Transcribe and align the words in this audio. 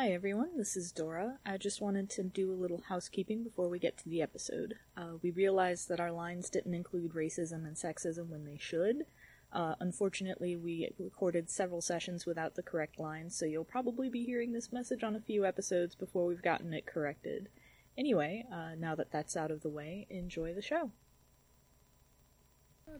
Hi 0.00 0.12
everyone, 0.12 0.56
this 0.56 0.76
is 0.76 0.92
Dora. 0.92 1.40
I 1.44 1.56
just 1.56 1.80
wanted 1.80 2.08
to 2.10 2.22
do 2.22 2.52
a 2.52 2.54
little 2.54 2.84
housekeeping 2.88 3.42
before 3.42 3.68
we 3.68 3.80
get 3.80 3.98
to 3.98 4.08
the 4.08 4.22
episode. 4.22 4.74
Uh, 4.96 5.14
we 5.22 5.32
realized 5.32 5.88
that 5.88 5.98
our 5.98 6.12
lines 6.12 6.48
didn't 6.48 6.72
include 6.72 7.14
racism 7.14 7.66
and 7.66 7.74
sexism 7.74 8.28
when 8.28 8.44
they 8.44 8.58
should. 8.60 9.06
Uh, 9.52 9.74
unfortunately, 9.80 10.54
we 10.54 10.88
recorded 11.00 11.50
several 11.50 11.80
sessions 11.80 12.26
without 12.26 12.54
the 12.54 12.62
correct 12.62 13.00
lines, 13.00 13.34
so 13.34 13.44
you'll 13.44 13.64
probably 13.64 14.08
be 14.08 14.22
hearing 14.24 14.52
this 14.52 14.72
message 14.72 15.02
on 15.02 15.16
a 15.16 15.20
few 15.20 15.44
episodes 15.44 15.96
before 15.96 16.26
we've 16.26 16.42
gotten 16.42 16.72
it 16.72 16.86
corrected. 16.86 17.48
Anyway, 17.96 18.44
uh, 18.52 18.76
now 18.78 18.94
that 18.94 19.10
that's 19.10 19.36
out 19.36 19.50
of 19.50 19.62
the 19.62 19.68
way, 19.68 20.06
enjoy 20.10 20.54
the 20.54 20.62
show. 20.62 20.92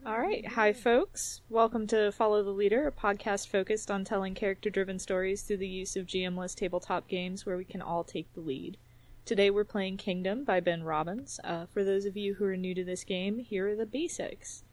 All 0.05 0.19
right. 0.19 0.47
Hi, 0.47 0.73
folks. 0.73 1.41
Welcome 1.49 1.85
to 1.87 2.11
Follow 2.11 2.43
the 2.43 2.49
Leader, 2.49 2.87
a 2.87 2.91
podcast 2.91 3.47
focused 3.47 3.91
on 3.91 4.05
telling 4.05 4.33
character 4.33 4.69
driven 4.69 4.97
stories 4.97 5.41
through 5.41 5.57
the 5.57 5.67
use 5.67 5.95
of 5.95 6.07
GMless 6.07 6.55
tabletop 6.55 7.07
games 7.07 7.45
where 7.45 7.57
we 7.57 7.65
can 7.65 7.81
all 7.81 8.03
take 8.03 8.33
the 8.33 8.39
lead. 8.39 8.77
Today 9.25 9.49
we're 9.49 9.65
playing 9.65 9.97
Kingdom 9.97 10.43
by 10.43 10.59
Ben 10.59 10.83
Robbins. 10.83 11.39
Uh, 11.43 11.65
for 11.65 11.83
those 11.83 12.05
of 12.05 12.17
you 12.17 12.35
who 12.35 12.45
are 12.45 12.57
new 12.57 12.73
to 12.73 12.83
this 12.83 13.03
game, 13.03 13.39
here 13.39 13.69
are 13.69 13.75
the 13.75 13.85
basics. 13.85 14.63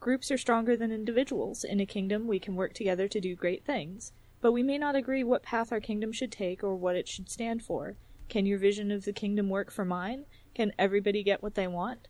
Groups 0.00 0.30
are 0.30 0.38
stronger 0.38 0.76
than 0.76 0.92
individuals. 0.92 1.64
In 1.64 1.80
a 1.80 1.86
kingdom, 1.86 2.26
we 2.26 2.38
can 2.38 2.54
work 2.54 2.72
together 2.72 3.08
to 3.08 3.20
do 3.20 3.34
great 3.34 3.64
things. 3.64 4.12
But 4.40 4.52
we 4.52 4.62
may 4.62 4.78
not 4.78 4.94
agree 4.94 5.24
what 5.24 5.42
path 5.42 5.72
our 5.72 5.80
kingdom 5.80 6.12
should 6.12 6.30
take 6.30 6.62
or 6.62 6.76
what 6.76 6.94
it 6.94 7.08
should 7.08 7.28
stand 7.28 7.62
for. 7.62 7.96
Can 8.28 8.46
your 8.46 8.58
vision 8.58 8.92
of 8.92 9.04
the 9.04 9.12
kingdom 9.12 9.48
work 9.48 9.72
for 9.72 9.84
mine? 9.84 10.26
Can 10.54 10.72
everybody 10.78 11.22
get 11.22 11.42
what 11.42 11.56
they 11.56 11.66
want? 11.66 12.06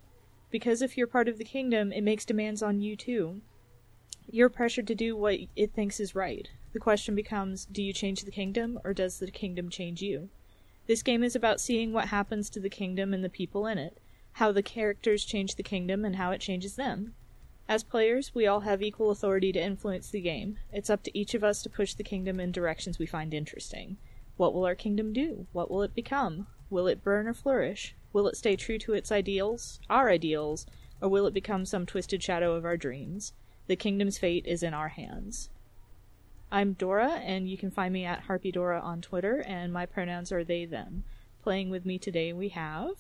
Because 0.50 0.82
if 0.82 0.96
you're 0.96 1.06
part 1.06 1.28
of 1.28 1.38
the 1.38 1.44
kingdom, 1.44 1.92
it 1.92 2.02
makes 2.02 2.24
demands 2.24 2.62
on 2.62 2.80
you 2.80 2.96
too. 2.96 3.42
You're 4.30 4.48
pressured 4.48 4.86
to 4.88 4.94
do 4.94 5.16
what 5.16 5.38
it 5.56 5.72
thinks 5.72 6.00
is 6.00 6.14
right. 6.14 6.48
The 6.72 6.78
question 6.78 7.14
becomes 7.14 7.66
do 7.66 7.82
you 7.82 7.92
change 7.92 8.24
the 8.24 8.30
kingdom, 8.30 8.78
or 8.84 8.92
does 8.92 9.18
the 9.18 9.30
kingdom 9.30 9.70
change 9.70 10.02
you? 10.02 10.28
This 10.86 11.02
game 11.02 11.22
is 11.22 11.36
about 11.36 11.60
seeing 11.60 11.92
what 11.92 12.08
happens 12.08 12.48
to 12.50 12.60
the 12.60 12.70
kingdom 12.70 13.12
and 13.12 13.22
the 13.22 13.28
people 13.28 13.66
in 13.66 13.78
it, 13.78 13.98
how 14.32 14.52
the 14.52 14.62
characters 14.62 15.24
change 15.24 15.56
the 15.56 15.62
kingdom, 15.62 16.04
and 16.04 16.16
how 16.16 16.30
it 16.30 16.40
changes 16.40 16.76
them. 16.76 17.14
As 17.68 17.82
players, 17.84 18.34
we 18.34 18.46
all 18.46 18.60
have 18.60 18.82
equal 18.82 19.10
authority 19.10 19.52
to 19.52 19.62
influence 19.62 20.08
the 20.08 20.22
game. 20.22 20.58
It's 20.72 20.88
up 20.88 21.02
to 21.02 21.18
each 21.18 21.34
of 21.34 21.44
us 21.44 21.60
to 21.62 21.68
push 21.68 21.92
the 21.92 22.02
kingdom 22.02 22.40
in 22.40 22.52
directions 22.52 22.98
we 22.98 23.04
find 23.04 23.34
interesting. 23.34 23.98
What 24.38 24.54
will 24.54 24.64
our 24.64 24.74
kingdom 24.74 25.12
do? 25.12 25.46
What 25.52 25.70
will 25.70 25.82
it 25.82 25.94
become? 25.94 26.46
Will 26.70 26.86
it 26.86 27.02
burn 27.02 27.26
or 27.26 27.34
flourish? 27.34 27.94
Will 28.12 28.26
it 28.26 28.36
stay 28.36 28.56
true 28.56 28.78
to 28.78 28.94
its 28.94 29.12
ideals, 29.12 29.80
our 29.90 30.08
ideals, 30.08 30.66
or 31.00 31.08
will 31.08 31.26
it 31.26 31.34
become 31.34 31.64
some 31.64 31.86
twisted 31.86 32.22
shadow 32.22 32.54
of 32.54 32.64
our 32.64 32.76
dreams? 32.76 33.32
The 33.66 33.76
kingdom's 33.76 34.18
fate 34.18 34.46
is 34.46 34.62
in 34.62 34.72
our 34.72 34.88
hands. 34.88 35.50
I'm 36.50 36.72
Dora, 36.72 37.20
and 37.22 37.48
you 37.48 37.58
can 37.58 37.70
find 37.70 37.92
me 37.92 38.06
at 38.06 38.26
HarpyDora 38.26 38.82
on 38.82 39.02
Twitter, 39.02 39.44
and 39.46 39.70
my 39.72 39.84
pronouns 39.84 40.32
are 40.32 40.42
they, 40.42 40.64
them. 40.64 41.04
Playing 41.42 41.68
with 41.68 41.84
me 41.84 41.98
today, 41.98 42.32
we 42.32 42.48
have. 42.48 42.92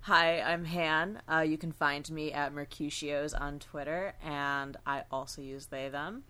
Hi, 0.00 0.40
I'm 0.40 0.64
Han. 0.64 1.20
Uh, 1.30 1.40
you 1.40 1.58
can 1.58 1.70
find 1.70 2.10
me 2.10 2.32
at 2.32 2.54
Mercutios 2.54 3.38
on 3.38 3.58
Twitter, 3.58 4.14
and 4.24 4.78
I 4.86 5.02
also 5.10 5.42
use 5.42 5.66
they, 5.66 5.90
them. 5.90 6.22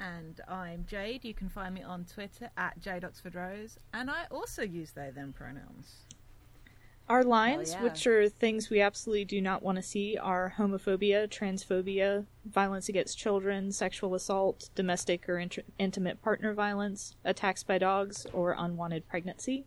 And 0.00 0.40
I'm 0.48 0.86
Jade. 0.88 1.24
You 1.24 1.34
can 1.34 1.50
find 1.50 1.74
me 1.74 1.82
on 1.82 2.06
Twitter 2.06 2.50
at 2.56 2.80
Jade 2.80 3.04
Oxford 3.04 3.34
Rose, 3.34 3.78
and 3.92 4.10
I 4.10 4.24
also 4.30 4.62
use 4.62 4.92
they, 4.92 5.10
them 5.10 5.34
pronouns. 5.36 6.06
Our 7.06 7.22
lines, 7.22 7.72
yeah. 7.72 7.82
which 7.82 8.06
are 8.06 8.28
things 8.30 8.70
we 8.70 8.80
absolutely 8.80 9.26
do 9.26 9.40
not 9.42 9.62
want 9.62 9.76
to 9.76 9.82
see, 9.82 10.16
are 10.16 10.54
homophobia, 10.56 11.28
transphobia, 11.28 12.24
violence 12.46 12.88
against 12.88 13.18
children, 13.18 13.72
sexual 13.72 14.14
assault, 14.14 14.70
domestic 14.74 15.28
or 15.28 15.38
int- 15.38 15.64
intimate 15.78 16.22
partner 16.22 16.54
violence, 16.54 17.14
attacks 17.22 17.62
by 17.62 17.76
dogs, 17.76 18.26
or 18.32 18.56
unwanted 18.58 19.06
pregnancy. 19.06 19.66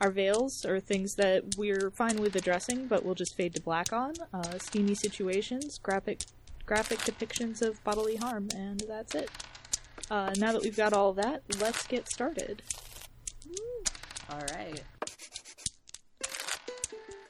Our 0.00 0.12
veils 0.12 0.64
are 0.64 0.78
things 0.78 1.16
that 1.16 1.56
we're 1.56 1.90
fine 1.90 2.20
with 2.20 2.36
addressing, 2.36 2.86
but 2.86 3.04
we'll 3.04 3.16
just 3.16 3.34
fade 3.34 3.56
to 3.56 3.60
black 3.60 3.92
on. 3.92 4.14
Uh, 4.32 4.58
steamy 4.58 4.94
situations, 4.94 5.78
graphic 5.78 6.26
graphic 6.64 6.98
depictions 6.98 7.62
of 7.62 7.82
bodily 7.82 8.16
harm, 8.16 8.46
and 8.54 8.84
that's 8.86 9.14
it. 9.14 9.30
Uh, 10.10 10.32
now 10.36 10.52
that 10.52 10.62
we've 10.62 10.76
got 10.76 10.92
all 10.92 11.12
that, 11.14 11.42
let's 11.60 11.86
get 11.86 12.08
started. 12.08 12.62
All 14.30 14.44
right. 14.54 14.82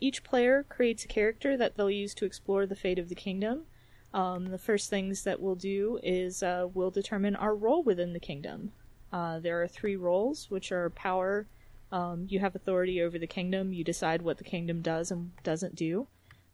each 0.00 0.24
player 0.24 0.64
creates 0.68 1.04
a 1.04 1.08
character 1.08 1.56
that 1.56 1.76
they'll 1.76 1.90
use 1.90 2.14
to 2.14 2.24
explore 2.24 2.66
the 2.66 2.76
fate 2.76 2.98
of 2.98 3.08
the 3.08 3.14
kingdom. 3.14 3.64
Um, 4.12 4.46
the 4.46 4.58
first 4.58 4.90
things 4.90 5.22
that 5.24 5.40
we'll 5.40 5.54
do 5.54 6.00
is 6.02 6.42
uh, 6.42 6.66
we'll 6.72 6.90
determine 6.90 7.36
our 7.36 7.54
role 7.54 7.82
within 7.82 8.12
the 8.12 8.20
kingdom. 8.20 8.72
Uh, 9.12 9.38
there 9.38 9.62
are 9.62 9.68
three 9.68 9.96
roles, 9.96 10.50
which 10.50 10.72
are 10.72 10.90
power. 10.90 11.46
Um, 11.92 12.26
you 12.28 12.40
have 12.40 12.54
authority 12.54 13.02
over 13.02 13.18
the 13.18 13.26
kingdom. 13.26 13.72
You 13.72 13.84
decide 13.84 14.22
what 14.22 14.38
the 14.38 14.44
kingdom 14.44 14.82
does 14.82 15.10
and 15.10 15.32
doesn't 15.42 15.74
do. 15.74 16.06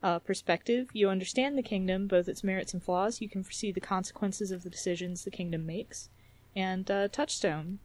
Uh, 0.03 0.19
perspective. 0.19 0.89
You 0.93 1.09
understand 1.09 1.57
the 1.57 1.63
kingdom, 1.63 2.07
both 2.07 2.29
its 2.29 2.45
merits 2.45 2.75
and 2.75 2.83
flaws. 2.83 3.21
You 3.21 3.29
can 3.29 3.43
foresee 3.43 3.73
the 3.73 3.81
consequences 3.81 4.51
of 4.51 4.63
the 4.63 4.71
decisions 4.71 5.25
the 5.25 5.31
kingdom 5.31 5.67
makes. 5.67 6.11
And 6.55 6.91
uh, 6.91 7.09
touchstone. 7.09 7.79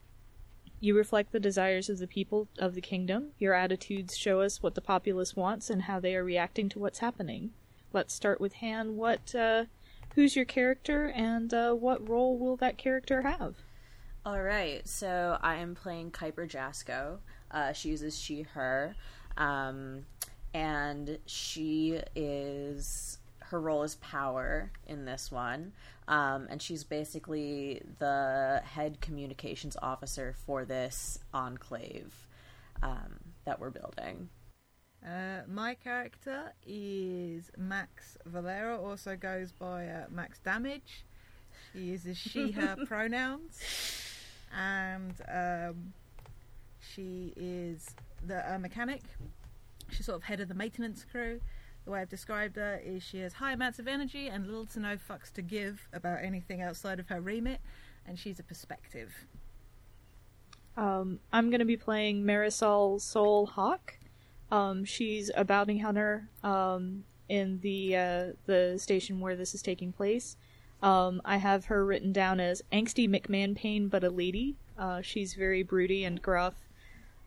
You 0.83 0.97
reflect 0.97 1.31
the 1.31 1.39
desires 1.39 1.89
of 1.89 1.99
the 1.99 2.07
people 2.07 2.47
of 2.57 2.73
the 2.73 2.81
kingdom. 2.81 3.33
Your 3.37 3.53
attitudes 3.53 4.17
show 4.17 4.41
us 4.41 4.63
what 4.63 4.73
the 4.73 4.81
populace 4.81 5.35
wants 5.35 5.69
and 5.69 5.83
how 5.83 5.99
they 5.99 6.15
are 6.15 6.23
reacting 6.23 6.69
to 6.69 6.79
what's 6.79 6.99
happening. 6.99 7.51
Let's 7.93 8.15
start 8.15 8.41
with 8.41 8.55
Han. 8.55 8.95
What, 8.97 9.35
uh, 9.35 9.65
who's 10.15 10.35
your 10.35 10.45
character, 10.45 11.05
and 11.05 11.53
uh, 11.53 11.73
what 11.73 12.09
role 12.09 12.35
will 12.35 12.55
that 12.57 12.79
character 12.79 13.21
have? 13.21 13.57
All 14.25 14.41
right. 14.41 14.87
So 14.87 15.37
I 15.39 15.57
am 15.57 15.75
playing 15.75 16.11
Kuiper 16.11 16.49
Jasko. 16.49 17.19
Uh, 17.51 17.73
she 17.73 17.89
uses 17.89 18.19
she, 18.19 18.41
her. 18.41 18.95
Um, 19.37 20.05
and 20.51 21.19
she 21.27 21.99
is. 22.15 23.19
Her 23.51 23.59
role 23.59 23.83
is 23.83 23.95
power 23.95 24.71
in 24.87 25.03
this 25.03 25.29
one. 25.29 25.73
Um, 26.07 26.47
and 26.49 26.61
she's 26.61 26.85
basically 26.85 27.81
the 27.99 28.61
head 28.63 29.01
communications 29.01 29.75
officer 29.81 30.33
for 30.45 30.63
this 30.63 31.19
enclave 31.33 32.13
um, 32.81 33.19
that 33.43 33.59
we're 33.59 33.69
building. 33.69 34.29
Uh, 35.05 35.41
my 35.49 35.73
character 35.73 36.53
is 36.65 37.51
Max 37.57 38.17
Valera, 38.25 38.79
also 38.79 39.17
goes 39.17 39.51
by 39.51 39.85
uh, 39.85 40.05
Max 40.09 40.39
Damage. 40.39 41.03
She 41.73 41.79
uses 41.79 42.17
she, 42.17 42.51
her 42.51 42.77
pronouns. 42.87 43.59
And 44.57 45.13
um, 45.29 45.91
she 46.79 47.33
is 47.35 47.89
the 48.25 48.53
uh, 48.53 48.59
mechanic. 48.59 49.01
She's 49.89 50.05
sort 50.05 50.15
of 50.15 50.23
head 50.23 50.39
of 50.39 50.47
the 50.47 50.53
maintenance 50.55 51.05
crew. 51.11 51.41
The 51.85 51.91
way 51.91 52.01
I've 52.01 52.09
described 52.09 52.57
her 52.57 52.79
is 52.83 53.01
she 53.01 53.19
has 53.19 53.33
high 53.33 53.53
amounts 53.53 53.79
of 53.79 53.87
energy 53.87 54.27
and 54.27 54.45
little 54.45 54.65
to 54.67 54.79
no 54.79 54.97
fucks 54.97 55.31
to 55.33 55.41
give 55.41 55.87
about 55.93 56.23
anything 56.23 56.61
outside 56.61 56.99
of 56.99 57.09
her 57.09 57.19
remit, 57.19 57.59
and 58.05 58.19
she's 58.19 58.39
a 58.39 58.43
perspective. 58.43 59.25
Um, 60.77 61.19
I'm 61.33 61.49
going 61.49 61.59
to 61.59 61.65
be 61.65 61.77
playing 61.77 62.23
Marisol 62.23 63.01
Soul 63.01 63.47
Hawk. 63.47 63.97
Um, 64.51 64.85
she's 64.85 65.31
a 65.35 65.43
bounty 65.43 65.79
hunter 65.79 66.29
um, 66.43 67.03
in 67.29 67.59
the 67.61 67.95
uh, 67.95 68.25
the 68.45 68.77
station 68.77 69.19
where 69.19 69.35
this 69.35 69.55
is 69.55 69.61
taking 69.61 69.91
place. 69.91 70.37
Um, 70.81 71.21
I 71.23 71.37
have 71.37 71.65
her 71.65 71.85
written 71.85 72.11
down 72.11 72.39
as 72.39 72.61
angsty 72.71 73.07
McMahon 73.07 73.55
Pain, 73.55 73.87
but 73.87 74.03
a 74.03 74.09
lady. 74.09 74.55
Uh, 74.77 75.01
she's 75.01 75.35
very 75.35 75.63
broody 75.63 76.03
and 76.03 76.21
gruff, 76.21 76.55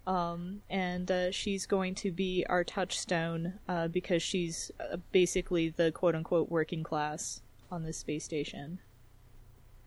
um, 0.06 0.62
and 0.69 1.11
uh, 1.11 1.31
she's 1.31 1.67
going 1.67 1.95
to 1.97 2.11
be 2.12 2.45
our 2.49 2.65
touchstone 2.65 3.55
uh, 3.69 3.89
because 3.89 4.23
she's 4.23 4.71
uh, 4.81 4.97
basically 5.12 5.71
the 5.71 5.93
quote 5.93 6.15
unquote 6.15 6.51
working 6.51 6.83
class 6.83 7.41
on 7.71 7.83
this 7.85 7.99
space 7.99 8.25
station. 8.25 8.79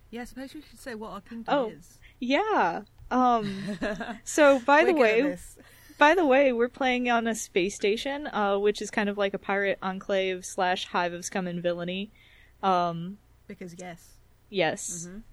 Yeah, 0.10 0.22
I 0.22 0.26
suppose 0.26 0.54
we 0.54 0.62
should 0.62 0.80
say 0.80 0.96
what 0.96 1.12
our 1.12 1.22
kingdom 1.22 1.46
Oh. 1.54 1.70
is. 1.70 2.00
Yeah. 2.20 2.82
Um, 3.12 3.78
so 4.24 4.60
by 4.60 4.84
the 4.86 4.94
We're 4.94 5.00
good 5.16 5.26
at 5.26 5.32
way, 5.32 5.38
by 5.98 6.16
the 6.16 6.26
way, 6.26 6.54
we're 6.54 6.70
playing 6.70 7.10
on 7.10 7.28
a 7.28 7.36
space 7.36 7.76
station, 7.76 8.28
uh, 8.28 8.58
which 8.58 8.82
is 8.82 8.90
kind 8.92 9.10
of 9.10 9.18
like 9.18 9.34
a 9.34 9.40
pirate 9.40 9.80
enclave 9.82 10.46
slash 10.46 10.86
hive 10.86 11.14
of 11.14 11.26
scum 11.26 11.48
and 11.48 11.62
villainy. 11.62 12.12
Um, 12.64 13.18
Because 13.48 13.76
yes, 13.78 14.18
yes. 14.50 15.08
Um, 15.08 15.24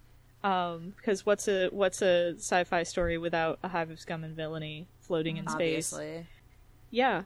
because 0.44 1.24
what's 1.24 1.48
a 1.48 1.68
what's 1.68 2.02
a 2.02 2.34
sci-fi 2.36 2.82
story 2.82 3.16
without 3.16 3.58
a 3.62 3.68
hive 3.68 3.90
of 3.90 3.98
scum 3.98 4.24
and 4.24 4.36
villainy 4.36 4.88
floating 5.00 5.38
in 5.38 5.48
space? 5.48 5.92
Obviously. 5.92 6.26
Yeah. 6.90 7.22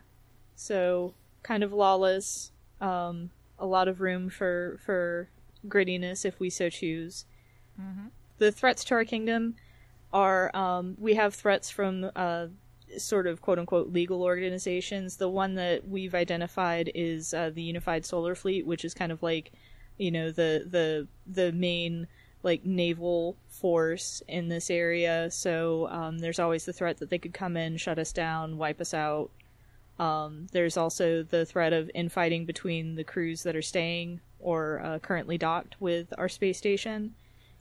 So 0.54 1.14
kind 1.42 1.64
of 1.64 1.72
lawless. 1.72 2.52
Um, 2.80 3.30
a 3.58 3.66
lot 3.66 3.88
of 3.88 4.00
room 4.00 4.30
for 4.30 4.78
for 4.84 5.28
grittiness 5.66 6.24
if 6.24 6.38
we 6.38 6.48
so 6.48 6.70
choose. 6.70 7.24
The 8.38 8.52
threats 8.52 8.84
to 8.84 8.94
our 8.94 9.04
kingdom 9.04 9.56
are 10.12 10.54
um, 10.56 10.96
we 10.98 11.14
have 11.14 11.34
threats 11.34 11.70
from 11.70 12.10
uh, 12.14 12.46
sort 12.96 13.26
of 13.26 13.42
quote 13.42 13.58
unquote 13.58 13.92
legal 13.92 14.22
organizations. 14.22 15.16
The 15.16 15.28
one 15.28 15.54
that 15.54 15.88
we've 15.88 16.14
identified 16.14 16.90
is 16.94 17.34
uh, 17.34 17.50
the 17.50 17.62
Unified 17.62 18.04
Solar 18.04 18.34
Fleet, 18.34 18.66
which 18.66 18.84
is 18.84 18.94
kind 18.94 19.12
of 19.12 19.22
like 19.22 19.52
you 19.96 20.10
know 20.10 20.30
the 20.30 20.64
the 20.68 21.08
the 21.26 21.52
main 21.52 22.06
like 22.42 22.64
naval 22.64 23.36
force 23.48 24.22
in 24.28 24.48
this 24.48 24.70
area. 24.70 25.30
So 25.30 25.88
um, 25.88 26.18
there's 26.18 26.38
always 26.38 26.64
the 26.64 26.72
threat 26.72 26.98
that 26.98 27.10
they 27.10 27.18
could 27.18 27.34
come 27.34 27.56
in, 27.56 27.76
shut 27.76 27.98
us 27.98 28.12
down, 28.12 28.58
wipe 28.58 28.80
us 28.80 28.94
out. 28.94 29.30
Um, 29.98 30.46
there's 30.52 30.76
also 30.76 31.24
the 31.24 31.44
threat 31.44 31.72
of 31.72 31.90
infighting 31.94 32.44
between 32.44 32.94
the 32.94 33.04
crews 33.04 33.42
that 33.42 33.56
are 33.56 33.62
staying 33.62 34.20
or 34.38 34.80
uh, 34.84 34.98
currently 35.00 35.36
docked 35.36 35.80
with 35.80 36.14
our 36.16 36.28
space 36.28 36.58
station, 36.58 37.14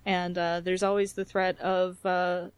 and 0.06 0.38
uh, 0.38 0.62
there's 0.64 0.84
always 0.84 1.14
the 1.14 1.26
threat 1.26 1.60
of 1.60 2.06
uh, 2.06 2.50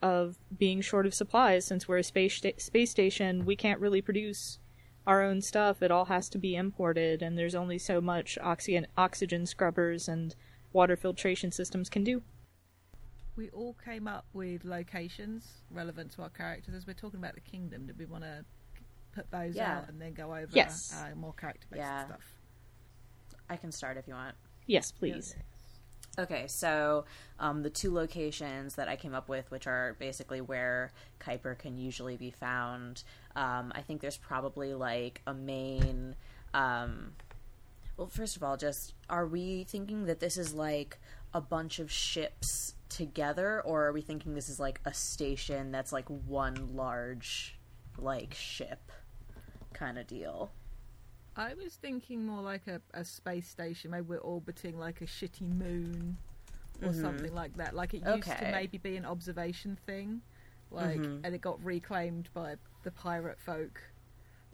of 0.00 0.36
being 0.56 0.80
short 0.80 1.06
of 1.06 1.14
supplies. 1.14 1.64
Since 1.64 1.88
we're 1.88 1.98
a 1.98 2.04
space 2.04 2.34
sta- 2.34 2.58
space 2.58 2.92
station, 2.92 3.44
we 3.44 3.56
can't 3.56 3.80
really 3.80 4.00
produce 4.00 4.58
our 5.06 5.22
own 5.22 5.40
stuff. 5.40 5.82
It 5.82 5.90
all 5.90 6.04
has 6.04 6.28
to 6.30 6.38
be 6.38 6.54
imported, 6.54 7.22
and 7.22 7.36
there's 7.36 7.56
only 7.56 7.78
so 7.78 8.00
much 8.00 8.38
oxygen 8.40 8.86
oxygen 8.96 9.46
scrubbers 9.46 10.08
and 10.08 10.36
water 10.76 10.94
filtration 10.94 11.50
systems 11.50 11.88
can 11.88 12.04
do. 12.04 12.22
we 13.34 13.50
all 13.50 13.74
came 13.84 14.06
up 14.08 14.24
with 14.32 14.64
locations 14.64 15.46
relevant 15.70 16.10
to 16.10 16.22
our 16.22 16.30
characters. 16.30 16.74
As 16.74 16.86
we're 16.86 16.94
talking 16.94 17.18
about 17.18 17.34
the 17.34 17.40
kingdom, 17.42 17.86
did 17.86 17.98
we 17.98 18.06
want 18.06 18.24
to 18.24 18.44
put 19.12 19.30
those 19.30 19.54
Yeah. 19.54 19.76
out 19.78 19.88
and 19.90 20.00
then 20.00 20.14
go 20.14 20.34
over 20.34 20.48
Yes. 20.54 20.94
uh, 20.94 21.14
more 21.14 21.34
character-based 21.34 21.78
Yeah. 21.78 22.06
stuff? 22.06 22.34
I 23.50 23.56
can 23.58 23.72
start 23.72 23.98
if 23.98 24.08
you 24.08 24.14
want. 24.14 24.34
Yes, 24.66 24.90
please. 24.90 25.34
Okay, 26.18 26.46
so 26.46 27.04
um, 27.38 27.62
the 27.62 27.68
two 27.68 27.92
locations 27.92 28.74
that 28.76 28.88
I 28.88 28.96
came 28.96 29.14
up 29.14 29.28
with, 29.28 29.50
which 29.50 29.66
are 29.66 29.96
basically 29.98 30.40
where 30.40 30.92
Kuiper 31.20 31.58
can 31.58 31.76
usually 31.76 32.16
be 32.16 32.30
found, 32.30 33.02
um, 33.34 33.70
I 33.74 33.82
think 33.82 34.00
there's 34.00 34.16
probably 34.16 34.72
like 34.72 35.20
a 35.26 35.34
main. 35.34 36.16
Um, 36.54 37.12
well, 37.96 38.08
first 38.08 38.36
of 38.36 38.42
all, 38.42 38.56
just 38.56 38.94
are 39.08 39.26
we 39.26 39.64
thinking 39.64 40.04
that 40.06 40.20
this 40.20 40.36
is 40.36 40.52
like 40.54 40.98
a 41.32 41.40
bunch 41.40 41.78
of 41.78 41.90
ships 41.90 42.74
together, 42.88 43.60
or 43.62 43.86
are 43.86 43.92
we 43.92 44.00
thinking 44.02 44.34
this 44.34 44.48
is 44.48 44.60
like 44.60 44.80
a 44.84 44.92
station 44.94 45.70
that's 45.70 45.92
like 45.92 46.08
one 46.08 46.74
large 46.74 47.58
like 47.98 48.34
ship 48.34 48.92
kind 49.72 49.98
of 49.98 50.06
deal? 50.06 50.50
I 51.36 51.52
was 51.54 51.74
thinking 51.74 52.24
more 52.26 52.40
like 52.42 52.66
a, 52.66 52.80
a 52.94 53.04
space 53.04 53.48
station. 53.48 53.90
Maybe 53.90 54.06
we're 54.08 54.18
orbiting 54.18 54.78
like 54.78 55.00
a 55.02 55.04
shitty 55.06 55.50
moon 55.52 56.16
or 56.82 56.92
something 56.94 57.34
like 57.34 57.56
that. 57.56 57.74
Like 57.74 57.92
it 57.94 58.02
used 58.06 58.22
to 58.24 58.30
Mm-hmm. 58.30 58.50
Maybe 58.52 58.78
be 58.78 58.96
an 58.96 59.04
observation 59.04 59.78
thing, 59.86 60.20
like, 60.70 60.98
Mhm. 61.00 61.20
and 61.24 61.34
it 61.34 61.40
got 61.40 61.62
reclaimed 61.64 62.28
by 62.34 62.56
the 62.84 62.90
pirate 62.90 63.38
folk, 63.38 63.80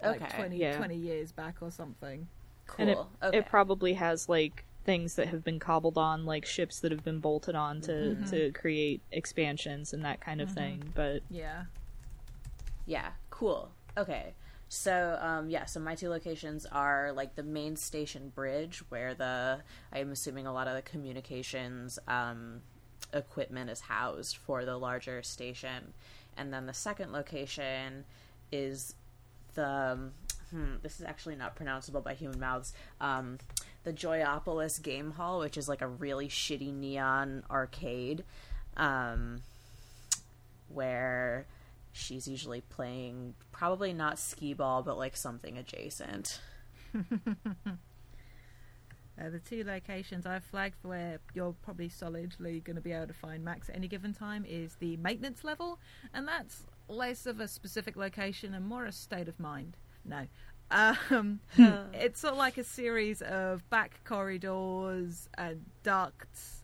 like 0.03 0.23
Okay. 0.23 0.37
20, 0.37 0.57
Yeah. 0.57 0.77
20 0.77 0.97
years 0.97 1.31
back 1.33 1.57
or 1.63 1.71
something. 1.71 2.27
Cool. 2.73 2.89
And 2.89 2.91
it, 2.91 2.99
okay. 3.23 3.39
it 3.39 3.47
probably 3.47 3.95
has 3.95 4.29
like 4.29 4.65
things 4.85 5.15
that 5.15 5.29
have 5.29 5.45
been 5.45 5.61
cobbled 5.61 5.97
on, 5.97 6.25
like 6.27 6.45
ships 6.45 6.81
that 6.81 6.91
have 6.91 7.05
been 7.05 7.21
bolted 7.21 7.55
on 7.55 7.81
to 7.83 7.93
Mm-hmm. 7.93 8.25
to 8.31 8.51
create 8.53 9.01
expansions 9.13 9.93
and 9.93 10.05
that 10.05 10.21
kind 10.21 10.41
of 10.41 10.51
thing. 10.51 10.93
But 10.95 11.23
Yeah. 11.31 11.65
Yeah, 12.87 13.11
cool. 13.31 13.71
Okay. 13.97 14.35
So, 14.69 15.19
um, 15.21 15.51
yeah, 15.51 15.67
so 15.67 15.79
my 15.81 15.95
two 15.95 16.09
locations 16.09 16.65
are 16.65 17.13
like 17.13 17.35
the 17.37 17.43
main 17.43 17.77
station 17.77 18.33
bridge, 18.35 18.83
where 18.89 19.13
the, 19.15 19.61
I'm 19.93 20.11
assuming 20.11 20.47
a 20.47 20.53
lot 20.53 20.67
of 20.67 20.75
the 20.75 20.83
communications 20.83 21.99
um, 22.09 22.63
equipment 23.13 23.69
is 23.69 23.81
housed 23.81 24.39
for 24.39 24.65
the 24.65 24.79
larger 24.79 25.23
station. 25.23 25.93
And 26.39 26.53
then 26.53 26.65
the 26.65 26.73
second 26.73 27.13
location 27.13 28.07
is 28.51 28.95
the, 29.55 29.69
um, 29.69 30.13
hmm, 30.53 30.75
this 30.83 31.01
is 31.01 31.07
actually 31.07 31.37
not 31.37 31.57
pronounceable 31.57 32.05
by 32.05 32.15
human 32.15 32.39
mouths, 32.39 32.73
um, 33.01 33.39
the 33.85 33.93
Joyopolis 33.93 34.81
Game 34.81 35.13
Hall, 35.13 35.41
which 35.41 35.57
is 35.57 35.69
like 35.69 35.83
a 35.83 35.89
really 35.89 36.29
shitty 36.29 36.73
neon 36.73 37.43
arcade. 37.51 38.25
Um, 38.77 39.43
where 40.69 41.47
she's 41.93 42.27
usually 42.27 42.63
playing 42.63 43.35
probably 43.51 43.93
not 43.93 44.19
skee 44.19 44.55
ball 44.55 44.83
but 44.83 44.97
like 44.97 45.15
something 45.15 45.59
adjacent 45.59 46.41
Uh, 49.21 49.29
the 49.29 49.39
two 49.39 49.63
locations 49.63 50.25
I've 50.25 50.43
flagged 50.43 50.83
where 50.83 51.21
you're 51.35 51.55
probably 51.63 51.91
solidly 51.91 52.61
going 52.61 52.77
to 52.77 52.83
be 52.83 52.93
able 52.93 53.09
to 53.09 53.13
find 53.13 53.45
Max 53.45 53.69
at 53.69 53.77
any 53.77 53.87
given 53.87 54.15
time 54.15 54.45
is 54.49 54.77
the 54.77 54.97
maintenance 54.97 55.45
level, 55.45 55.79
and 56.15 56.27
that's 56.27 56.63
less 56.89 57.27
of 57.27 57.39
a 57.39 57.47
specific 57.47 57.95
location 57.95 58.55
and 58.55 58.65
more 58.65 58.87
a 58.87 58.93
state 58.93 59.29
of 59.29 59.39
mind. 59.39 59.77
No. 60.05 60.27
Um, 60.71 61.41
it's 61.93 62.21
sort 62.21 62.33
of 62.33 62.39
like 62.39 62.57
a 62.57 62.65
series 62.65 63.21
of 63.21 63.69
back 63.69 64.01
corridors 64.05 65.29
and 65.37 65.65
ducts 65.83 66.63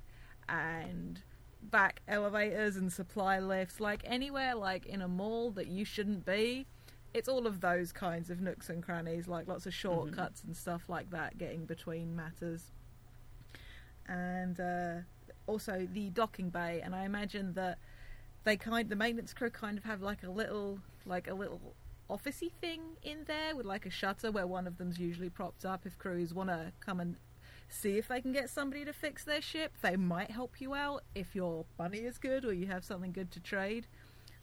and 0.48 1.20
back 1.62 2.00
elevators 2.08 2.76
and 2.76 2.90
supply 2.90 3.38
lifts, 3.38 3.80
like 3.80 4.02
anywhere 4.04 4.54
like 4.54 4.86
in 4.86 5.02
a 5.02 5.08
mall 5.08 5.50
that 5.50 5.66
you 5.68 5.84
shouldn't 5.84 6.24
be. 6.24 6.66
It's 7.12 7.28
all 7.28 7.46
of 7.46 7.60
those 7.60 7.92
kinds 7.92 8.30
of 8.30 8.40
nooks 8.40 8.70
and 8.70 8.82
crannies, 8.82 9.28
like 9.28 9.46
lots 9.46 9.66
of 9.66 9.74
shortcuts 9.74 10.42
and 10.44 10.56
stuff 10.56 10.88
like 10.88 11.10
that, 11.10 11.36
getting 11.36 11.64
between 11.64 12.16
matters. 12.16 12.72
And 14.06 14.58
uh, 14.58 14.94
also 15.46 15.86
the 15.92 16.10
docking 16.10 16.48
bay, 16.50 16.80
and 16.82 16.94
I 16.94 17.04
imagine 17.04 17.54
that 17.54 17.78
they 18.44 18.56
kind, 18.56 18.88
the 18.88 18.96
maintenance 18.96 19.34
crew 19.34 19.50
kind 19.50 19.76
of 19.76 19.84
have 19.84 20.00
like 20.00 20.22
a 20.22 20.30
little, 20.30 20.80
like 21.04 21.28
a 21.28 21.34
little 21.34 21.74
officey 22.10 22.50
thing 22.60 22.80
in 23.02 23.24
there 23.26 23.54
with 23.54 23.66
like 23.66 23.86
a 23.86 23.90
shutter 23.90 24.30
where 24.30 24.46
one 24.46 24.66
of 24.66 24.78
them's 24.78 24.98
usually 24.98 25.28
propped 25.28 25.64
up. 25.64 25.84
If 25.84 25.98
crews 25.98 26.32
want 26.32 26.50
to 26.50 26.72
come 26.80 27.00
and 27.00 27.16
see 27.68 27.98
if 27.98 28.08
they 28.08 28.20
can 28.20 28.32
get 28.32 28.48
somebody 28.48 28.84
to 28.84 28.92
fix 28.92 29.24
their 29.24 29.42
ship, 29.42 29.74
they 29.82 29.96
might 29.96 30.30
help 30.30 30.60
you 30.60 30.74
out 30.74 31.04
if 31.14 31.34
your 31.34 31.66
money 31.78 31.98
is 31.98 32.18
good 32.18 32.44
or 32.44 32.52
you 32.52 32.66
have 32.66 32.84
something 32.84 33.12
good 33.12 33.30
to 33.32 33.40
trade. 33.40 33.86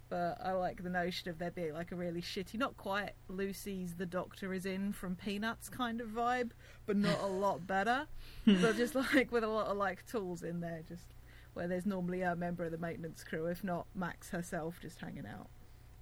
But 0.07 0.38
I 0.43 0.51
like 0.51 0.84
the 0.84 0.89
notion 0.89 1.29
of 1.29 1.39
there 1.39 1.50
being 1.50 1.74
like 1.74 1.91
a 1.91 1.95
really 1.95 2.22
shitty, 2.22 2.60
not 2.60 2.77
quite 2.77 3.13
Lucy's 3.27 3.95
the 3.95 4.05
Doctor 4.05 4.53
is 4.53 4.67
in 4.67 4.93
from 4.93 5.15
Peanuts 5.15 5.67
kind 5.67 6.00
of 6.00 6.10
vibe, 6.10 6.51
but 6.86 6.95
not 6.95 7.19
a 7.22 7.25
lot 7.25 7.65
better. 7.65 8.05
but 8.45 8.77
just 8.77 8.93
like 8.93 9.31
with 9.31 9.43
a 9.43 9.48
lot 9.48 9.65
of 9.65 9.77
like 9.77 10.05
tools 10.05 10.43
in 10.43 10.60
there, 10.60 10.84
just 10.88 11.15
where 11.55 11.67
there's 11.67 11.88
normally 11.88 12.22
a 12.22 12.36
member 12.36 12.63
of 12.63 12.72
the 12.72 12.77
maintenance 12.77 13.24
crew, 13.24 13.48
if 13.48 13.63
not 13.63 13.88
Max 13.95 14.29
herself, 14.29 14.77
just 14.79 15.00
hanging 15.00 15.25
out. 15.25 15.48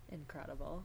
incredible 0.09 0.83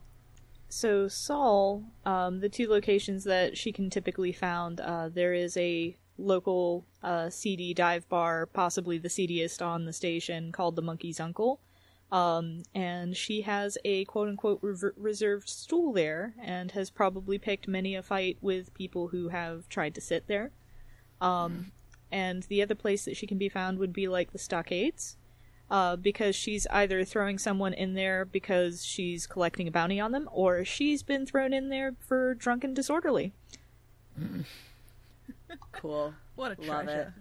so 0.69 1.09
Sol, 1.09 1.85
um, 2.05 2.41
the 2.41 2.49
two 2.49 2.69
locations 2.69 3.25
that 3.25 3.57
she 3.57 3.73
can 3.73 3.91
typically 3.91 4.33
found, 4.33 4.81
uh, 4.81 5.09
there 5.09 5.33
is 5.33 5.57
a 5.57 5.97
local 6.19 6.85
uh, 7.03 7.31
seedy 7.31 7.73
dive 7.73 8.09
bar, 8.09 8.47
possibly 8.47 8.99
the 8.99 9.09
seediest 9.09 9.63
on 9.63 9.85
the 9.85 9.93
station, 9.93 10.53
called 10.53 10.77
the 10.77 10.83
Monkey's 10.83 11.21
Uncle. 11.21 11.61
Um, 12.11 12.63
and 12.75 13.17
she 13.17 13.43
has 13.43 13.77
a 13.85 14.07
quote 14.07 14.29
unquote 14.29 14.61
rever- 14.63 14.95
reserved 14.97 15.49
stool 15.49 15.93
there 15.93 16.35
and 16.43 16.73
has 16.73 16.89
probably 16.89 17.39
picked 17.39 17.69
many 17.69 17.95
a 17.95 18.03
fight 18.03 18.39
with 18.41 18.73
people 18.73 19.09
who 19.09 19.29
have 19.29 19.69
tried 19.69 19.95
to 19.95 20.01
sit 20.01 20.27
there. 20.27 20.51
Um, 21.21 21.73
and 22.11 22.45
the 22.45 22.63
other 22.63 22.75
place 22.75 23.05
that 23.05 23.17
she 23.17 23.27
can 23.27 23.37
be 23.37 23.51
found 23.51 23.79
would 23.79 23.93
be 23.93 24.09
like 24.09 24.33
the 24.33 24.39
stockades, 24.39 25.18
uh, 25.71 25.97
because 25.97 26.35
she's 26.35 26.67
either 26.69 27.05
throwing 27.05 27.39
someone 27.39 27.73
in 27.75 27.95
there 27.95 28.25
because 28.25 28.85
she's 28.85 29.27
collecting 29.27 29.69
a 29.69 29.71
bounty 29.71 30.01
on 30.01 30.13
them, 30.13 30.29
or 30.33 30.65
she's 30.65 31.03
been 31.03 31.27
thrown 31.27 31.53
in 31.53 31.69
there 31.69 31.95
for 32.01 32.35
drunken 32.35 32.75
disorderly. 32.75 33.33
cool 35.73 36.15
What 36.35 36.59
a 36.59 36.63
Love 36.63 36.85
treasure. 36.85 37.15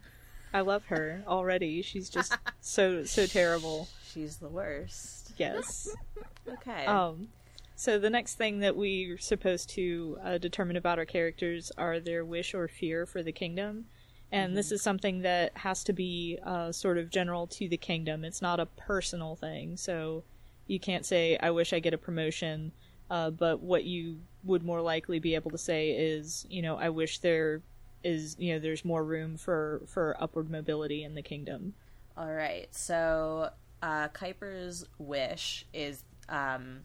I 0.53 0.61
love 0.61 0.85
her 0.85 1.23
already. 1.27 1.81
She's 1.81 2.09
just 2.09 2.35
so 2.61 3.03
so 3.03 3.25
terrible. 3.25 3.87
she's 4.11 4.37
the 4.37 4.49
worst 4.49 5.33
Yes. 5.37 5.89
okay 6.49 6.85
Um, 6.85 7.27
so 7.75 7.99
the 7.99 8.09
next 8.09 8.35
thing 8.35 8.59
that 8.59 8.75
we're 8.75 9.19
supposed 9.19 9.69
to 9.71 10.17
uh, 10.23 10.37
determine 10.39 10.77
about 10.77 10.97
our 10.97 11.05
characters 11.05 11.71
are 11.77 11.99
their 11.99 12.25
wish 12.25 12.55
or 12.55 12.67
fear 12.67 13.05
for 13.05 13.21
the 13.21 13.31
kingdom, 13.31 13.85
and 14.31 14.57
this 14.57 14.71
is 14.71 14.81
something 14.81 15.21
that 15.21 15.55
has 15.57 15.83
to 15.85 15.93
be 15.93 16.37
uh, 16.43 16.71
sort 16.71 16.97
of 16.97 17.09
general 17.09 17.47
to 17.47 17.67
the 17.67 17.77
kingdom. 17.77 18.25
It's 18.25 18.41
not 18.41 18.59
a 18.59 18.65
personal 18.65 19.35
thing, 19.35 19.77
so 19.77 20.23
you 20.67 20.79
can't 20.79 21.05
say, 21.05 21.37
"I 21.41 21.51
wish 21.51 21.73
I 21.73 21.79
get 21.79 21.93
a 21.93 21.97
promotion." 21.97 22.71
Uh, 23.09 23.29
but 23.29 23.61
what 23.61 23.85
you 23.85 24.19
would 24.43 24.63
more 24.63 24.81
likely 24.81 25.19
be 25.19 25.35
able 25.35 25.51
to 25.51 25.57
say 25.57 25.91
is, 25.91 26.45
you 26.49 26.61
know, 26.61 26.75
I 26.77 26.89
wish 26.89 27.19
there 27.19 27.61
is, 28.03 28.35
you 28.37 28.53
know, 28.53 28.59
there's 28.59 28.83
more 28.83 29.03
room 29.03 29.37
for 29.37 29.81
for 29.87 30.15
upward 30.19 30.49
mobility 30.49 31.03
in 31.03 31.15
the 31.15 31.21
kingdom. 31.21 31.73
All 32.17 32.33
right. 32.33 32.67
So 32.73 33.51
uh, 33.81 34.09
Kuiper's 34.09 34.85
wish 34.97 35.65
is 35.73 36.03
um, 36.29 36.79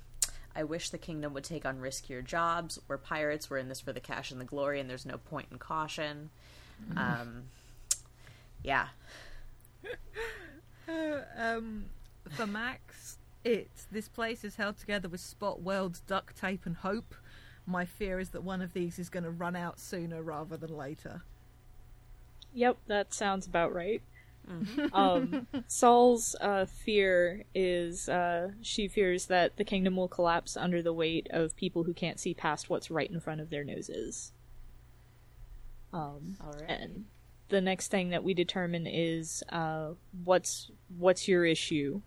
I 0.55 0.65
wish 0.65 0.91
the 0.91 0.99
kingdom 0.99 1.35
would 1.35 1.45
take 1.45 1.65
on 1.65 1.79
riskier 1.79 2.25
jobs. 2.25 2.79
We're 2.87 2.99
pirates. 2.99 3.49
We're 3.49 3.59
in 3.59 3.69
this 3.69 3.81
for 3.81 3.93
the 3.93 4.01
cash 4.01 4.31
and 4.31 4.41
the 4.41 4.45
glory, 4.45 4.79
and 4.81 4.89
there's 4.89 5.07
no 5.07 5.19
point 5.19 5.49
in 5.51 5.59
caution. 5.59 6.31
Um, 6.97 7.45
yeah. 8.63 8.89
Uh, 10.89 11.21
um, 11.37 11.85
for 12.31 12.47
Max, 12.47 13.19
it's 13.45 13.87
this 13.91 14.09
place 14.09 14.45
is 14.45 14.57
held 14.57 14.79
together 14.79 15.09
with 15.09 15.21
Spot 15.21 15.61
World's 15.61 16.01
duct 16.01 16.41
tape 16.41 16.67
and 16.67 16.77
hope. 16.77 17.15
My 17.67 17.85
fear 17.85 18.19
is 18.19 18.31
that 18.31 18.43
one 18.43 18.61
of 18.61 18.73
these 18.73 18.99
is 18.99 19.09
going 19.09 19.25
to 19.25 19.31
run 19.31 19.55
out 19.55 19.79
sooner 19.79 20.23
rather 20.23 20.57
than 20.57 20.77
later. 20.77 21.23
Yep, 22.55 22.79
that 22.87 23.15
sounds 23.15 23.47
about 23.47 23.73
right. 23.73 24.03
um, 24.93 25.47
Sol's 25.69 26.35
uh, 26.41 26.67
fear 26.67 27.45
is 27.55 28.09
uh, 28.09 28.51
she 28.61 28.89
fears 28.89 29.27
that 29.27 29.57
the 29.57 29.65
kingdom 29.65 29.97
will 29.97 30.09
collapse 30.09 30.57
under 30.57 30.83
the 30.83 30.93
weight 30.93 31.29
of 31.31 31.57
people 31.57 31.85
who 31.85 31.95
can't 31.95 32.19
see 32.19 32.35
past 32.35 32.69
what's 32.69 32.91
right 32.91 33.11
in 33.11 33.21
front 33.21 33.41
of 33.41 33.51
their 33.51 33.65
noses. 33.65 34.33
Um, 35.93 36.37
All 36.41 36.53
right. 36.53 36.71
and 36.71 37.05
the 37.49 37.61
next 37.61 37.89
thing 37.89 38.11
that 38.11 38.25
we 38.25 38.35
determine 38.35 38.87
is 38.87 39.43
uh, 39.51 39.91
what's 40.25 40.71
what's 40.97 41.29
your 41.29 41.45
issue. 41.45 42.01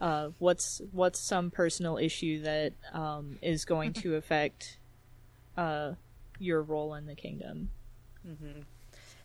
Uh, 0.00 0.28
what's 0.38 0.80
what's 0.92 1.18
some 1.18 1.50
personal 1.50 1.98
issue 1.98 2.42
that 2.42 2.72
um, 2.92 3.38
is 3.42 3.64
going 3.64 3.92
to 3.94 4.14
affect 4.16 4.78
uh, 5.56 5.92
your 6.38 6.62
role 6.62 6.94
in 6.94 7.06
the 7.06 7.14
kingdom? 7.14 7.70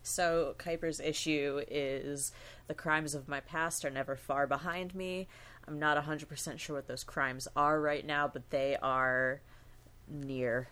So 0.04 0.56
Kuiper's 0.58 1.00
issue 1.00 1.62
is 1.68 2.32
the 2.68 2.74
crimes 2.74 3.14
of 3.14 3.28
my 3.28 3.40
past 3.40 3.86
are 3.86 3.90
never 3.90 4.16
far 4.16 4.48
behind 4.48 4.96
me. 4.96 5.28
I'm 5.68 5.78
not 5.78 6.04
100% 6.04 6.60
sure 6.60 6.76
what 6.78 6.88
those 6.88 7.04
crimes 7.04 7.48
are 7.56 7.80
right 7.80 8.06
now, 8.06 8.28
but 8.28 8.50
they 8.50 8.78
are 8.82 9.42
near. 10.08 10.70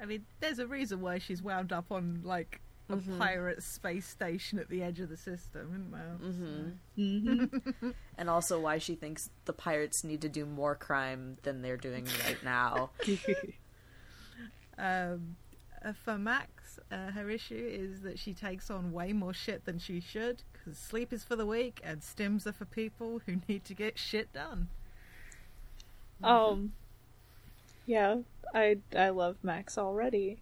I 0.00 0.06
mean, 0.06 0.24
there's 0.40 0.58
a 0.58 0.66
reason 0.66 1.00
why 1.00 1.18
she's 1.18 1.42
wound 1.42 1.72
up 1.72 1.90
on 1.90 2.20
like 2.24 2.60
a 2.90 2.96
pirate 3.18 3.62
space 3.62 4.06
station 4.06 4.58
at 4.58 4.68
the 4.68 4.82
edge 4.82 5.00
of 5.00 5.08
the 5.08 5.16
system, 5.16 5.70
isn't 5.72 5.90
there? 5.92 7.46
hmm 7.76 7.90
And 8.18 8.28
also 8.30 8.60
why 8.60 8.78
she 8.78 8.94
thinks 8.94 9.30
the 9.46 9.52
pirates 9.52 10.04
need 10.04 10.20
to 10.22 10.28
do 10.28 10.44
more 10.44 10.74
crime 10.74 11.38
than 11.42 11.62
they're 11.62 11.76
doing 11.76 12.06
right 12.26 12.42
now. 12.44 12.90
Um, 14.76 15.36
uh, 15.84 15.92
for 15.92 16.18
Max, 16.18 16.80
uh, 16.90 17.12
her 17.12 17.30
issue 17.30 17.54
is 17.70 18.00
that 18.00 18.18
she 18.18 18.32
takes 18.34 18.70
on 18.70 18.90
way 18.92 19.12
more 19.12 19.32
shit 19.32 19.64
than 19.66 19.78
she 19.78 20.00
should 20.00 20.42
because 20.52 20.76
sleep 20.78 21.12
is 21.12 21.22
for 21.22 21.36
the 21.36 21.46
weak 21.46 21.80
and 21.84 22.00
stims 22.00 22.44
are 22.46 22.52
for 22.52 22.64
people 22.64 23.20
who 23.26 23.36
need 23.48 23.64
to 23.66 23.74
get 23.74 23.98
shit 23.98 24.32
done. 24.32 24.68
Um, 26.22 26.72
yeah, 27.86 28.16
I 28.54 28.78
I 28.96 29.10
love 29.10 29.36
Max 29.42 29.76
already. 29.78 30.40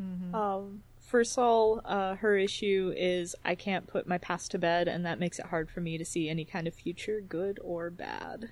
Mhm. 0.00 0.34
Um, 0.34 0.82
for 1.00 1.22
Sol, 1.24 1.80
uh, 1.84 2.16
her 2.16 2.36
issue 2.36 2.92
is 2.96 3.34
I 3.44 3.54
can't 3.54 3.86
put 3.86 4.06
my 4.06 4.18
past 4.18 4.50
to 4.52 4.58
bed, 4.58 4.88
and 4.88 5.06
that 5.06 5.18
makes 5.18 5.38
it 5.38 5.46
hard 5.46 5.70
for 5.70 5.80
me 5.80 5.96
to 5.98 6.04
see 6.04 6.28
any 6.28 6.44
kind 6.44 6.66
of 6.66 6.74
future, 6.74 7.20
good 7.20 7.58
or 7.62 7.90
bad. 7.90 8.50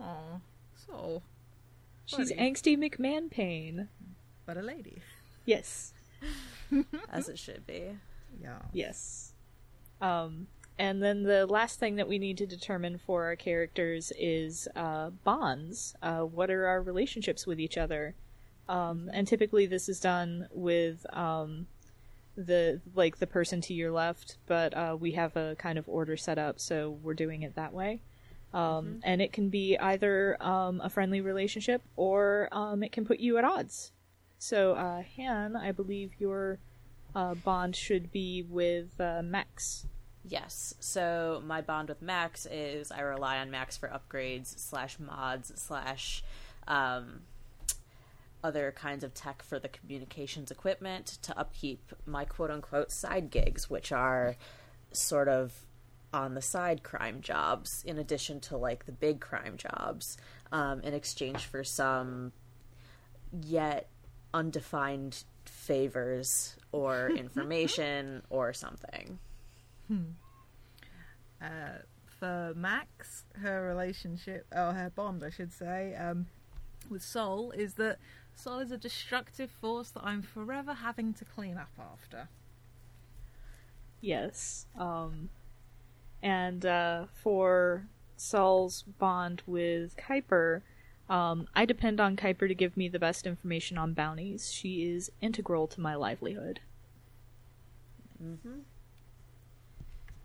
Oh, 0.00 0.40
so, 0.74 1.22
She's 2.04 2.30
angsty 2.32 2.76
McMahon 2.76 3.30
pain. 3.30 3.88
but 4.46 4.56
a 4.58 4.62
lady. 4.62 4.98
Yes, 5.46 5.94
As 7.10 7.28
it 7.28 7.38
should 7.38 7.66
be. 7.66 7.96
Yeah. 8.40 8.58
yes. 8.72 9.32
Um, 10.00 10.46
and 10.78 11.02
then 11.02 11.22
the 11.22 11.46
last 11.46 11.78
thing 11.78 11.96
that 11.96 12.08
we 12.08 12.18
need 12.18 12.38
to 12.38 12.46
determine 12.46 12.98
for 12.98 13.24
our 13.24 13.36
characters 13.36 14.12
is 14.18 14.68
uh, 14.74 15.10
bonds. 15.10 15.94
Uh, 16.02 16.20
what 16.20 16.50
are 16.50 16.66
our 16.66 16.82
relationships 16.82 17.46
with 17.46 17.60
each 17.60 17.78
other? 17.78 18.14
Um, 18.68 19.10
and 19.12 19.26
typically 19.26 19.66
this 19.66 19.88
is 19.88 20.00
done 20.00 20.48
with 20.50 21.06
um, 21.14 21.66
the 22.36 22.80
like 22.94 23.18
the 23.18 23.26
person 23.26 23.60
to 23.62 23.74
your 23.74 23.92
left, 23.92 24.38
but 24.46 24.74
uh, 24.74 24.96
we 24.98 25.12
have 25.12 25.36
a 25.36 25.54
kind 25.58 25.78
of 25.78 25.88
order 25.88 26.16
set 26.16 26.38
up, 26.38 26.58
so 26.58 26.98
we're 27.02 27.14
doing 27.14 27.42
it 27.42 27.54
that 27.54 27.72
way. 27.72 28.00
Um, 28.52 29.00
And 29.04 29.20
it 29.20 29.32
can 29.32 29.48
be 29.50 29.76
either 29.78 30.36
um, 30.40 30.80
a 30.80 30.88
friendly 30.88 31.20
relationship 31.20 31.82
or 31.96 32.48
um, 32.52 32.82
it 32.82 32.92
can 32.92 33.04
put 33.04 33.18
you 33.18 33.36
at 33.36 33.44
odds. 33.44 33.92
So, 34.38 34.74
uh, 34.74 35.02
Han, 35.16 35.56
I 35.56 35.72
believe 35.72 36.12
your 36.18 36.58
uh, 37.14 37.34
bond 37.34 37.74
should 37.76 38.12
be 38.12 38.44
with 38.48 39.00
uh, 39.00 39.22
Max. 39.24 39.86
Yes. 40.26 40.74
So 40.80 41.42
my 41.44 41.60
bond 41.60 41.90
with 41.90 42.00
Max 42.00 42.46
is 42.46 42.90
I 42.90 43.00
rely 43.00 43.38
on 43.38 43.50
Max 43.50 43.76
for 43.76 43.88
upgrades 43.88 44.58
slash 44.58 44.98
mods 44.98 45.52
slash 45.56 46.24
um, 46.66 47.20
other 48.42 48.72
kinds 48.72 49.04
of 49.04 49.12
tech 49.12 49.42
for 49.42 49.58
the 49.58 49.68
communications 49.68 50.50
equipment 50.50 51.18
to 51.22 51.38
upkeep 51.38 51.92
my 52.06 52.24
quote 52.24 52.50
unquote 52.50 52.90
side 52.90 53.30
gigs, 53.30 53.68
which 53.68 53.92
are 53.92 54.36
sort 54.92 55.28
of 55.28 55.66
on 56.12 56.34
the 56.34 56.42
side 56.42 56.82
crime 56.82 57.20
jobs 57.20 57.82
in 57.84 57.98
addition 57.98 58.40
to 58.40 58.56
like 58.56 58.86
the 58.86 58.92
big 58.92 59.20
crime 59.20 59.56
jobs 59.56 60.16
um, 60.52 60.80
in 60.82 60.94
exchange 60.94 61.44
for 61.44 61.64
some 61.64 62.32
yet 63.42 63.90
undefined 64.32 65.24
favors 65.44 66.56
or 66.72 67.10
information 67.16 68.22
or 68.30 68.52
something. 68.52 69.18
Uh, 71.40 71.78
for 72.06 72.52
Max, 72.56 73.24
her 73.40 73.62
relationship, 73.66 74.46
or 74.52 74.72
her 74.72 74.90
bond, 74.94 75.22
I 75.24 75.30
should 75.30 75.52
say, 75.52 75.94
um, 75.94 76.26
with 76.88 77.02
Sol 77.02 77.50
is 77.50 77.74
that 77.74 77.98
Sol 78.34 78.60
is 78.60 78.72
a 78.72 78.78
destructive 78.78 79.50
force 79.50 79.90
that 79.90 80.04
I'm 80.04 80.22
forever 80.22 80.74
having 80.74 81.12
to 81.14 81.24
clean 81.24 81.56
up 81.56 81.70
after. 81.78 82.28
Yes. 84.00 84.66
Um, 84.78 85.30
and 86.22 86.64
uh, 86.64 87.06
for 87.12 87.86
Sol's 88.16 88.82
bond 88.82 89.42
with 89.46 89.96
Kuiper, 89.96 90.62
um, 91.08 91.46
I 91.54 91.64
depend 91.64 92.00
on 92.00 92.16
Kuiper 92.16 92.48
to 92.48 92.54
give 92.54 92.76
me 92.76 92.88
the 92.88 92.98
best 92.98 93.26
information 93.26 93.76
on 93.78 93.92
bounties. 93.92 94.52
She 94.52 94.84
is 94.84 95.10
integral 95.20 95.66
to 95.68 95.80
my 95.80 95.94
livelihood. 95.94 96.60
Mm-hmm. 98.22 98.60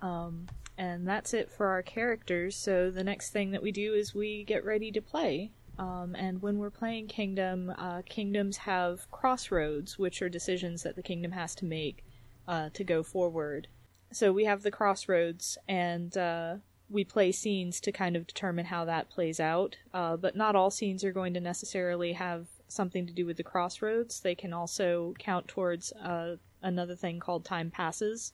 Um, 0.01 0.47
and 0.77 1.07
that's 1.07 1.33
it 1.33 1.51
for 1.51 1.67
our 1.67 1.83
characters. 1.83 2.55
So 2.55 2.89
the 2.89 3.03
next 3.03 3.31
thing 3.31 3.51
that 3.51 3.61
we 3.61 3.71
do 3.71 3.93
is 3.93 4.15
we 4.15 4.43
get 4.45 4.63
ready 4.63 4.91
to 4.93 5.01
play. 5.01 5.51
Um, 5.77 6.15
and 6.15 6.41
when 6.41 6.57
we're 6.57 6.69
playing 6.69 7.07
Kingdom, 7.07 7.73
uh, 7.77 8.01
kingdoms 8.05 8.57
have 8.57 9.09
crossroads, 9.11 9.97
which 9.97 10.21
are 10.21 10.29
decisions 10.29 10.83
that 10.83 10.95
the 10.95 11.03
kingdom 11.03 11.31
has 11.31 11.55
to 11.55 11.65
make 11.65 12.03
uh, 12.47 12.69
to 12.73 12.83
go 12.83 13.03
forward. 13.03 13.67
So 14.11 14.33
we 14.33 14.45
have 14.45 14.63
the 14.63 14.71
crossroads, 14.71 15.57
and 15.67 16.17
uh, 16.17 16.55
we 16.89 17.03
play 17.03 17.31
scenes 17.31 17.79
to 17.81 17.91
kind 17.91 18.15
of 18.15 18.27
determine 18.27 18.65
how 18.65 18.85
that 18.85 19.09
plays 19.09 19.39
out. 19.39 19.77
Uh, 19.93 20.17
but 20.17 20.35
not 20.35 20.55
all 20.55 20.71
scenes 20.71 21.03
are 21.03 21.13
going 21.13 21.33
to 21.35 21.39
necessarily 21.39 22.13
have 22.13 22.47
something 22.67 23.05
to 23.05 23.13
do 23.13 23.25
with 23.25 23.37
the 23.37 23.43
crossroads. 23.43 24.19
They 24.19 24.35
can 24.35 24.51
also 24.51 25.13
count 25.19 25.47
towards 25.47 25.91
uh, 25.93 26.37
another 26.61 26.95
thing 26.95 27.19
called 27.19 27.45
time 27.45 27.71
passes, 27.71 28.33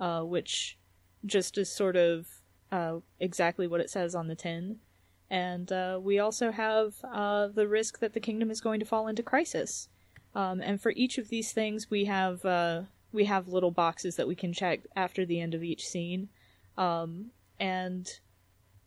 uh, 0.00 0.22
which 0.22 0.76
just 1.26 1.58
is 1.58 1.70
sort 1.70 1.96
of 1.96 2.26
uh, 2.70 2.98
exactly 3.20 3.66
what 3.66 3.80
it 3.80 3.90
says 3.90 4.14
on 4.14 4.28
the 4.28 4.34
tin. 4.34 4.78
And 5.30 5.72
uh, 5.72 5.98
we 6.02 6.18
also 6.18 6.52
have 6.52 6.94
uh, 7.04 7.48
the 7.48 7.66
risk 7.66 8.00
that 8.00 8.12
the 8.12 8.20
kingdom 8.20 8.50
is 8.50 8.60
going 8.60 8.80
to 8.80 8.86
fall 8.86 9.08
into 9.08 9.22
crisis. 9.22 9.88
Um, 10.34 10.60
and 10.60 10.80
for 10.80 10.92
each 10.96 11.18
of 11.18 11.28
these 11.28 11.52
things, 11.52 11.90
we 11.90 12.04
have 12.06 12.44
uh, 12.44 12.82
we 13.12 13.24
have 13.26 13.48
little 13.48 13.70
boxes 13.70 14.16
that 14.16 14.28
we 14.28 14.34
can 14.34 14.52
check 14.52 14.80
after 14.96 15.24
the 15.24 15.40
end 15.40 15.54
of 15.54 15.62
each 15.62 15.86
scene, 15.86 16.28
um, 16.76 17.30
and 17.60 18.20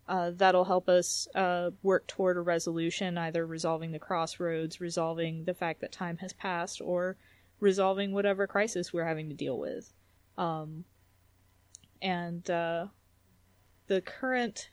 uh, 0.08 0.32
that'll 0.36 0.66
help 0.66 0.90
us 0.90 1.28
uh, 1.34 1.72
work 1.82 2.06
toward 2.08 2.36
a 2.38 2.42
resolution, 2.42 3.18
either 3.18 3.46
resolving 3.46 3.92
the 3.92 4.00
crossroads, 4.00 4.82
resolving 4.82 5.46
the 5.46 5.54
fact 5.54 5.80
that 5.82 5.92
time 5.92 6.18
has 6.18 6.34
passed, 6.34 6.82
or 6.82 7.18
resolving 7.60 8.12
whatever 8.12 8.46
crisis 8.46 8.92
we're 8.92 9.06
having 9.06 9.30
to 9.30 9.36
deal 9.36 9.58
with. 9.58 9.94
Um, 10.38 10.84
and 12.02 12.50
uh, 12.50 12.88
the 13.88 14.02
current 14.02 14.70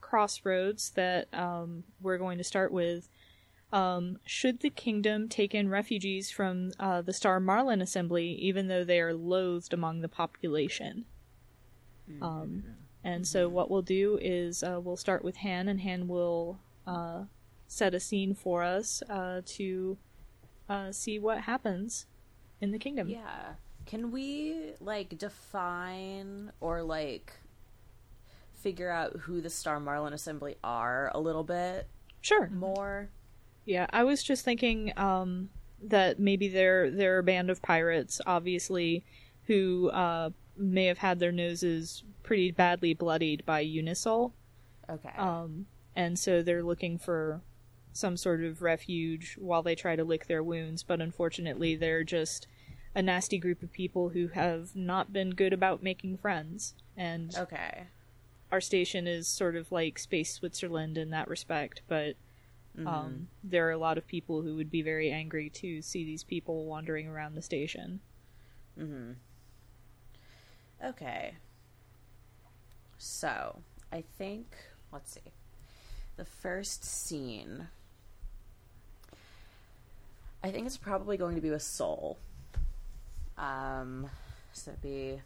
crossroads 0.00 0.90
that 0.90 1.32
um, 1.32 1.84
we're 2.00 2.18
going 2.18 2.38
to 2.38 2.44
start 2.44 2.72
with. 2.72 3.08
Um, 3.72 4.18
should 4.26 4.60
the 4.60 4.70
kingdom 4.70 5.28
take 5.28 5.54
in 5.54 5.68
refugees 5.68 6.30
from 6.30 6.72
uh, 6.80 7.02
the 7.02 7.12
Star 7.12 7.38
Marlin 7.38 7.80
Assembly, 7.80 8.32
even 8.32 8.66
though 8.66 8.82
they 8.82 9.00
are 9.00 9.14
loathed 9.14 9.72
among 9.72 10.00
the 10.00 10.08
population? 10.08 11.04
Um, 12.20 12.64
and 13.04 13.26
so, 13.26 13.48
what 13.48 13.70
we'll 13.70 13.82
do 13.82 14.18
is 14.20 14.64
uh, 14.64 14.80
we'll 14.82 14.96
start 14.96 15.24
with 15.24 15.36
Han, 15.36 15.68
and 15.68 15.82
Han 15.82 16.08
will 16.08 16.58
uh, 16.86 17.24
set 17.68 17.94
a 17.94 18.00
scene 18.00 18.34
for 18.34 18.64
us 18.64 19.02
uh, 19.08 19.42
to 19.44 19.96
uh, 20.68 20.90
see 20.90 21.18
what 21.18 21.42
happens 21.42 22.06
in 22.60 22.72
the 22.72 22.78
kingdom. 22.78 23.08
Yeah. 23.08 23.54
Can 23.90 24.12
we 24.12 24.54
like 24.78 25.18
define 25.18 26.52
or 26.60 26.80
like 26.80 27.32
figure 28.52 28.88
out 28.88 29.16
who 29.22 29.40
the 29.40 29.50
Star 29.50 29.80
Marlin 29.80 30.12
Assembly 30.12 30.54
are 30.62 31.10
a 31.12 31.18
little 31.18 31.42
bit 31.42 31.88
Sure. 32.20 32.48
more? 32.50 33.08
Yeah, 33.64 33.88
I 33.90 34.04
was 34.04 34.22
just 34.22 34.44
thinking 34.44 34.92
um, 34.96 35.50
that 35.82 36.20
maybe 36.20 36.46
they're 36.46 36.88
they're 36.88 37.18
a 37.18 37.24
band 37.24 37.50
of 37.50 37.62
pirates, 37.62 38.20
obviously, 38.24 39.04
who 39.46 39.90
uh, 39.90 40.30
may 40.56 40.84
have 40.84 40.98
had 40.98 41.18
their 41.18 41.32
noses 41.32 42.04
pretty 42.22 42.52
badly 42.52 42.94
bloodied 42.94 43.44
by 43.44 43.64
Unisol, 43.64 44.30
Okay. 44.88 45.10
um, 45.18 45.66
and 45.96 46.16
so 46.16 46.42
they're 46.42 46.62
looking 46.62 46.96
for 46.96 47.40
some 47.92 48.16
sort 48.16 48.44
of 48.44 48.62
refuge 48.62 49.36
while 49.40 49.64
they 49.64 49.74
try 49.74 49.96
to 49.96 50.04
lick 50.04 50.28
their 50.28 50.44
wounds. 50.44 50.84
But 50.84 51.00
unfortunately, 51.00 51.74
they're 51.74 52.04
just 52.04 52.46
a 52.94 53.02
nasty 53.02 53.38
group 53.38 53.62
of 53.62 53.72
people 53.72 54.10
who 54.10 54.28
have 54.28 54.74
not 54.74 55.12
been 55.12 55.30
good 55.30 55.52
about 55.52 55.82
making 55.82 56.18
friends, 56.18 56.74
and 56.96 57.36
okay. 57.36 57.84
our 58.50 58.60
station 58.60 59.06
is 59.06 59.28
sort 59.28 59.56
of 59.56 59.70
like 59.70 59.98
Space 59.98 60.34
Switzerland 60.34 60.98
in 60.98 61.10
that 61.10 61.28
respect, 61.28 61.82
but 61.88 62.16
um, 62.86 63.28
there 63.42 63.66
are 63.68 63.72
a 63.72 63.78
lot 63.78 63.98
of 63.98 64.06
people 64.06 64.42
who 64.42 64.56
would 64.56 64.70
be 64.70 64.82
very 64.82 65.10
angry 65.10 65.50
to 65.50 65.82
see 65.82 66.04
these 66.04 66.24
people 66.24 66.64
wandering 66.66 67.08
around 67.08 67.34
the 67.34 67.42
station. 67.42 68.00
Mm-hmm. 68.78 69.12
Okay. 70.84 71.34
So, 72.96 73.62
I 73.92 74.04
think, 74.18 74.54
let's 74.92 75.12
see. 75.12 75.32
The 76.16 76.24
first 76.24 76.84
scene. 76.84 77.68
I 80.42 80.50
think 80.50 80.66
it's 80.66 80.76
probably 80.76 81.16
going 81.16 81.34
to 81.34 81.42
be 81.42 81.50
with 81.50 81.62
Soul. 81.62 82.18
Um, 83.40 84.10
so 84.52 84.72
it'd 84.72 84.82
be 84.82 85.20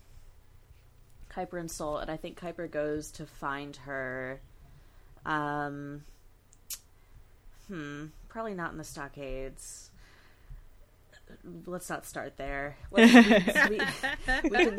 Kuiper 1.35 1.59
and 1.59 1.71
Soul, 1.71 1.99
and 1.99 2.11
I 2.11 2.17
think 2.17 2.41
Kuiper 2.41 2.71
goes 2.71 3.11
to 3.13 3.27
find 3.27 3.77
her. 3.79 4.41
Um, 5.27 6.05
hmm, 7.69 8.07
probably 8.29 8.55
not 8.55 8.73
in 8.73 8.79
the 8.79 8.85
stockades. 8.85 9.91
Let's 11.67 11.91
not 11.91 12.07
start 12.07 12.37
there. 12.37 12.77
We, 12.91 13.03
we, 13.03 13.15
we 14.51 14.59
can 14.59 14.79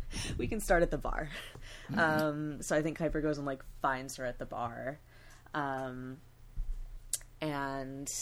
we 0.38 0.46
can 0.48 0.60
start 0.60 0.82
at 0.82 0.90
the 0.90 0.98
bar. 0.98 1.28
Um, 1.96 2.62
so 2.62 2.74
I 2.74 2.82
think 2.82 2.98
Kuiper 2.98 3.22
goes 3.22 3.38
and 3.38 3.46
like 3.46 3.62
finds 3.80 4.16
her 4.16 4.24
at 4.24 4.38
the 4.38 4.46
bar. 4.46 4.98
Um, 5.54 6.16
and 7.40 8.12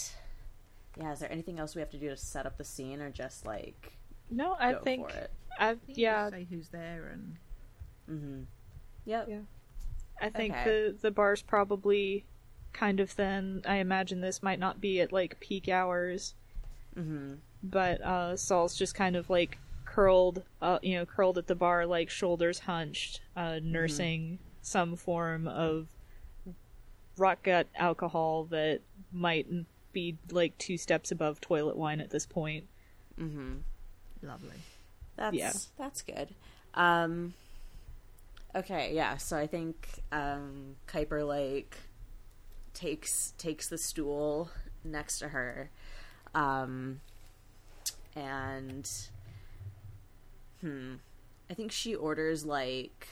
yeah, 0.98 1.12
is 1.12 1.20
there 1.20 1.32
anything 1.32 1.58
else 1.58 1.74
we 1.74 1.80
have 1.80 1.90
to 1.90 1.98
do 1.98 2.10
to 2.10 2.16
set 2.16 2.44
up 2.44 2.58
the 2.58 2.64
scene, 2.64 3.00
or 3.00 3.10
just 3.10 3.46
like 3.46 3.92
No, 4.30 4.56
I 4.58 4.72
go 4.72 4.80
think 4.80 5.10
for 5.10 5.16
it? 5.16 5.30
I 5.58 5.70
You 5.72 5.76
just 5.88 5.98
yeah 5.98 6.30
say 6.30 6.46
who's 6.48 6.68
there 6.68 7.10
and 7.12 7.36
Mm-hmm. 8.10 8.40
Yep. 9.04 9.26
Yeah. 9.28 9.38
I 10.20 10.28
think 10.30 10.54
Okay. 10.54 10.64
the 10.64 10.96
the 11.00 11.10
bar's 11.10 11.42
probably 11.42 12.24
kind 12.72 13.00
of 13.00 13.10
thin. 13.10 13.62
I 13.66 13.76
imagine 13.76 14.20
this 14.20 14.42
might 14.42 14.58
not 14.58 14.80
be 14.80 15.00
at 15.00 15.12
like 15.12 15.38
peak 15.40 15.68
hours, 15.68 16.34
Mm-hmm. 16.96 17.34
but 17.62 18.00
uh, 18.02 18.36
Sol's 18.36 18.76
just 18.76 18.94
kind 18.94 19.14
of 19.16 19.30
like 19.30 19.58
curled, 19.84 20.42
uh, 20.60 20.78
you 20.82 20.96
know, 20.96 21.06
curled 21.06 21.38
at 21.38 21.46
the 21.46 21.54
bar, 21.54 21.86
like 21.86 22.10
shoulders 22.10 22.60
hunched, 22.60 23.20
uh, 23.36 23.58
nursing 23.62 24.38
some 24.62 24.96
form 24.96 25.46
of 25.48 25.88
rot 27.16 27.42
gut 27.42 27.66
alcohol 27.76 28.44
that 28.44 28.80
might 29.12 29.46
be 29.92 30.16
like 30.30 30.56
two 30.58 30.76
steps 30.76 31.10
above 31.10 31.40
toilet 31.40 31.76
wine 31.76 32.00
at 32.00 32.10
this 32.10 32.26
point. 32.26 32.64
Mm-hmm. 33.20 33.58
Lovely. 34.22 34.62
That's 35.16 35.36
Yeah. 35.36 35.52
that's 35.78 36.02
good. 36.02 36.34
Um 36.74 37.34
Okay, 38.54 38.94
yeah, 38.94 39.16
so 39.16 39.36
I 39.36 39.46
think 39.46 40.02
um 40.12 40.76
Kuiper 40.88 41.26
like 41.26 41.76
takes 42.74 43.32
takes 43.38 43.68
the 43.68 43.78
stool 43.78 44.50
next 44.84 45.18
to 45.20 45.28
her. 45.28 45.70
Um 46.34 47.00
and 48.16 48.88
hmm 50.60 50.94
I 51.48 51.54
think 51.54 51.72
she 51.72 51.94
orders 51.94 52.44
like 52.44 53.08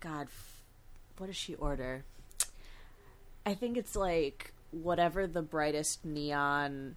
god 0.00 0.26
f- 0.28 0.62
what 1.18 1.26
does 1.26 1.36
she 1.36 1.54
order? 1.54 2.04
I 3.44 3.54
think 3.54 3.76
it's 3.76 3.96
like 3.96 4.52
whatever 4.70 5.26
the 5.26 5.42
brightest 5.42 6.04
neon 6.04 6.96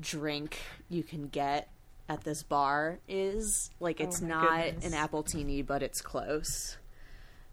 drink 0.00 0.58
you 0.88 1.02
can 1.02 1.28
get 1.28 1.68
at 2.08 2.24
this 2.24 2.42
bar 2.42 2.98
is. 3.08 3.70
Like 3.80 4.00
it's 4.00 4.22
Oh 4.22 4.26
not 4.26 4.74
goodness. 4.74 4.84
an 4.84 4.92
appletini, 4.92 5.64
but 5.66 5.82
it's 5.82 6.00
close. 6.00 6.76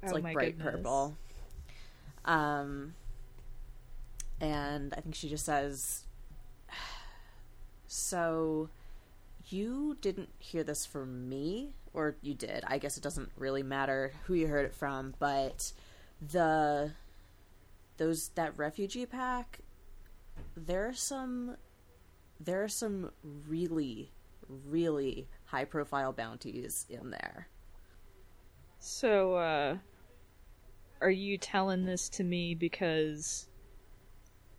It's 0.02 0.12
Oh 0.12 0.16
like 0.16 0.32
bright 0.32 0.58
goodness. 0.58 0.74
purple. 0.74 1.18
Um 2.26 2.96
and 4.42 4.94
I 4.98 5.02
think 5.02 5.16
she 5.16 5.30
just 5.30 5.46
says 5.46 6.06
so 7.88 8.70
you 9.50 9.98
didn't 10.02 10.30
hear 10.40 10.64
this 10.64 10.86
from 10.86 11.30
me 11.30 11.74
or 11.94 12.16
you 12.22 12.34
did. 12.34 12.64
I 12.68 12.78
guess 12.78 12.98
it 12.98 13.04
doesn't 13.04 13.32
really 13.38 13.64
matter 13.64 14.14
who 14.26 14.34
you 14.34 14.48
heard 14.48 14.66
it 14.66 14.74
from, 14.76 15.14
but 15.20 15.72
the 16.22 16.92
those 17.98 18.30
that 18.30 18.58
refugee 18.58 19.06
pack 19.06 19.60
there 20.58 20.88
are 20.88 20.94
some 20.94 21.56
there 22.40 22.64
are 22.64 22.68
some 22.68 23.12
really 23.48 24.12
really 24.50 25.28
high 25.46 25.66
profile 25.66 26.14
bounties 26.14 26.86
in 26.90 27.12
there. 27.12 27.48
So, 28.80 29.36
uh, 29.36 29.78
are 31.02 31.12
you 31.12 31.38
telling 31.38 31.86
this 31.86 32.10
to 32.10 32.24
me 32.24 32.56
because 32.56 33.48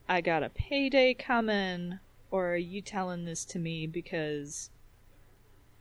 I 0.08 0.20
got 0.20 0.42
a 0.42 0.50
payday 0.50 1.14
coming, 1.14 1.98
or 2.30 2.52
are 2.52 2.56
you 2.56 2.80
telling 2.82 3.24
this 3.24 3.44
to 3.46 3.58
me 3.58 3.86
because 3.86 4.70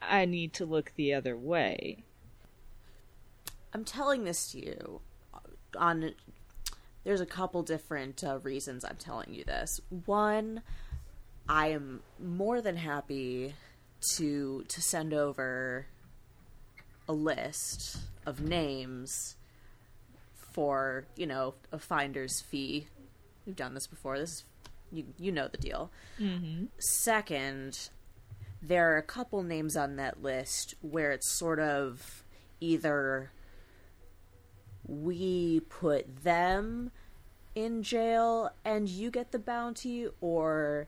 I 0.02 0.26
need 0.26 0.54
to 0.54 0.66
look 0.66 0.94
the 0.96 1.14
other 1.14 1.38
way? 1.38 2.04
I'm 3.74 3.84
telling 3.84 4.24
this 4.24 4.52
to 4.52 4.66
you 4.66 5.02
on 5.78 6.14
there's 7.04 7.22
a 7.22 7.26
couple 7.26 7.62
different 7.62 8.24
uh, 8.24 8.40
reasons 8.40 8.84
I'm 8.84 8.96
telling 8.98 9.34
you 9.34 9.44
this. 9.44 9.80
One, 10.06 10.62
I 11.48 11.68
am 11.68 12.02
more 12.20 12.62
than 12.62 12.78
happy 12.78 13.54
to 14.16 14.64
to 14.68 14.82
send 14.82 15.14
over 15.14 15.88
a 17.08 17.14
list 17.14 17.98
of 18.26 18.42
names 18.42 19.36
for, 20.34 21.06
you 21.16 21.28
know, 21.28 21.54
a 21.72 21.80
finder's 21.80 22.42
fee. 22.42 22.88
We've 23.46 23.56
done 23.56 23.74
this 23.74 23.88
before. 23.88 24.18
This 24.18 24.32
is 24.32 24.44
you 24.92 25.06
you 25.20 25.32
know 25.32 25.48
the 25.48 25.58
deal. 25.58 25.92
Mm-hmm. 26.20 26.66
Second, 26.80 27.90
there 28.62 28.94
are 28.94 28.98
a 28.98 29.04
couple 29.04 29.44
names 29.44 29.76
on 29.76 29.96
that 29.98 30.24
list 30.24 30.76
where 30.82 31.12
it's 31.12 31.30
sort 31.30 31.60
of 31.60 32.24
either 32.60 33.32
we 34.88 35.62
put 35.62 36.24
them 36.24 36.92
in 37.54 37.84
jail 37.84 38.52
and 38.64 38.88
you 38.90 39.10
get 39.10 39.32
the 39.32 39.40
bounty 39.40 40.08
or 40.22 40.88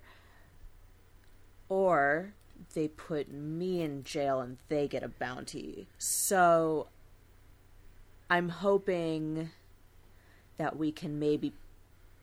or 1.69 2.33
they 2.73 2.87
put 2.87 3.31
me 3.31 3.81
in 3.81 4.03
jail 4.03 4.39
and 4.39 4.57
they 4.69 4.87
get 4.87 5.03
a 5.03 5.07
bounty. 5.07 5.87
So 5.97 6.87
I'm 8.29 8.49
hoping 8.49 9.51
that 10.57 10.77
we 10.77 10.91
can 10.91 11.19
maybe 11.19 11.53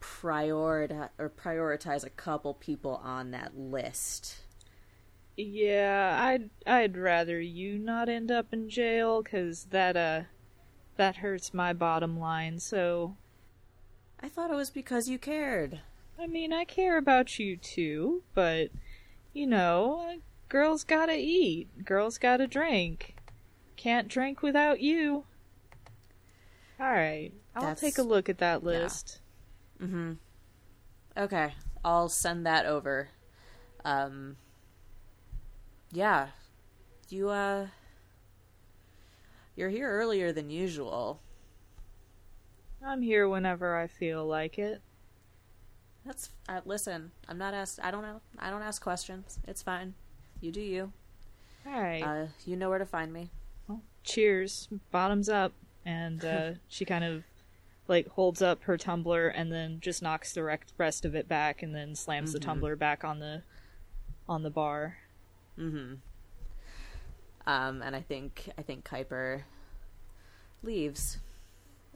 prioritize 0.00 1.08
or 1.18 1.30
prioritize 1.30 2.04
a 2.04 2.10
couple 2.10 2.54
people 2.54 3.00
on 3.02 3.30
that 3.30 3.56
list. 3.56 4.36
Yeah, 5.36 6.18
I'd 6.20 6.50
I'd 6.66 6.96
rather 6.96 7.40
you 7.40 7.78
not 7.78 8.08
end 8.08 8.30
up 8.30 8.52
in 8.52 8.68
jail 8.68 9.22
because 9.22 9.64
that 9.70 9.96
uh 9.96 10.22
that 10.96 11.16
hurts 11.16 11.54
my 11.54 11.72
bottom 11.72 12.18
line. 12.18 12.58
So 12.60 13.16
I 14.20 14.28
thought 14.28 14.50
it 14.50 14.56
was 14.56 14.70
because 14.70 15.08
you 15.08 15.18
cared. 15.18 15.80
I 16.18 16.26
mean, 16.26 16.52
I 16.52 16.64
care 16.64 16.96
about 16.96 17.38
you 17.38 17.56
too, 17.56 18.22
but 18.34 18.68
you 19.34 19.46
know, 19.46 20.18
girls 20.48 20.84
gotta 20.84 21.16
eat, 21.16 21.84
girls 21.84 22.16
gotta 22.16 22.46
drink. 22.46 23.16
Can't 23.76 24.08
drink 24.08 24.40
without 24.40 24.80
you. 24.80 25.24
All 26.80 26.90
right, 26.90 27.32
I'll 27.54 27.62
That's- 27.62 27.80
take 27.80 27.98
a 27.98 28.02
look 28.02 28.28
at 28.28 28.38
that 28.38 28.64
list. 28.64 29.20
Mm-hmm. 29.82 30.12
Okay, 31.16 31.54
I'll 31.84 32.08
send 32.08 32.46
that 32.46 32.64
over. 32.66 33.08
Um, 33.84 34.36
yeah, 35.92 36.28
you 37.10 37.28
uh, 37.28 37.66
you're 39.56 39.68
here 39.68 39.90
earlier 39.90 40.32
than 40.32 40.50
usual. 40.50 41.20
I'm 42.84 43.02
here 43.02 43.28
whenever 43.28 43.76
I 43.76 43.86
feel 43.86 44.26
like 44.26 44.58
it. 44.58 44.80
That's 46.04 46.30
uh, 46.48 46.60
listen. 46.64 47.12
I'm 47.28 47.38
not 47.38 47.54
asked. 47.54 47.80
I 47.82 47.90
don't 47.90 48.02
know. 48.02 48.20
I 48.38 48.50
don't 48.50 48.62
ask 48.62 48.82
questions. 48.82 49.38
It's 49.48 49.62
fine. 49.62 49.94
You 50.40 50.52
do 50.52 50.60
you. 50.60 50.92
All 51.66 51.80
right. 51.80 52.02
Uh, 52.02 52.26
you 52.44 52.56
know 52.56 52.68
where 52.68 52.78
to 52.78 52.86
find 52.86 53.12
me. 53.12 53.30
Well, 53.66 53.80
cheers. 54.02 54.68
Bottoms 54.90 55.28
up. 55.28 55.52
And 55.86 56.24
uh, 56.24 56.52
she 56.68 56.84
kind 56.84 57.04
of 57.04 57.24
like 57.88 58.08
holds 58.08 58.42
up 58.42 58.62
her 58.64 58.76
tumbler 58.76 59.28
and 59.28 59.52
then 59.52 59.78
just 59.80 60.02
knocks 60.02 60.32
the 60.32 60.58
rest 60.78 61.04
of 61.04 61.14
it 61.14 61.28
back 61.28 61.62
and 61.62 61.74
then 61.74 61.94
slams 61.94 62.32
the 62.32 62.38
tumbler 62.38 62.76
back 62.76 63.04
on 63.04 63.18
the 63.18 63.42
on 64.28 64.42
the 64.42 64.50
bar. 64.50 64.96
Mm-hmm. 65.58 65.94
Um, 67.46 67.82
and 67.82 67.94
I 67.94 68.00
think 68.00 68.50
I 68.58 68.62
think 68.62 68.88
Kuiper 68.88 69.42
leaves 70.62 71.18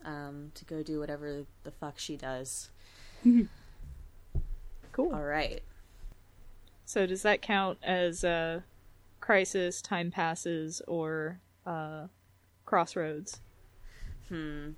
um, 0.05 0.53
to 0.55 0.65
go 0.65 0.83
do 0.83 0.99
whatever 0.99 1.45
the 1.65 1.71
fuck 1.71 1.99
she 1.99 2.17
does. 2.17 2.71
Cool. 4.99 5.15
All 5.15 5.23
right. 5.23 5.63
So 6.85 7.07
does 7.07 7.23
that 7.23 7.41
count 7.41 7.79
as 7.85 8.25
uh, 8.25 8.63
crisis, 9.21 9.81
time 9.81 10.11
passes, 10.11 10.83
or 10.89 11.39
uh, 11.65 12.09
crossroads? 12.65 13.41
Hmm. 14.29 14.71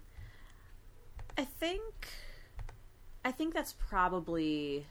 I 1.38 1.44
think 1.46 2.08
I 3.24 3.32
think 3.32 3.54
that's 3.54 3.72
probably 3.72 4.84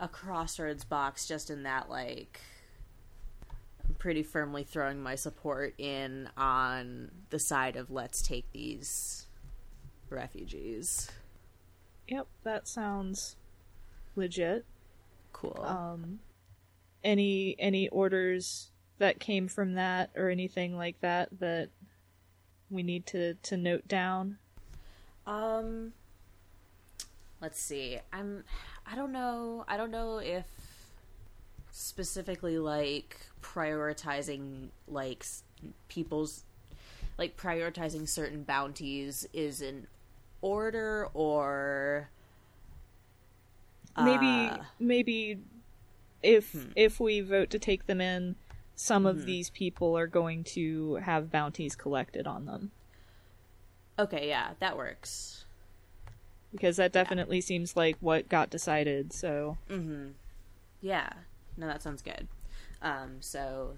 a 0.00 0.08
crossroads 0.08 0.84
box 0.84 1.28
just 1.28 1.50
in 1.50 1.64
that 1.64 1.90
like 1.90 2.40
I'm 3.86 3.94
pretty 3.96 4.22
firmly 4.22 4.64
throwing 4.64 5.02
my 5.02 5.16
support 5.16 5.74
in 5.76 6.30
on 6.34 7.10
the 7.28 7.38
side 7.38 7.76
of 7.76 7.90
let's 7.90 8.22
take 8.22 8.50
these 8.52 9.26
refugees. 10.08 11.10
Yep, 12.08 12.26
that 12.42 12.66
sounds 12.66 13.36
legit. 14.16 14.64
Cool. 15.32 15.60
Um, 15.62 16.20
any 17.04 17.54
any 17.58 17.88
orders 17.88 18.70
that 18.98 19.20
came 19.20 19.48
from 19.48 19.74
that 19.74 20.10
or 20.16 20.28
anything 20.28 20.76
like 20.76 21.00
that 21.00 21.28
that 21.38 21.68
we 22.70 22.82
need 22.82 23.06
to 23.06 23.34
to 23.34 23.56
note 23.56 23.86
down? 23.86 24.38
Um 25.26 25.92
let's 27.40 27.60
see. 27.60 27.98
I'm 28.12 28.44
I 28.90 28.96
don't 28.96 29.12
know. 29.12 29.64
I 29.68 29.76
don't 29.76 29.90
know 29.90 30.18
if 30.18 30.46
specifically 31.70 32.58
like 32.58 33.16
prioritizing 33.42 34.68
like 34.88 35.24
people's 35.88 36.44
like 37.18 37.36
prioritizing 37.36 38.08
certain 38.08 38.42
bounties 38.42 39.26
is 39.32 39.60
in 39.60 39.86
order 40.40 41.08
or 41.14 42.10
maybe 43.96 44.60
uh, 44.60 44.64
maybe 44.78 45.38
if 46.22 46.52
Hmm. 46.52 46.70
if 46.76 47.00
we 47.00 47.20
vote 47.20 47.50
to 47.50 47.58
take 47.58 47.86
them 47.86 48.00
in 48.00 48.36
some 48.76 49.04
Mm-hmm. 49.04 49.18
of 49.20 49.26
these 49.26 49.50
people 49.50 49.96
are 49.98 50.06
going 50.06 50.44
to 50.44 50.96
have 50.96 51.30
bounties 51.32 51.74
collected 51.74 52.26
on 52.26 52.46
them 52.46 52.70
Okay, 53.98 54.28
yeah, 54.28 54.50
that 54.60 54.76
works. 54.76 55.44
because 56.52 56.76
that 56.76 56.92
definitely 56.92 57.40
seems 57.40 57.76
like 57.76 57.96
what 58.00 58.28
got 58.28 58.48
decided 58.50 59.12
so 59.12 59.58
Mhm. 59.68 60.12
Yeah. 60.80 61.10
No, 61.56 61.66
that 61.66 61.82
sounds 61.82 62.02
good. 62.02 62.28
Um 62.80 63.20
so 63.20 63.76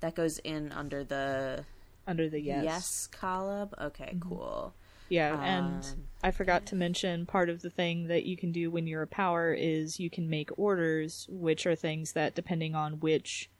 that 0.00 0.14
goes 0.14 0.38
in 0.38 0.72
under 0.72 1.02
the 1.04 1.64
under 2.06 2.28
the 2.30 2.40
yes, 2.40 2.64
yes, 2.64 3.08
column. 3.12 3.70
Okay, 3.78 4.16
cool. 4.20 4.72
Yeah 5.10 5.38
and 5.42 5.84
Um, 5.84 6.04
i 6.22 6.30
forgot 6.30 6.64
to 6.66 6.76
mention 6.76 7.26
part 7.26 7.50
of 7.50 7.60
the 7.60 7.70
thing 7.70 8.08
that 8.08 8.24
you 8.24 8.36
can 8.36 8.52
do 8.52 8.70
when 8.70 8.86
you're 8.86 9.02
a 9.02 9.06
power 9.06 9.52
is 9.52 10.00
you 10.00 10.08
can 10.08 10.30
make 10.30 10.48
orders 10.58 11.26
which 11.28 11.66
are 11.66 11.76
things 11.76 12.12
that 12.14 12.34
depending 12.34 12.74
on 12.74 13.00
which 13.00 13.50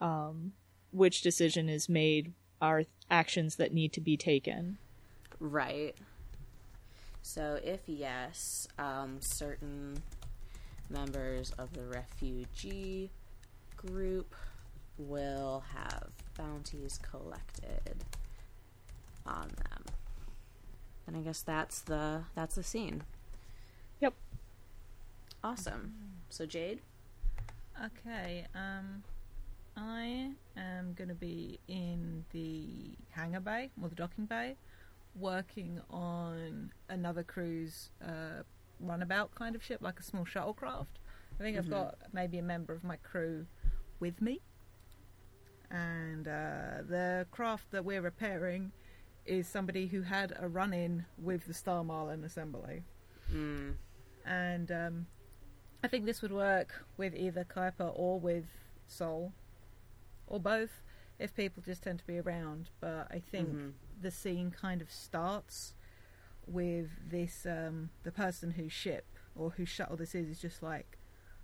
um 0.00 0.52
which 0.90 1.20
decision 1.20 1.68
is 1.68 1.88
made 1.88 2.32
are 2.62 2.84
actions 3.10 3.56
that 3.56 3.74
need 3.74 3.92
to 3.92 4.00
be 4.00 4.16
taken 4.16 4.78
Right. 5.40 5.94
So 7.22 7.58
if 7.62 7.80
yes, 7.86 8.66
um, 8.78 9.18
certain 9.20 10.02
members 10.90 11.52
of 11.58 11.72
the 11.72 11.84
refugee 11.84 13.10
group 13.76 14.34
will 14.96 15.62
have 15.72 16.08
bounties 16.36 16.98
collected 17.02 18.04
on 19.26 19.48
them. 19.48 19.84
And 21.08 21.16
I 21.16 21.20
guess 21.20 21.40
that's 21.40 21.80
the 21.80 22.24
that's 22.34 22.54
the 22.54 22.62
scene. 22.62 23.02
Yep. 24.00 24.12
Awesome. 25.42 25.94
So 26.28 26.44
Jade? 26.46 26.80
Okay, 27.82 28.46
um, 28.54 29.02
I 29.76 30.32
am 30.56 30.92
going 30.94 31.08
to 31.08 31.14
be 31.14 31.60
in 31.68 32.24
the 32.32 32.90
hangar 33.10 33.40
bay, 33.40 33.70
or 33.80 33.88
the 33.88 33.94
docking 33.94 34.26
bay, 34.26 34.56
working 35.14 35.80
on 35.88 36.72
another 36.90 37.22
crew's 37.22 37.90
uh, 38.04 38.42
runabout 38.80 39.34
kind 39.34 39.54
of 39.56 39.62
ship, 39.64 39.80
like 39.80 39.98
a 40.00 40.02
small 40.02 40.24
shuttlecraft. 40.26 40.86
I 41.40 41.42
think 41.42 41.56
I've 41.56 41.66
Mhm. 41.66 41.70
got 41.70 41.94
maybe 42.12 42.38
a 42.38 42.42
member 42.42 42.74
of 42.74 42.84
my 42.84 42.96
crew 42.96 43.46
with 44.00 44.20
me. 44.20 44.40
And 45.70 46.26
uh, 46.28 46.82
the 46.88 47.26
craft 47.30 47.70
that 47.70 47.84
we're 47.84 48.02
repairing 48.02 48.72
is 49.28 49.46
somebody 49.46 49.86
who 49.86 50.02
had 50.02 50.32
a 50.38 50.48
run 50.48 50.72
in 50.72 51.04
with 51.18 51.46
the 51.46 51.54
Star 51.54 51.84
Marlin 51.84 52.24
assembly 52.24 52.82
Mm. 53.32 53.74
and 54.24 54.72
um, 54.72 55.06
I 55.84 55.88
think 55.88 56.06
this 56.06 56.22
would 56.22 56.32
work 56.32 56.84
with 56.96 57.14
either 57.14 57.44
Kuiper 57.44 57.92
or 57.94 58.18
with 58.18 58.46
Sol, 58.86 59.32
or 60.26 60.40
both, 60.40 60.82
if 61.18 61.34
people 61.34 61.62
just 61.62 61.82
tend 61.82 61.98
to 61.98 62.06
be 62.06 62.18
around. 62.18 62.70
But 62.80 63.06
I 63.10 63.18
think 63.20 63.50
Mhm. 63.50 63.72
the 64.00 64.10
scene 64.10 64.50
kind 64.50 64.80
of 64.80 64.90
starts 64.90 65.74
with 66.46 66.88
this 67.10 67.44
um, 67.44 67.90
the 68.02 68.12
person 68.12 68.50
whose 68.52 68.72
ship 68.72 69.04
or 69.36 69.50
whose 69.50 69.68
shuttle 69.68 69.96
this 69.96 70.14
is 70.14 70.28
is 70.30 70.40
just 70.40 70.62
like 70.62 70.96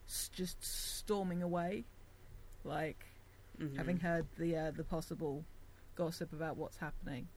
s- 0.09 0.31
just 0.33 0.63
storming 0.65 1.43
away, 1.43 1.85
like 2.65 3.07
Mhm. 3.59 3.77
having 3.77 4.01
heard 4.01 4.27
the 4.39 4.57
uh, 4.57 4.71
the 4.71 4.85
possible 4.85 5.45
gossip 5.97 6.33
about 6.33 6.57
what's 6.57 6.79
happening, 6.79 7.29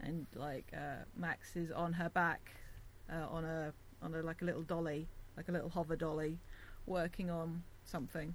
and 0.00 0.26
like 0.34 0.66
uh, 0.74 1.04
Max 1.16 1.56
is 1.56 1.70
on 1.70 1.92
her 1.94 2.08
back, 2.10 2.52
uh, 3.12 3.26
on 3.30 3.44
a 3.44 3.72
on 4.02 4.14
a 4.14 4.22
like 4.22 4.42
a 4.42 4.44
little 4.44 4.62
dolly, 4.62 5.08
like 5.36 5.48
a 5.48 5.52
little 5.52 5.70
hover 5.70 5.96
dolly, 5.96 6.38
working 6.86 7.30
on 7.30 7.62
something. 7.84 8.34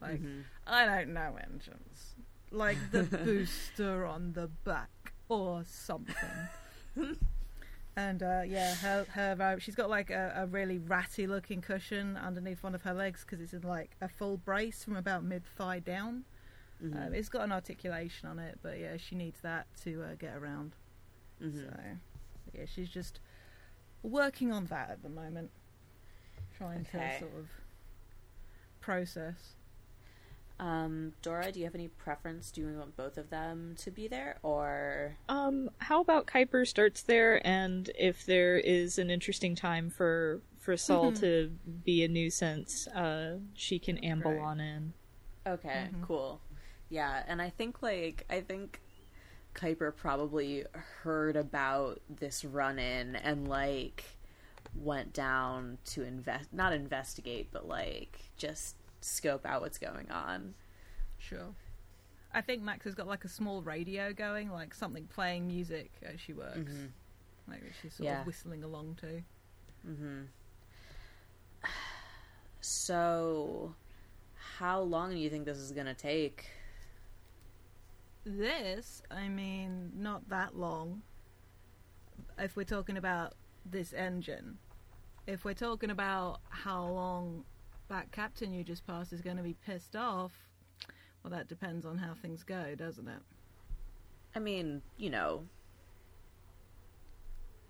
Like 0.00 0.20
Mhm. 0.22 0.44
I 0.66 0.86
don't 0.86 1.12
know 1.14 1.36
engines, 1.42 2.16
like 2.50 2.78
the 2.90 3.02
booster 3.24 4.04
on 4.06 4.32
the 4.32 4.48
back 4.48 5.12
or 5.28 5.64
something. 5.66 6.14
And 7.96 8.24
uh, 8.24 8.42
yeah, 8.44 8.74
her 8.74 9.06
her 9.10 9.56
she's 9.60 9.76
got 9.76 9.88
like 9.88 10.10
a, 10.10 10.32
a 10.36 10.46
really 10.46 10.78
ratty 10.78 11.28
looking 11.28 11.60
cushion 11.60 12.16
underneath 12.16 12.60
one 12.64 12.74
of 12.74 12.82
her 12.82 12.92
legs 12.92 13.20
because 13.24 13.40
it's 13.40 13.52
in 13.52 13.62
like 13.62 13.92
a 14.00 14.08
full 14.08 14.36
brace 14.36 14.82
from 14.82 14.96
about 14.96 15.22
mid 15.22 15.44
thigh 15.46 15.78
down. 15.78 16.24
Mhm. 16.82 17.06
Um, 17.06 17.14
it's 17.14 17.28
got 17.28 17.42
an 17.42 17.52
articulation 17.52 18.28
on 18.28 18.40
it, 18.40 18.58
but 18.62 18.80
yeah, 18.80 18.96
she 18.96 19.14
needs 19.14 19.40
that 19.42 19.68
to 19.84 20.02
uh, 20.02 20.14
get 20.18 20.34
around. 20.36 20.74
Mhm. 21.40 21.66
So 21.70 22.00
yeah, 22.52 22.64
she's 22.66 22.88
just 22.88 23.20
working 24.02 24.52
on 24.52 24.66
that 24.66 24.90
at 24.90 25.02
the 25.02 25.08
moment, 25.08 25.50
trying 26.56 26.80
Okay. 26.82 27.14
to 27.14 27.18
sort 27.20 27.34
of 27.36 27.48
process. 28.80 29.54
Um, 30.60 31.14
Dora, 31.22 31.50
do 31.50 31.58
you 31.58 31.64
have 31.64 31.74
any 31.74 31.88
preference? 31.88 32.52
Do 32.52 32.60
you 32.60 32.78
want 32.78 32.96
both 32.96 33.18
of 33.18 33.28
them 33.30 33.74
to 33.78 33.90
be 33.90 34.06
there, 34.06 34.38
or 34.44 35.16
Um, 35.28 35.68
how 35.78 36.00
about 36.00 36.26
Kuiper 36.26 36.64
starts 36.66 37.02
there, 37.02 37.44
and 37.44 37.90
if 37.98 38.24
there 38.24 38.56
is 38.56 38.98
an 38.98 39.10
interesting 39.10 39.54
time 39.56 39.90
for 39.90 40.42
for 40.60 40.76
Sol 40.78 41.12
to 41.12 41.48
be 41.84 42.04
a 42.04 42.08
nuisance, 42.08 42.86
uh, 42.88 43.38
she 43.52 43.78
can 43.78 43.98
amble 43.98 44.30
Right. 44.32 44.40
on 44.40 44.60
in. 44.60 44.94
Okay, 45.46 45.90
Mhm. 45.92 46.02
cool. 46.02 46.40
Yeah, 46.88 47.22
and 47.26 47.42
I 47.42 47.50
think 47.50 47.82
like 47.82 48.24
I 48.30 48.40
think 48.40 48.80
Kuiper 49.54 49.94
probably 49.94 50.64
heard 51.02 51.36
about 51.36 52.00
this 52.10 52.44
run 52.44 52.78
in 52.78 53.16
and 53.16 53.48
like 53.48 54.04
went 54.74 55.12
down 55.12 55.78
to 55.86 56.02
invest 56.02 56.52
not 56.52 56.72
investigate, 56.72 57.48
but 57.52 57.68
like 57.68 58.18
just 58.36 58.76
scope 59.00 59.46
out 59.46 59.60
what's 59.60 59.78
going 59.78 60.10
on. 60.10 60.54
Sure. 61.18 61.54
I 62.32 62.40
think 62.40 62.62
Max 62.62 62.84
has 62.84 62.94
got 62.96 63.06
like 63.06 63.24
a 63.24 63.28
small 63.28 63.62
radio 63.62 64.12
going, 64.12 64.50
like 64.50 64.74
something 64.74 65.06
playing 65.06 65.46
music 65.46 65.92
as 66.02 66.18
she 66.20 66.32
works, 66.32 66.58
Mhm. 66.72 66.90
like 67.46 67.62
she's 67.80 67.94
sort 67.94 68.06
Yeah. 68.08 68.20
of 68.22 68.26
whistling 68.26 68.64
along 68.64 68.96
to. 68.96 69.22
Mhm. 69.86 70.26
So 72.60 73.74
how 74.56 74.80
long 74.80 75.10
do 75.10 75.16
you 75.18 75.28
think 75.28 75.44
this 75.44 75.58
is 75.58 75.72
going 75.72 75.86
to 75.86 75.94
take? 75.94 76.46
This, 78.24 79.02
I 79.10 79.28
mean, 79.28 79.92
not 79.94 80.28
that 80.30 80.56
long. 80.56 81.02
If 82.38 82.56
we're 82.56 82.64
talking 82.64 82.96
about 82.96 83.34
this 83.70 83.92
engine, 83.92 84.58
if 85.26 85.44
we're 85.44 85.54
talking 85.54 85.90
about 85.90 86.40
how 86.48 86.86
long 86.86 87.44
that 87.88 88.10
captain 88.12 88.52
you 88.52 88.64
just 88.64 88.86
passed 88.86 89.12
is 89.12 89.20
going 89.20 89.36
to 89.36 89.42
be 89.42 89.54
pissed 89.66 89.94
off, 89.94 90.32
well, 91.22 91.30
that 91.30 91.48
depends 91.48 91.84
on 91.84 91.98
how 91.98 92.14
things 92.14 92.42
go, 92.42 92.74
doesn't 92.74 93.08
it? 93.08 93.20
I 94.34 94.38
mean, 94.38 94.82
you 94.96 95.10
know, 95.10 95.44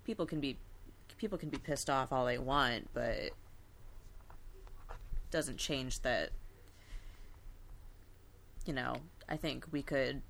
people 0.05 0.25
can 0.25 0.39
be 0.39 0.57
people 1.17 1.37
can 1.37 1.49
be 1.49 1.57
pissed 1.57 1.89
off 1.89 2.11
all 2.11 2.25
they 2.25 2.37
want, 2.37 2.89
but 2.93 3.11
it 3.11 3.33
doesn't 5.31 5.57
change 5.57 6.01
that 6.01 6.31
you 8.65 8.73
know, 8.73 8.95
I 9.29 9.37
think 9.37 9.65
we 9.71 9.83
could 9.83 10.21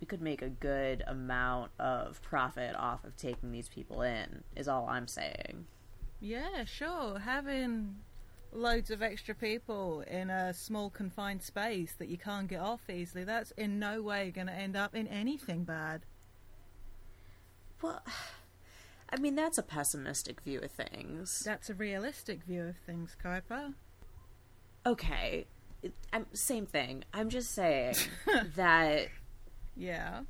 we 0.00 0.06
could 0.06 0.20
make 0.20 0.42
a 0.42 0.48
good 0.48 1.02
amount 1.06 1.70
of 1.78 2.20
profit 2.22 2.74
off 2.76 3.04
of 3.04 3.16
taking 3.16 3.52
these 3.52 3.68
people 3.68 4.02
in 4.02 4.44
is 4.54 4.68
all 4.68 4.88
I'm 4.88 5.08
saying. 5.08 5.66
Yeah, 6.20 6.64
sure. 6.64 7.18
Having 7.18 7.96
loads 8.52 8.90
of 8.90 9.02
extra 9.02 9.34
people 9.34 10.02
in 10.02 10.30
a 10.30 10.52
small 10.54 10.90
confined 10.90 11.42
space 11.42 11.94
that 11.98 12.08
you 12.08 12.18
can't 12.18 12.48
get 12.48 12.60
off 12.60 12.88
easily, 12.90 13.24
that's 13.24 13.50
in 13.52 13.78
no 13.78 14.02
way 14.02 14.30
going 14.30 14.46
to 14.46 14.52
end 14.52 14.76
up 14.76 14.94
in 14.94 15.06
anything 15.08 15.64
bad. 15.64 16.02
Well, 17.82 18.02
I 19.08 19.20
mean 19.20 19.36
that's 19.36 19.56
a 19.56 19.62
pessimistic 19.62 20.40
view 20.40 20.60
of 20.60 20.72
things. 20.72 21.42
That's 21.44 21.70
a 21.70 21.74
realistic 21.74 22.42
view 22.42 22.64
of 22.64 22.76
things, 22.76 23.16
Kuiper. 23.22 23.74
Okay, 24.84 25.46
I'm, 26.12 26.26
same 26.32 26.66
thing. 26.66 27.04
I'm 27.14 27.28
just 27.28 27.54
saying 27.54 27.94
that 28.56 29.08
Yeah. 29.76 30.22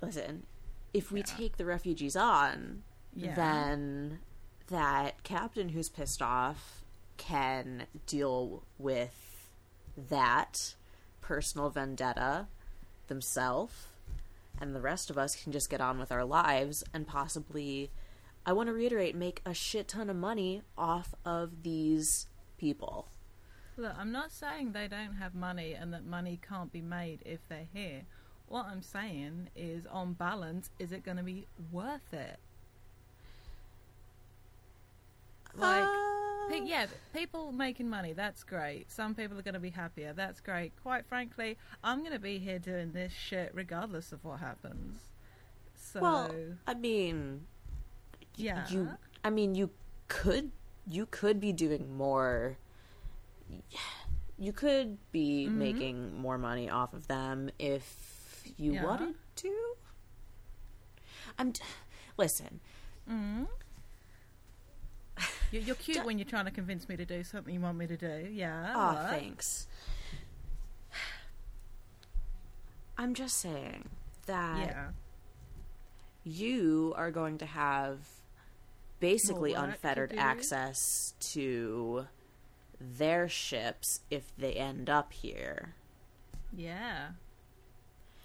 listen, 0.00 0.46
if 0.94 1.10
we 1.10 1.20
Yeah. 1.20 1.26
take 1.26 1.56
the 1.56 1.64
refugees 1.64 2.14
on, 2.16 2.84
Yeah. 3.14 3.34
then 3.34 4.20
that 4.68 5.22
captain 5.24 5.70
who's 5.70 5.88
pissed 5.88 6.22
off 6.22 6.84
can 7.16 7.86
deal 8.06 8.64
with 8.78 9.50
that 9.96 10.76
personal 11.20 11.68
vendetta 11.70 12.46
themselves, 13.08 13.88
and 14.60 14.74
the 14.74 14.80
rest 14.80 15.10
of 15.10 15.18
us 15.18 15.34
can 15.42 15.50
just 15.52 15.68
get 15.68 15.80
on 15.80 15.98
with 15.98 16.12
our 16.12 16.24
lives 16.24 16.84
and 16.92 17.06
possibly, 17.06 17.90
I 18.46 18.52
want 18.52 18.68
to 18.68 18.72
reiterate, 18.72 19.16
make 19.16 19.42
a 19.44 19.52
shit 19.52 19.88
ton 19.88 20.08
of 20.08 20.16
money 20.16 20.62
off 20.76 21.12
of 21.24 21.64
these 21.64 22.28
people. 22.56 23.08
Look, 23.78 23.94
I'm 23.96 24.10
not 24.10 24.32
saying 24.32 24.72
they 24.72 24.88
don't 24.88 25.14
have 25.14 25.36
money 25.36 25.72
and 25.72 25.92
that 25.94 26.04
money 26.04 26.40
can't 26.46 26.72
be 26.72 26.82
made 26.82 27.20
if 27.24 27.38
they're 27.48 27.68
here. 27.72 28.02
What 28.48 28.66
I'm 28.66 28.82
saying 28.82 29.50
is, 29.54 29.86
on 29.86 30.14
balance, 30.14 30.70
is 30.80 30.90
it 30.90 31.04
going 31.04 31.16
to 31.16 31.22
be 31.22 31.46
worth 31.70 32.12
it? 32.12 32.38
Like, 35.54 35.84
Uh, 35.84 36.48
pe- 36.48 36.64
yeah, 36.64 36.86
people 37.12 37.52
making 37.52 37.88
money, 37.88 38.12
that's 38.12 38.42
great. 38.42 38.90
Some 38.90 39.14
people 39.14 39.38
are 39.38 39.42
going 39.42 39.54
to 39.54 39.60
be 39.60 39.70
happier, 39.70 40.12
that's 40.12 40.40
great. 40.40 40.72
Quite 40.82 41.06
frankly, 41.06 41.56
I'm 41.84 42.00
going 42.00 42.12
to 42.12 42.18
be 42.18 42.38
here 42.38 42.58
doing 42.58 42.92
this 42.92 43.12
shit 43.12 43.52
regardless 43.54 44.10
of 44.10 44.24
what 44.24 44.40
happens. 44.40 45.02
So, 45.76 46.00
well, 46.00 46.34
I 46.66 46.74
mean, 46.74 47.46
yeah. 48.34 48.66
you 48.68 48.90
i 49.24 49.30
mean 49.30 49.54
you 49.54 49.70
could 50.06 50.50
you 50.86 51.06
could 51.10 51.40
be 51.40 51.52
doing 51.52 51.96
more 51.96 52.56
you 54.38 54.52
could 54.52 54.98
be 55.12 55.46
Mhm. 55.48 55.52
making 55.54 56.16
more 56.20 56.38
money 56.38 56.68
off 56.70 56.92
of 56.94 57.06
them 57.08 57.50
if 57.58 58.44
you 58.56 58.72
Yeah. 58.74 58.84
wanted 58.84 59.14
to 59.36 59.74
i'm 61.38 61.52
t- 61.52 61.62
listen 62.16 62.60
Mm. 63.08 63.48
You're, 65.50 65.62
you're 65.62 65.74
cute 65.76 66.04
when 66.06 66.18
you're 66.18 66.26
trying 66.28 66.44
to 66.44 66.50
convince 66.50 66.88
me 66.88 66.96
to 66.96 67.04
do 67.06 67.24
something 67.24 67.52
you 67.54 67.60
want 67.60 67.78
me 67.78 67.86
to 67.86 67.96
do. 67.96 68.28
Yeah. 68.30 68.72
oh 68.76 68.94
what? 68.94 69.10
thanks 69.10 69.66
i'm 72.96 73.14
just 73.14 73.36
saying 73.38 73.88
that 74.26 74.58
Yeah. 74.68 74.88
you 76.24 76.92
are 76.96 77.10
going 77.10 77.38
to 77.38 77.46
have 77.46 77.98
basically 79.00 79.54
unfettered 79.54 80.12
access 80.16 81.14
to 81.20 82.06
their 82.98 83.28
ships 83.28 84.00
if 84.10 84.32
they 84.36 84.52
end 84.52 84.90
up 84.90 85.12
here. 85.12 85.74
Yeah. 86.54 87.08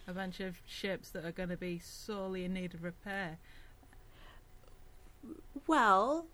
A 0.08 0.14
bunch 0.14 0.40
of 0.40 0.58
ships 0.66 1.10
that 1.10 1.24
are 1.26 1.32
going 1.32 1.50
to 1.50 1.58
be 1.58 1.80
sorely 1.80 2.44
in 2.46 2.54
need 2.54 2.74
of 2.74 2.84
repair. 2.84 3.38
Well, 5.68 6.26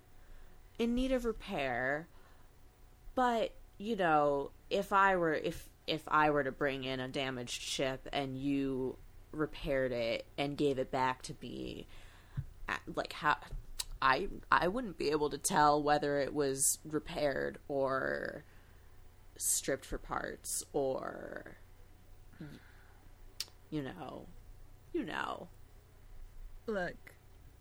in 0.80 0.96
need 0.96 1.12
of 1.12 1.26
repair, 1.26 2.08
but 3.14 3.54
you 3.78 3.96
know, 3.96 4.52
if 4.70 4.92
I 4.92 5.16
were 5.16 5.34
if 5.34 5.70
if 5.86 6.04
I 6.08 6.30
were 6.30 6.44
to 6.44 6.52
bring 6.52 6.84
in 6.84 7.00
a 7.00 7.08
damaged 7.08 7.62
ship 7.62 8.08
and 8.12 8.38
you 8.38 8.98
repaired 9.32 9.92
it 9.92 10.26
and 10.38 10.58
gave 10.58 10.80
it 10.80 10.92
back 10.92 11.22
to 11.24 11.36
me, 11.42 11.88
uh, 12.68 12.74
like 12.96 13.14
how 13.14 13.38
I 14.02 14.28
I 14.52 14.68
wouldn't 14.68 14.98
be 14.98 15.10
able 15.12 15.30
to 15.30 15.38
tell 15.38 15.82
whether 15.82 16.20
it 16.20 16.34
was 16.34 16.80
repaired 16.86 17.58
or 17.68 18.44
stripped 19.38 19.86
for 19.86 19.98
parts 19.98 20.64
or 20.74 21.58
you 23.70 23.84
know, 23.84 24.26
you 24.94 25.06
know. 25.06 25.48
Look, 26.68 27.14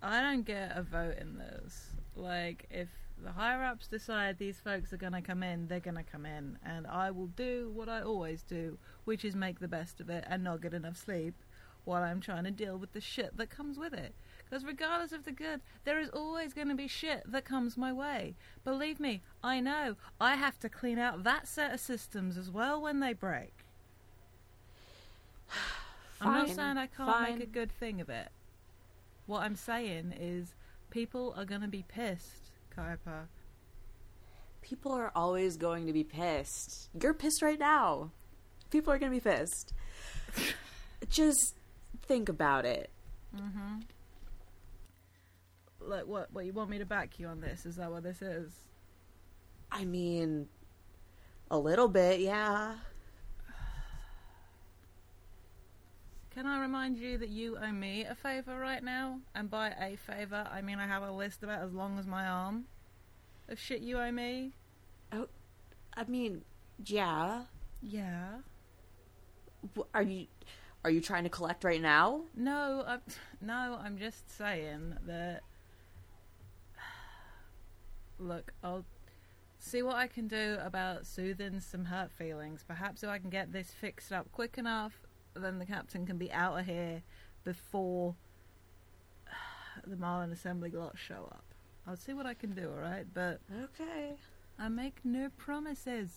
I 0.03 0.20
don't 0.20 0.44
get 0.44 0.77
a 0.77 0.83
vote 0.83 1.16
in 1.18 1.38
this. 1.38 1.88
Like, 2.16 2.66
if 2.70 2.88
the 3.22 3.33
higher 3.33 3.64
ups 3.64 3.88
decide 3.88 4.38
these 4.38 4.61
folks 4.61 4.92
are 4.92 4.98
going 4.98 5.12
to 5.12 5.20
come 5.20 5.42
in, 5.42 5.66
they're 5.66 5.81
going 5.81 5.96
to 5.96 6.03
come 6.03 6.27
in. 6.27 6.59
And 6.64 6.87
I 6.87 7.11
will 7.11 7.27
do 7.29 7.70
what 7.74 7.88
I 7.88 8.03
always 8.03 8.42
do, 8.42 8.79
which 9.05 9.24
is 9.24 9.35
make 9.35 9.61
the 9.61 9.68
best 9.68 10.01
of 10.01 10.11
it 10.11 10.24
and 10.29 10.44
not 10.44 10.62
get 10.62 10.74
enough 10.74 10.96
sleep 10.96 11.35
while 11.85 12.03
I'm 12.03 12.20
trying 12.20 12.44
to 12.44 12.51
deal 12.51 12.77
with 12.77 12.92
the 12.92 13.01
shit 13.01 13.37
that 13.37 13.51
comes 13.51 13.79
with 13.79 13.94
it. 13.94 14.14
Because 14.48 14.64
regardless 14.64 15.12
of 15.12 15.24
the 15.24 15.32
good, 15.32 15.61
there 15.84 15.98
is 16.00 16.08
always 16.11 16.54
going 16.54 16.68
to 16.68 16.74
be 16.74 16.88
shit 16.88 17.22
that 17.30 17.44
comes 17.44 17.76
my 17.76 17.92
way. 17.92 18.34
Believe 18.64 18.98
me, 18.98 19.22
I 19.42 19.61
know. 19.61 19.96
I 20.20 20.37
have 20.37 20.58
to 20.61 20.68
clean 20.68 20.98
out 20.98 21.24
that 21.24 21.46
set 21.46 21.74
of 21.74 21.80
systems 21.80 22.38
as 22.38 22.50
well 22.50 22.80
when 22.80 23.00
they 23.00 23.12
break. 23.12 23.52
I'm 26.20 26.32
not 26.32 26.48
saying 26.48 26.78
I 26.78 26.87
can't 26.87 27.11
fine. 27.11 27.38
make 27.38 27.48
a 27.48 27.50
good 27.50 27.70
thing 27.70 28.00
of 28.00 28.08
it. 28.08 28.28
What 29.26 29.42
I'm 29.42 29.54
saying 29.54 30.14
is 30.18 30.54
people 30.90 31.34
are 31.37 31.44
going 31.44 31.61
to 31.61 31.68
be 31.68 31.84
pissed, 31.87 32.50
Kuiper. 32.76 33.26
People 34.62 34.92
are 34.92 35.12
always 35.14 35.56
going 35.56 35.87
to 35.87 35.92
be 35.92 36.04
pissed. 36.04 36.88
You're 37.00 37.14
pissed 37.14 37.42
right 37.42 37.58
now. 37.58 38.11
People 38.70 38.92
are 38.92 38.98
going 38.98 39.12
to 39.12 39.16
be 39.16 39.30
pissed. 39.30 39.72
Just 41.08 41.54
think 42.06 42.28
about 42.28 42.64
it. 42.64 42.90
Mm-hmm. 43.37 43.80
Like, 45.88 46.07
what, 46.07 46.33
what, 46.33 46.44
you 46.44 46.53
want 46.53 46.70
me 46.70 46.79
to 46.79 46.85
back 46.85 47.18
you 47.18 47.27
on 47.27 47.40
this? 47.40 47.64
Is 47.66 47.77
that 47.77 47.90
what 47.90 48.03
this 48.03 48.20
is? 48.20 48.53
I 49.72 49.85
mean, 49.85 50.48
a 51.51 51.59
little 51.59 51.88
bit, 51.88 52.20
yeah. 52.20 52.74
Can 56.31 56.46
I 56.46 56.61
remind 56.61 56.98
you 56.98 57.18
that 57.18 57.31
you 57.31 57.57
owe 57.57 57.72
me 57.72 58.05
a 58.05 58.14
favour 58.14 58.59
right 58.59 58.83
now? 58.83 59.20
And 59.35 59.51
by 59.51 59.70
a 59.81 59.96
favour, 59.96 60.46
I 60.53 60.61
mean 60.62 60.79
I 60.79 60.87
have 60.87 61.03
a 61.03 61.11
list 61.11 61.42
about 61.42 61.62
as 61.62 61.72
long 61.72 61.98
as 61.98 62.07
my 62.07 62.27
arm 62.27 62.66
of 63.48 63.59
shit 63.59 63.81
you 63.81 63.98
owe 63.98 64.12
me. 64.12 64.53
Oh, 65.12 65.29
I 65.96 66.05
mean, 66.05 66.42
yeah. 66.85 67.42
Yeah. 67.83 68.38
Are 69.94 70.03
you 70.03 70.27
are 70.85 70.90
you 70.90 71.01
trying 71.01 71.24
to 71.24 71.31
collect 71.31 71.64
right 71.64 71.83
now? 71.83 72.22
No, 72.37 72.85
I'm, 72.87 73.01
no, 73.40 73.79
I'm 73.83 73.98
just 73.98 74.37
saying 74.37 74.94
that. 75.07 75.42
Look, 78.18 78.52
I'll 78.62 78.85
see 79.59 79.83
what 79.83 79.96
I 79.96 80.07
can 80.07 80.28
do 80.28 80.57
about 80.61 81.07
soothing 81.07 81.61
some 81.61 81.85
hurt 81.87 82.11
feelings. 82.12 82.64
Perhaps 82.66 83.02
if 83.02 83.09
I 83.09 83.18
can 83.18 83.31
get 83.31 83.52
this 83.52 83.70
fixed 83.70 84.12
up 84.12 84.31
quick 84.33 84.59
enough, 84.59 84.92
then 85.35 85.59
the 85.59 85.66
captain 85.66 86.07
can 86.07 86.18
be 86.18 86.33
out 86.33 86.59
of 86.59 86.66
here 86.66 87.02
before 87.44 88.14
the 89.87 89.96
Marlin 89.96 90.33
Assembly 90.33 90.70
lots 90.70 90.98
show 90.98 91.28
up. 91.31 91.44
I'll 91.87 91.96
see 91.96 92.12
what 92.12 92.26
I 92.26 92.35
can 92.35 92.52
do, 92.54 92.68
alright? 92.68 93.07
But 93.12 93.40
Okay. 93.52 94.14
I 94.59 94.68
make 94.68 95.04
no 95.04 95.28
promises. 95.37 96.11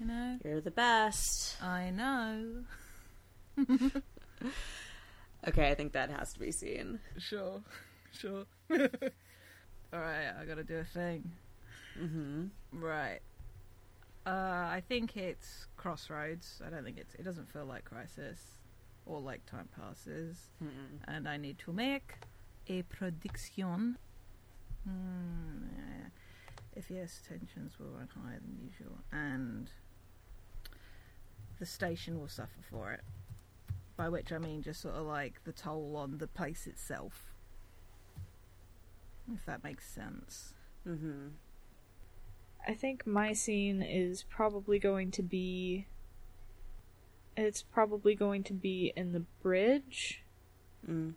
You 0.00 0.06
know? 0.06 0.38
You're 0.44 0.60
the 0.60 0.70
best. 0.72 1.62
I 1.62 1.90
know. 1.90 2.64
Okay, 5.48 5.70
I 5.70 5.74
think 5.74 5.92
that 5.92 6.10
has 6.10 6.32
to 6.34 6.38
be 6.40 6.52
seen. 6.52 7.00
Sure, 7.18 7.62
sure. 8.12 8.44
Alright, 9.92 10.34
I 10.40 10.44
gotta 10.44 10.64
do 10.64 10.78
a 10.78 10.84
thing. 10.84 11.30
Mhm. 11.98 12.50
Right. 12.72 13.20
Uh, 14.24 14.30
I 14.70 14.82
think 14.88 15.16
it's 15.16 15.66
Crossroads. 15.76 16.62
I 16.64 16.70
don't 16.70 16.84
think 16.84 16.96
it's. 16.98 17.14
It 17.16 17.24
doesn't 17.24 17.48
feel 17.52 17.66
like 17.66 17.84
Crisis 17.84 18.56
or 19.04 19.20
like 19.20 19.44
Time 19.46 19.68
Passes. 19.76 20.50
Mm-mm. 20.62 21.00
And 21.08 21.28
I 21.28 21.36
need 21.36 21.58
to 21.60 21.72
make 21.72 22.14
a 22.68 22.82
prediction. 22.82 23.98
Hmm, 24.84 25.64
yeah. 25.76 26.06
If 26.74 26.90
yes, 26.90 27.20
tensions 27.28 27.78
will 27.78 27.90
run 27.90 28.08
higher 28.14 28.38
than 28.40 28.58
usual, 28.64 28.98
and 29.12 29.70
the 31.58 31.66
station 31.66 32.18
will 32.18 32.28
suffer 32.28 32.60
for 32.70 32.92
it. 32.92 33.00
By 33.96 34.08
which 34.08 34.32
I 34.32 34.38
mean 34.38 34.62
just 34.62 34.80
sort 34.80 34.94
of 34.94 35.04
like 35.06 35.44
the 35.44 35.52
toll 35.52 35.96
on 35.96 36.18
the 36.18 36.26
place 36.28 36.66
itself. 36.66 37.31
If 39.32 39.44
that 39.46 39.62
makes 39.62 39.88
sense. 39.88 40.54
Mm-hmm. 40.86 41.28
I 42.66 42.74
think 42.74 43.06
my 43.06 43.32
scene 43.32 43.82
is 43.82 44.22
probably 44.24 44.78
going 44.78 45.10
to 45.12 45.22
be. 45.22 45.86
It's 47.36 47.62
probably 47.62 48.14
going 48.14 48.44
to 48.44 48.52
be 48.52 48.92
in 48.94 49.12
the 49.12 49.24
bridge. 49.42 50.22
Mm. 50.88 51.14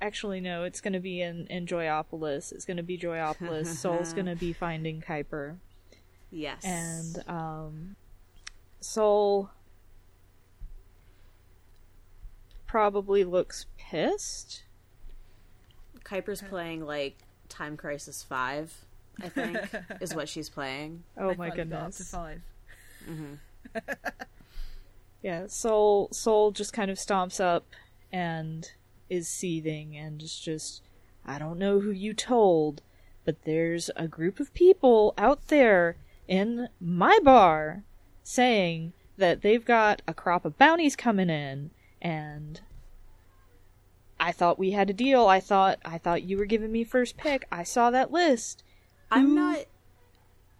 Actually, 0.00 0.40
no, 0.40 0.64
it's 0.64 0.80
going 0.80 0.92
to 0.92 1.00
be 1.00 1.20
in, 1.20 1.46
in 1.46 1.66
Joyopolis. 1.66 2.52
It's 2.52 2.64
going 2.64 2.76
to 2.76 2.82
be 2.82 2.98
Joyopolis. 2.98 3.66
Sol's 3.76 4.12
going 4.12 4.26
to 4.26 4.36
be 4.36 4.52
finding 4.52 5.00
Kuiper. 5.00 5.56
Yes. 6.30 6.64
And, 6.64 7.28
um, 7.28 7.96
Sol 8.80 9.50
probably 12.66 13.24
looks 13.24 13.66
pissed. 13.78 14.64
Kuiper's 16.10 16.42
playing 16.42 16.84
like 16.84 17.16
Time 17.48 17.76
Crisis 17.76 18.22
Five, 18.22 18.72
I 19.22 19.28
think, 19.28 19.58
is 20.00 20.14
what 20.14 20.28
she's 20.28 20.48
playing. 20.48 21.04
Oh 21.16 21.30
I 21.30 21.34
my 21.36 21.48
finally 21.50 21.56
got 21.70 21.82
Up 21.82 21.92
to 21.92 21.98
goodness. 21.98 22.10
five. 22.10 22.40
Mm-hmm. 23.08 23.78
Yeah, 25.22 25.48
Sol 25.48 26.08
Sol 26.12 26.50
just 26.50 26.72
kind 26.72 26.90
of 26.90 26.96
stomps 26.96 27.40
up 27.40 27.66
and 28.10 28.70
is 29.10 29.28
seething 29.28 29.94
and 29.96 30.22
is 30.22 30.38
just 30.38 30.82
I 31.26 31.38
don't 31.38 31.58
know 31.58 31.80
who 31.80 31.90
you 31.90 32.14
told, 32.14 32.80
but 33.26 33.42
there's 33.44 33.90
a 33.96 34.08
group 34.08 34.40
of 34.40 34.54
people 34.54 35.12
out 35.18 35.48
there 35.48 35.96
in 36.26 36.68
my 36.80 37.18
bar 37.22 37.82
saying 38.22 38.94
that 39.18 39.42
they've 39.42 39.64
got 39.64 40.00
a 40.08 40.14
crop 40.14 40.46
of 40.46 40.56
bounties 40.56 40.96
coming 40.96 41.28
in 41.28 41.70
and 42.00 42.62
I 44.20 44.32
thought 44.32 44.58
we 44.58 44.72
had 44.72 44.90
a 44.90 44.92
deal. 44.92 45.26
I 45.26 45.40
thought 45.40 45.78
I 45.84 45.96
thought 45.98 46.22
you 46.22 46.36
were 46.36 46.44
giving 46.44 46.70
me 46.70 46.84
first 46.84 47.16
pick. 47.16 47.46
I 47.50 47.62
saw 47.64 47.90
that 47.90 48.12
list. 48.12 48.62
I'm 49.10 49.28
Who- 49.28 49.34
not. 49.34 49.58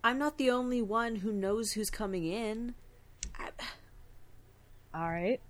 I'm 0.03 0.18
not 0.18 0.38
the 0.38 0.51
only 0.51 0.81
one 0.81 1.16
who 1.16 1.31
knows 1.31 1.73
who's 1.73 1.90
coming 1.90 2.25
in. 2.25 2.75
I, 3.38 3.51
All 4.94 5.11
right. 5.11 5.40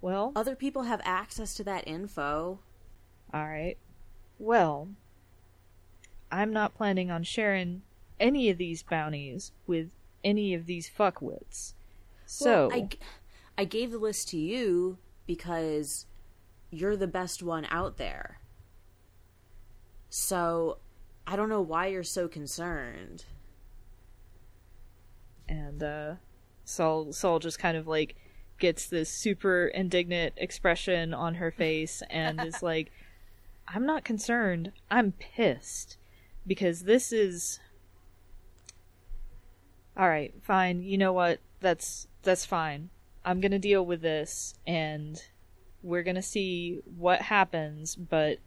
Well, 0.00 0.32
other 0.36 0.54
people 0.54 0.84
have 0.84 1.00
access 1.04 1.52
to 1.54 1.64
that 1.64 1.86
info. 1.88 2.60
All 3.34 3.46
right. 3.48 3.76
Well, 4.38 4.88
I'm 6.30 6.52
not 6.52 6.74
planning 6.74 7.10
on 7.10 7.24
sharing 7.24 7.82
any 8.20 8.48
of 8.48 8.58
these 8.58 8.82
bounties 8.84 9.50
with 9.66 9.88
any 10.22 10.54
of 10.54 10.66
these 10.66 10.88
fuckwits. 10.88 11.74
So, 12.26 12.68
Well, 12.68 12.76
I, 12.76 12.80
g- 12.82 12.98
I 13.58 13.64
gave 13.64 13.90
the 13.90 13.98
list 13.98 14.28
to 14.28 14.36
you 14.38 14.98
because 15.26 16.06
you're 16.72 16.96
the 16.96 17.06
best 17.06 17.42
one 17.42 17.66
out 17.70 17.98
there. 17.98 18.40
So, 20.08 20.78
I 21.26 21.36
don't 21.36 21.48
know 21.48 21.60
why 21.60 21.86
you're 21.86 22.02
so 22.02 22.26
concerned. 22.26 23.24
and 25.48 25.82
uh, 25.82 26.14
Sol, 26.64 27.12
Sol 27.12 27.38
just 27.38 27.58
kind 27.58 27.76
of 27.76 27.86
like 27.86 28.16
gets 28.58 28.86
this 28.86 29.10
super 29.10 29.66
indignant 29.66 30.34
expression 30.36 31.12
on 31.12 31.34
her 31.34 31.50
face 31.50 32.02
and 32.10 32.40
is 32.40 32.62
like, 32.62 32.90
"I'm 33.68 33.84
not 33.86 34.04
concerned. 34.04 34.72
I'm 34.90 35.12
pissed 35.12 35.96
because 36.46 36.84
this 36.84 37.12
is." 37.12 37.60
All 39.96 40.08
right, 40.08 40.32
fine. 40.42 40.82
You 40.82 40.96
know 40.96 41.12
what? 41.12 41.40
That's 41.60 42.06
that's 42.22 42.46
fine. 42.46 42.88
I'm 43.24 43.40
gonna 43.40 43.58
deal 43.58 43.84
with 43.84 44.00
this, 44.00 44.54
and 44.66 45.22
we're 45.82 46.02
gonna 46.02 46.22
see 46.22 46.80
what 46.96 47.22
happens. 47.22 47.96
But 47.96 48.38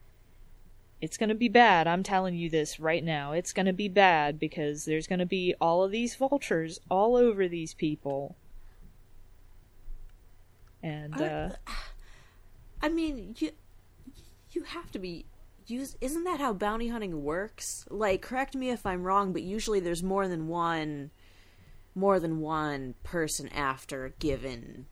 it's 1.02 1.18
gonna 1.18 1.36
be 1.36 1.50
bad. 1.50 1.88
I'm 1.88 2.04
telling 2.04 2.36
you 2.36 2.50
this 2.50 2.80
right 2.80 3.04
now. 3.04 3.34
It's 3.34 3.54
gonna 3.54 3.74
be 3.74 3.90
bad 3.90 4.40
because 4.40 4.86
there's 4.86 5.08
gonna 5.08 5.26
be 5.26 5.54
all 5.60 5.84
of 5.84 5.92
these 5.92 6.16
vultures 6.16 6.80
all 6.90 7.16
over 7.16 7.48
these 7.48 7.74
people. 7.74 8.36
And 10.82 11.20
uh, 11.20 11.50
I 12.82 12.90
mean, 12.90 13.36
you 13.40 13.52
you 14.52 14.64
have 14.64 14.92
to 14.92 15.00
be 15.00 15.26
use 15.68 15.98
isn't 16.00 16.24
that 16.24 16.40
how 16.40 16.54
bounty 16.54 16.88
hunting 16.88 17.24
works? 17.24 17.86
Like 17.90 18.22
correct 18.22 18.56
me 18.56 18.70
if 18.70 18.86
I'm 18.86 19.04
wrong, 19.04 19.34
but 19.34 19.42
usually 19.42 19.80
there's 19.80 20.04
more 20.04 20.28
than 20.28 20.48
one 20.48 21.12
more 21.96 22.20
than 22.20 22.40
one 22.40 22.94
person 23.04 23.48
after 23.50 24.06
a 24.06 24.10
given 24.12 24.86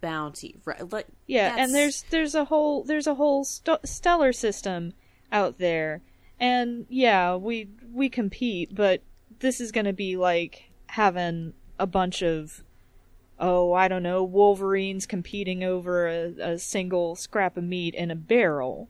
bounty. 0.00 0.56
Right? 0.64 0.90
Like 0.92 1.06
yeah, 1.26 1.50
that's- 1.50 1.66
and 1.66 1.74
there's 1.74 2.04
there's 2.10 2.34
a 2.34 2.44
whole 2.46 2.84
there's 2.84 3.06
a 3.06 3.14
whole 3.14 3.44
st- 3.44 3.86
stellar 3.86 4.32
system 4.32 4.92
out 5.32 5.58
there, 5.58 6.02
and 6.40 6.86
yeah, 6.88 7.36
we 7.36 7.68
we 7.92 8.08
compete, 8.08 8.74
but 8.74 9.02
this 9.40 9.60
is 9.60 9.72
gonna 9.72 9.92
be 9.92 10.16
like 10.16 10.70
having 10.86 11.52
a 11.78 11.86
bunch 11.86 12.22
of 12.22 12.64
oh 13.38 13.72
I 13.72 13.86
don't 13.88 14.02
know 14.02 14.24
Wolverines 14.24 15.06
competing 15.06 15.62
over 15.62 16.08
a, 16.08 16.52
a 16.54 16.58
single 16.58 17.14
scrap 17.14 17.56
of 17.56 17.64
meat 17.64 17.94
in 17.94 18.10
a 18.10 18.16
barrel. 18.16 18.88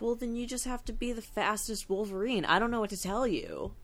well 0.00 0.14
then 0.16 0.34
you 0.34 0.46
just 0.46 0.64
have 0.64 0.84
to 0.86 0.92
be 0.92 1.12
the 1.12 1.22
fastest 1.22 1.88
Wolverine. 1.88 2.44
I 2.44 2.58
don't 2.58 2.70
know 2.72 2.80
what 2.80 2.90
to 2.90 3.00
tell 3.00 3.26
you. 3.26 3.74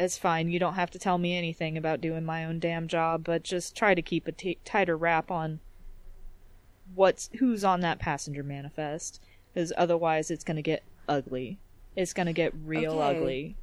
It's 0.00 0.16
fine. 0.16 0.48
You 0.48 0.58
don't 0.58 0.74
have 0.74 0.90
to 0.92 0.98
tell 0.98 1.18
me 1.18 1.36
anything 1.36 1.76
about 1.76 2.00
doing 2.00 2.24
my 2.24 2.46
own 2.46 2.58
damn 2.58 2.88
job, 2.88 3.22
but 3.22 3.42
just 3.42 3.76
try 3.76 3.94
to 3.94 4.00
keep 4.00 4.26
a 4.26 4.32
t- 4.32 4.58
tighter 4.64 4.96
wrap 4.96 5.30
on 5.30 5.60
what's 6.94 7.28
who's 7.38 7.64
on 7.64 7.80
that 7.80 7.98
passenger 7.98 8.42
manifest, 8.42 9.20
because 9.52 9.74
otherwise 9.76 10.30
it's 10.30 10.42
gonna 10.42 10.62
get 10.62 10.82
ugly. 11.06 11.58
It's 11.96 12.14
gonna 12.14 12.32
get 12.32 12.54
real 12.64 12.92
Okay. 12.92 13.18
ugly. 13.18 13.56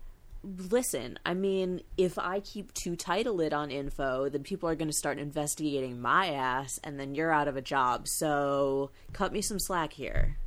Listen, 0.44 1.18
I 1.26 1.34
mean, 1.34 1.82
if 1.98 2.20
I 2.20 2.40
keep 2.40 2.72
too 2.76 2.96
tight 2.96 3.26
a 3.26 3.32
lid 3.32 3.52
on 3.52 3.72
info, 3.72 4.30
then 4.30 4.44
people 4.44 4.70
are 4.70 4.76
going 4.76 4.88
to 4.88 4.94
start 4.94 5.18
investigating 5.18 6.00
my 6.00 6.28
ass, 6.28 6.80
and 6.84 7.00
then 7.00 7.16
you're 7.16 7.34
out 7.34 7.48
of 7.48 7.58
a 7.58 7.62
job. 7.62 8.08
So, 8.08 8.92
cut 9.12 9.34
me 9.34 9.42
some 9.42 9.58
slack 9.60 9.94
here. 9.94 10.38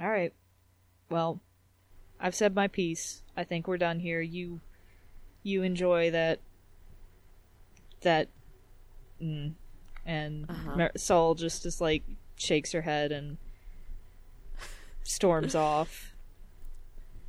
All 0.00 0.08
right. 0.08 0.32
Well, 1.10 1.40
I've 2.18 2.34
said 2.34 2.54
my 2.54 2.66
piece. 2.68 3.22
I 3.36 3.44
think 3.44 3.68
we're 3.68 3.76
done 3.76 4.00
here. 4.00 4.22
You, 4.22 4.60
you 5.42 5.62
enjoy 5.62 6.10
that. 6.10 6.40
That. 8.02 8.28
Mm, 9.22 9.54
and 10.06 10.48
Uh-huh. 10.48 10.76
Just 11.34 11.66
is 11.66 11.80
like 11.80 12.02
shakes 12.36 12.72
her 12.72 12.82
head 12.82 13.10
and 13.12 13.36
storms 15.02 15.54
off. 15.54 16.14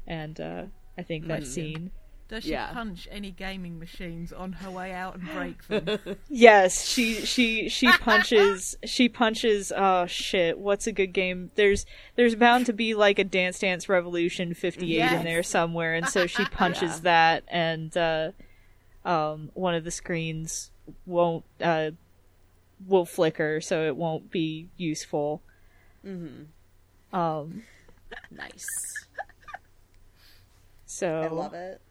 And 0.05 0.39
uh, 0.39 0.65
I 0.97 1.03
think 1.03 1.27
that 1.27 1.41
Mm. 1.43 1.47
scene. 1.47 1.91
Does 2.29 2.43
she 2.43 2.51
Yeah. 2.51 2.71
punch 2.71 3.07
any 3.11 3.31
gaming 3.31 3.79
machines 3.79 4.31
on 4.31 4.53
her 4.53 4.69
way 4.69 4.93
out 4.93 5.15
and 5.15 5.27
break 5.31 5.67
them? 5.67 6.17
Yes, 6.29 6.85
she 6.87 7.25
she 7.25 7.67
she 7.69 7.91
punches 7.91 8.77
she 8.85 9.09
punches 9.09 9.73
oh 9.75 10.05
shit, 10.05 10.59
what's 10.59 10.85
a 10.85 10.91
good 10.91 11.11
game? 11.11 11.49
There's 11.55 11.85
there's 12.15 12.35
bound 12.35 12.67
to 12.67 12.73
be 12.73 12.93
like 12.93 13.17
a 13.19 13.23
Dance 13.23 13.57
Dance 13.59 13.89
Revolution 13.89 14.53
58 14.53 15.11
in 15.11 15.23
there 15.25 15.41
somewhere 15.43 15.95
and 15.95 16.07
so 16.07 16.27
she 16.27 16.45
punches 16.51 16.97
Yeah. 16.97 16.99
that 17.03 17.43
and 17.47 17.97
uh 17.97 18.31
um 19.03 19.49
one 19.55 19.73
of 19.73 19.83
the 19.83 19.91
screens 19.91 20.69
won't 21.07 21.45
uh 21.61 21.91
will 22.87 23.05
flicker 23.05 23.59
so 23.59 23.85
it 23.87 23.95
won't 23.97 24.29
be 24.29 24.69
useful. 24.77 25.41
Mm-hmm. 26.05 27.15
Um 27.17 27.63
Nice. 28.31 28.67
so 30.85 31.21
I 31.21 31.27
love 31.27 31.53
it. 31.55 31.81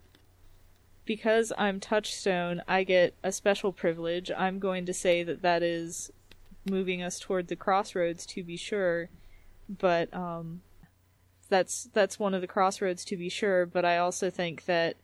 Because 1.09 1.55
I'm 1.57 1.81
Touchstone, 1.81 2.61
I 2.69 2.85
get 2.85 3.15
a 3.25 3.33
special 3.33 3.73
privilege. 3.73 4.31
I'm 4.37 4.59
going 4.59 4.85
to 4.85 4.93
say 4.93 5.23
that 5.23 5.41
that 5.41 5.63
is 5.63 6.13
moving 6.69 7.03
us 7.03 7.19
toward 7.19 7.49
the 7.49 7.57
crossroads 7.57 8.27
to 8.27 8.45
be 8.45 8.59
sure, 8.59 9.09
but 9.71 10.13
um, 10.13 10.61
that's 11.49 11.89
that's 11.95 12.19
one 12.19 12.35
of 12.35 12.43
the 12.43 12.47
crossroads 12.47 13.07
to 13.07 13.17
be 13.17 13.31
sure. 13.31 13.65
But 13.65 13.87
I 13.87 13.97
also 13.97 14.29
think 14.29 14.67
that 14.67 14.97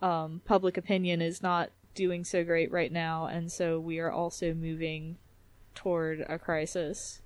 um, 0.00 0.40
public 0.46 0.78
opinion 0.78 1.20
is 1.20 1.42
not 1.42 1.68
doing 1.94 2.24
so 2.24 2.42
great 2.44 2.72
right 2.72 2.90
now, 2.90 3.26
and 3.26 3.52
so 3.52 3.78
we 3.78 3.98
are 3.98 4.10
also 4.10 4.54
moving 4.54 5.18
toward 5.74 6.24
a 6.30 6.38
crisis 6.38 7.20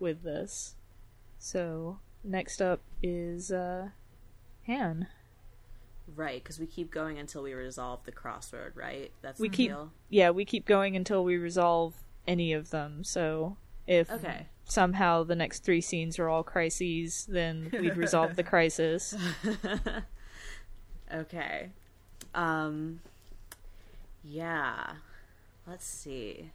with 0.00 0.24
this. 0.24 0.74
So 1.38 2.00
next 2.24 2.60
up 2.60 2.80
is 3.00 3.52
uh, 3.52 3.90
Han. 4.66 5.06
Right, 6.06 6.42
because 6.42 6.58
we 6.58 6.66
keep 6.66 6.90
going 6.90 7.18
until 7.18 7.42
we 7.42 7.54
resolve 7.54 8.04
the 8.04 8.12
crossroad, 8.12 8.72
right? 8.76 9.10
That's 9.22 9.40
We 9.40 9.48
the 9.48 9.56
keep 9.56 9.70
deal. 9.70 9.92
yeah, 10.10 10.30
we 10.30 10.44
keep 10.44 10.66
going 10.66 10.96
until 10.96 11.24
we 11.24 11.36
resolve 11.38 11.94
any 12.26 12.52
of 12.52 12.70
them. 12.70 13.04
So 13.04 13.56
if 13.86 14.10
Okay. 14.10 14.46
somehow 14.64 15.24
the 15.24 15.34
next 15.34 15.64
three 15.64 15.80
scenes 15.80 16.18
are 16.18 16.28
all 16.28 16.42
crises, 16.42 17.26
then 17.28 17.70
we'd 17.72 17.96
resolve 17.96 18.36
the 18.36 18.42
crisis. 18.54 19.14
Okay. 21.12 21.70
Um 22.34 23.00
yeah. 24.22 24.94
Let's 25.66 25.84
see. 25.86 26.50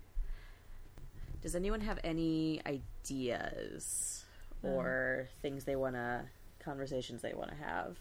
Does 1.42 1.56
anyone 1.56 1.82
have 1.82 2.00
any 2.04 2.62
ideas 2.66 4.26
or 4.64 5.30
things 5.42 5.64
they 5.64 5.76
want 5.76 5.96
to 5.96 6.24
conversations 6.60 7.22
they 7.22 7.34
want 7.34 7.50
to 7.52 7.56
have? 7.56 7.98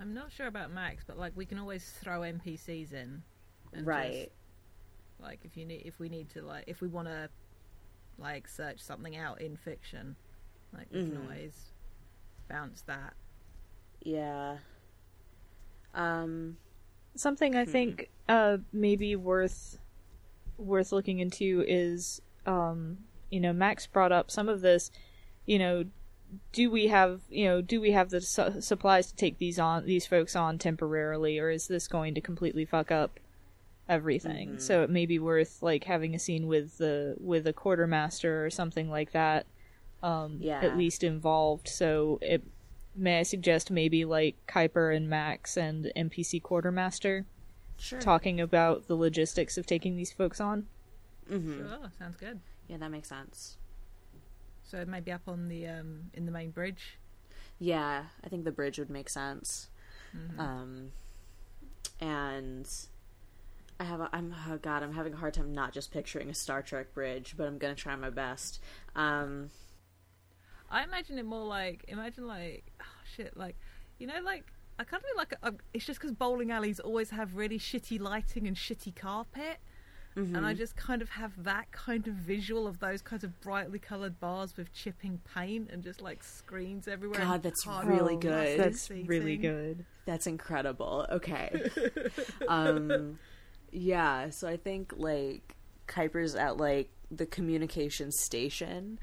I'm 0.00 0.12
not 0.14 0.30
sure 0.30 0.46
about 0.46 0.70
Max, 0.72 1.04
but 1.06 1.18
like 1.18 1.32
we 1.36 1.46
can 1.46 1.58
always 1.58 1.90
throw 2.02 2.20
NPCs 2.20 2.92
in. 2.92 3.22
and 3.72 3.86
Right. 3.86 4.12
just, 4.12 4.28
like 5.20 5.40
if 5.44 5.56
you 5.56 5.64
need, 5.66 5.82
if 5.84 5.98
we 5.98 6.08
need 6.08 6.28
to, 6.30 6.42
like 6.42 6.64
if 6.66 6.80
we 6.80 6.88
want 6.88 7.08
to, 7.08 7.28
like 8.18 8.48
search 8.48 8.80
something 8.80 9.16
out 9.16 9.40
in 9.40 9.56
fiction, 9.56 10.16
like 10.72 10.86
we 10.90 11.00
Mhm. 11.00 11.06
can 11.08 11.16
always 11.18 11.72
bounce 12.48 12.82
that. 12.82 13.14
Yeah. 14.02 14.58
Um 15.94 16.58
Something 17.16 17.56
I 17.56 17.64
think 17.64 18.10
uh, 18.28 18.58
maybe 18.72 19.16
worth 19.16 19.78
worth 20.58 20.92
looking 20.92 21.18
into 21.20 21.64
is, 21.66 22.20
um, 22.44 22.98
you 23.30 23.40
know, 23.40 23.52
Max 23.54 23.86
brought 23.86 24.12
up 24.12 24.30
some 24.30 24.48
of 24.50 24.60
this. 24.60 24.90
You 25.46 25.58
know, 25.58 25.84
do 26.52 26.70
we 26.70 26.86
have 26.88 27.20
you 27.28 27.44
know 27.46 27.60
do 27.60 27.80
we 27.80 27.92
have 27.92 28.10
the 28.10 28.20
su- 28.20 28.60
supplies 28.60 29.08
to 29.10 29.16
take 29.16 29.38
these 29.38 29.58
on 29.58 29.84
these 29.86 30.06
folks 30.06 30.34
on 30.36 30.58
temporarily, 30.58 31.38
or 31.38 31.50
is 31.50 31.68
this 31.68 31.88
going 31.88 32.14
to 32.14 32.20
completely 32.20 32.64
fuck 32.64 32.90
up 32.90 33.18
everything? 33.88 34.56
Mhm. 34.56 34.60
So 34.60 34.82
it 34.82 34.90
may 34.90 35.06
be 35.06 35.18
worth 35.18 35.62
like 35.62 35.84
having 35.84 36.14
a 36.14 36.18
scene 36.18 36.46
with 36.46 36.78
the 36.78 37.16
with 37.20 37.46
a 37.46 37.52
quartermaster 37.52 38.44
or 38.44 38.50
something 38.50 38.90
like 38.90 39.12
that. 39.12 39.46
Um, 40.02 40.38
Yeah. 40.40 40.60
at 40.60 40.76
least 40.76 41.02
involved. 41.04 41.68
So 41.68 42.18
it 42.22 42.42
may 42.94 43.20
I 43.20 43.22
suggest 43.22 43.70
maybe 43.70 44.04
like 44.04 44.36
Kuiper 44.46 44.94
and 44.94 45.08
Max 45.08 45.56
and 45.56 45.90
NPC 45.96 46.40
quartermaster 46.40 47.26
sure. 47.78 48.00
talking 48.00 48.40
about 48.40 48.86
the 48.88 48.96
logistics 48.96 49.56
of 49.58 49.66
taking 49.66 49.96
these 49.96 50.12
folks 50.12 50.40
on. 50.40 50.66
Mhm. 51.30 51.58
Sure, 51.58 51.90
sounds 51.98 52.16
good. 52.16 52.40
Yeah, 52.68 52.78
that 52.78 52.90
makes 52.90 53.08
sense. 53.08 53.58
So 54.68 54.84
maybe 54.86 55.12
up 55.12 55.22
on 55.28 55.48
the 55.48 55.66
um 55.66 56.10
in 56.14 56.26
the 56.26 56.32
main 56.32 56.50
bridge. 56.50 56.98
Yeah, 57.58 58.04
I 58.24 58.28
think 58.28 58.44
the 58.44 58.52
bridge 58.52 58.78
would 58.78 58.90
make 58.90 59.08
sense. 59.08 59.68
Mhm. 60.14 60.38
Um, 60.38 60.92
and 62.00 62.68
I 63.78 63.84
have 63.84 64.00
a, 64.00 64.08
I'm 64.12 64.34
oh 64.48 64.58
god, 64.58 64.82
I'm 64.82 64.92
having 64.92 65.14
a 65.14 65.16
hard 65.16 65.34
time 65.34 65.52
not 65.52 65.72
just 65.72 65.90
picturing 65.90 66.28
a 66.30 66.34
Star 66.34 66.62
Trek 66.62 66.92
bridge, 66.94 67.34
but 67.36 67.46
I'm 67.46 67.58
gonna 67.58 67.74
try 67.74 67.94
my 67.96 68.10
best. 68.10 68.60
Um, 68.94 69.50
I 70.70 70.82
imagine 70.84 71.18
it 71.18 71.24
more 71.24 71.44
like 71.46 71.84
imagine 71.88 72.26
like 72.26 72.64
oh 72.80 72.84
shit 73.16 73.36
like 73.36 73.56
you 73.98 74.06
know 74.06 74.20
like 74.24 74.44
I 74.78 74.84
kind 74.84 75.02
of 75.10 75.16
like 75.16 75.34
a, 75.42 75.54
it's 75.72 75.86
just 75.86 76.00
because 76.00 76.12
bowling 76.12 76.50
alleys 76.50 76.80
always 76.80 77.10
have 77.10 77.36
really 77.36 77.58
shitty 77.58 77.98
lighting 78.00 78.46
and 78.46 78.56
shitty 78.56 78.94
carpet, 78.94 79.58
and 80.16 80.46
I 80.46 80.54
mhm. 80.54 80.56
just 80.56 80.76
kind 80.76 81.02
of 81.02 81.10
have 81.10 81.44
that 81.44 81.70
kind 81.72 82.08
of 82.08 82.14
visual 82.14 82.66
of 82.66 82.78
those 82.80 83.02
kinds 83.02 83.22
of 83.22 83.38
brightly 83.42 83.78
coloured 83.78 84.18
bars 84.18 84.56
with 84.56 84.72
chipping 84.72 85.20
paint 85.34 85.68
and 85.70 85.82
just 85.82 86.00
like 86.00 86.24
screens 86.24 86.88
everywhere. 86.88 87.20
God, 87.20 87.42
that's 87.42 87.66
really 87.66 88.16
good. 88.16 88.58
That's 88.58 88.80
seating. 88.80 89.06
really 89.06 89.36
good. 89.36 89.84
that's 90.06 90.26
incredible. 90.26 91.06
Okay, 91.10 91.70
um, 92.48 93.18
yeah. 93.70 94.30
So 94.30 94.48
I 94.48 94.56
think 94.56 94.94
like 94.96 95.54
Kuiper's 95.86 96.34
at 96.34 96.56
like 96.56 96.88
the 97.10 97.26
communication 97.26 98.10
station. 98.10 98.98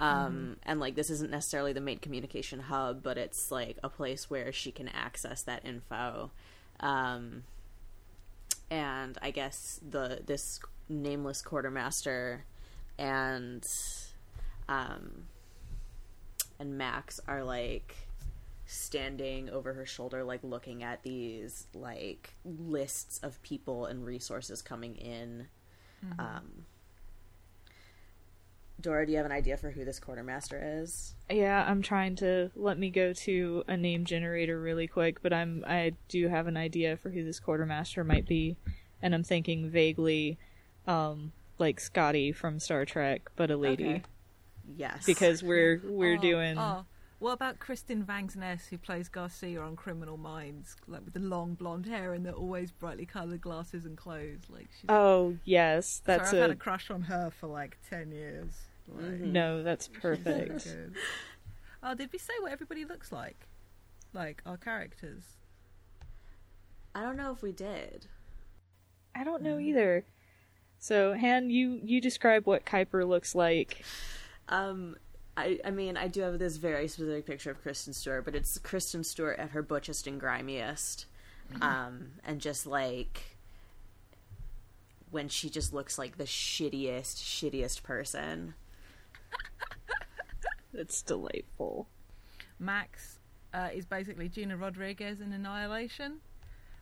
Um, 0.00 0.58
and 0.62 0.78
like 0.78 0.94
this 0.94 1.10
isn't 1.10 1.30
necessarily 1.30 1.72
the 1.72 1.80
main 1.80 1.98
communication 1.98 2.60
hub, 2.60 3.02
but 3.02 3.18
it's 3.18 3.50
like 3.50 3.78
a 3.82 3.88
place 3.88 4.30
where 4.30 4.52
she 4.52 4.70
can 4.70 4.86
access 4.88 5.42
that 5.44 5.64
info. 5.64 6.30
Um, 6.78 7.42
and 8.70 9.16
I 9.22 9.30
guess 9.30 9.80
the 9.88 10.22
this 10.26 10.60
nameless 10.88 11.42
quartermaster 11.42 12.44
and 12.98 13.66
um 14.68 15.24
and 16.58 16.76
Max 16.76 17.20
are 17.28 17.44
like 17.44 17.94
standing 18.66 19.48
over 19.48 19.72
her 19.72 19.86
shoulder 19.86 20.24
like 20.24 20.40
looking 20.42 20.82
at 20.82 21.02
these 21.02 21.66
like 21.74 22.34
lists 22.44 23.18
of 23.22 23.40
people 23.42 23.86
and 23.86 24.04
resources 24.04 24.60
coming 24.60 24.96
in 24.96 25.46
um 26.18 26.64
Dora, 28.80 29.04
do 29.06 29.12
you 29.12 29.18
have 29.18 29.26
an 29.26 29.32
idea 29.32 29.56
for 29.56 29.70
who 29.70 29.84
this 29.84 29.98
quartermaster 29.98 30.60
is? 30.82 31.14
Yeah, 31.28 31.64
I'm 31.68 31.82
trying 31.82 32.14
to 32.16 32.50
let 32.54 32.78
me 32.78 32.90
go 32.90 33.12
to 33.12 33.64
a 33.66 33.76
name 33.76 34.04
generator 34.04 34.60
really 34.60 34.86
quick, 34.86 35.20
but 35.20 35.32
I'm 35.32 35.64
I 35.66 35.92
do 36.08 36.28
have 36.28 36.46
an 36.46 36.56
idea 36.56 36.96
for 36.96 37.10
who 37.10 37.24
this 37.24 37.40
quartermaster 37.40 38.04
might 38.04 38.26
be, 38.26 38.56
and 39.02 39.14
I'm 39.14 39.24
thinking 39.24 39.68
vaguely, 39.68 40.38
um, 40.86 41.32
like 41.58 41.80
Scotty 41.80 42.30
from 42.30 42.60
Star 42.60 42.84
Trek, 42.84 43.30
but 43.34 43.50
a 43.50 43.56
lady, 43.56 43.88
Okay. 43.88 44.02
Yes. 44.76 45.04
because 45.04 45.42
we're 45.42 45.82
we're 45.84 46.16
Oh, 46.16 46.20
doing. 46.20 46.58
Oh, 46.58 46.84
what 47.18 47.32
about 47.32 47.58
Kristen 47.58 48.04
Vangsness, 48.04 48.68
who 48.68 48.78
plays 48.78 49.08
Garcia 49.08 49.60
on 49.60 49.74
Criminal 49.76 50.16
Minds, 50.16 50.76
like 50.86 51.04
with 51.04 51.14
the 51.14 51.20
long 51.20 51.54
blonde 51.54 51.86
hair 51.86 52.14
and 52.14 52.24
the 52.24 52.32
always 52.32 52.70
brightly 52.70 53.06
coloured 53.06 53.40
glasses 53.40 53.84
and 53.84 53.96
clothes? 53.96 54.42
Like, 54.48 54.68
she's, 54.80 54.86
Oh 54.88 55.36
yes, 55.44 56.00
that's 56.04 56.30
sorry, 56.30 56.38
I've 56.42 56.42
had 56.42 56.50
a 56.50 56.54
a 56.54 56.56
crush 56.56 56.90
on 56.90 57.02
her 57.02 57.30
for 57.30 57.46
like 57.48 57.78
ten 57.88 58.12
years. 58.12 58.50
Like, 58.88 59.04
Mhm. 59.04 59.32
no, 59.32 59.62
that's 59.62 59.86
she's 59.86 59.94
so 59.96 60.00
perfect. 60.00 60.66
Oh, 61.82 61.94
did 61.94 62.10
we 62.12 62.18
say 62.18 62.32
what 62.40 62.52
everybody 62.52 62.84
looks 62.84 63.12
like? 63.12 63.46
Like 64.12 64.42
our 64.46 64.56
characters. 64.56 65.22
I 66.94 67.02
don't 67.02 67.16
know 67.16 67.30
if 67.32 67.42
we 67.42 67.52
did. 67.52 68.06
I 69.14 69.24
don't 69.24 69.42
know 69.42 69.58
either. 69.58 70.04
So 70.78 71.14
Han, 71.14 71.50
you 71.50 71.80
you 71.82 72.00
describe 72.00 72.46
what 72.46 72.64
Kuiper 72.64 73.06
looks 73.06 73.34
like. 73.34 73.84
Um, 74.48 74.96
I, 75.38 75.60
I 75.64 75.70
mean, 75.70 75.96
I 75.96 76.08
do 76.08 76.22
have 76.22 76.40
this 76.40 76.56
very 76.56 76.88
specific 76.88 77.24
picture 77.24 77.52
of 77.52 77.62
Kristen 77.62 77.92
Stewart, 77.92 78.24
but 78.24 78.34
it's 78.34 78.58
Kristen 78.58 79.04
Stewart 79.04 79.38
at 79.38 79.50
her 79.50 79.62
butchest 79.62 80.08
and 80.08 80.20
grimiest. 80.20 81.06
Um, 81.62 82.10
and 82.24 82.40
just 82.40 82.66
like 82.66 83.36
when 85.10 85.28
she 85.28 85.48
just 85.48 85.72
looks 85.72 85.96
like 85.96 86.18
the 86.18 86.24
shittiest, 86.24 87.22
shittiest 87.22 87.84
person. 87.84 88.54
That's 90.74 91.02
delightful. 91.02 91.86
Max 92.58 93.18
uh, 93.54 93.68
is 93.72 93.86
basically 93.86 94.28
Gina 94.28 94.56
Rodriguez 94.56 95.20
in 95.20 95.32
Annihilation, 95.32 96.18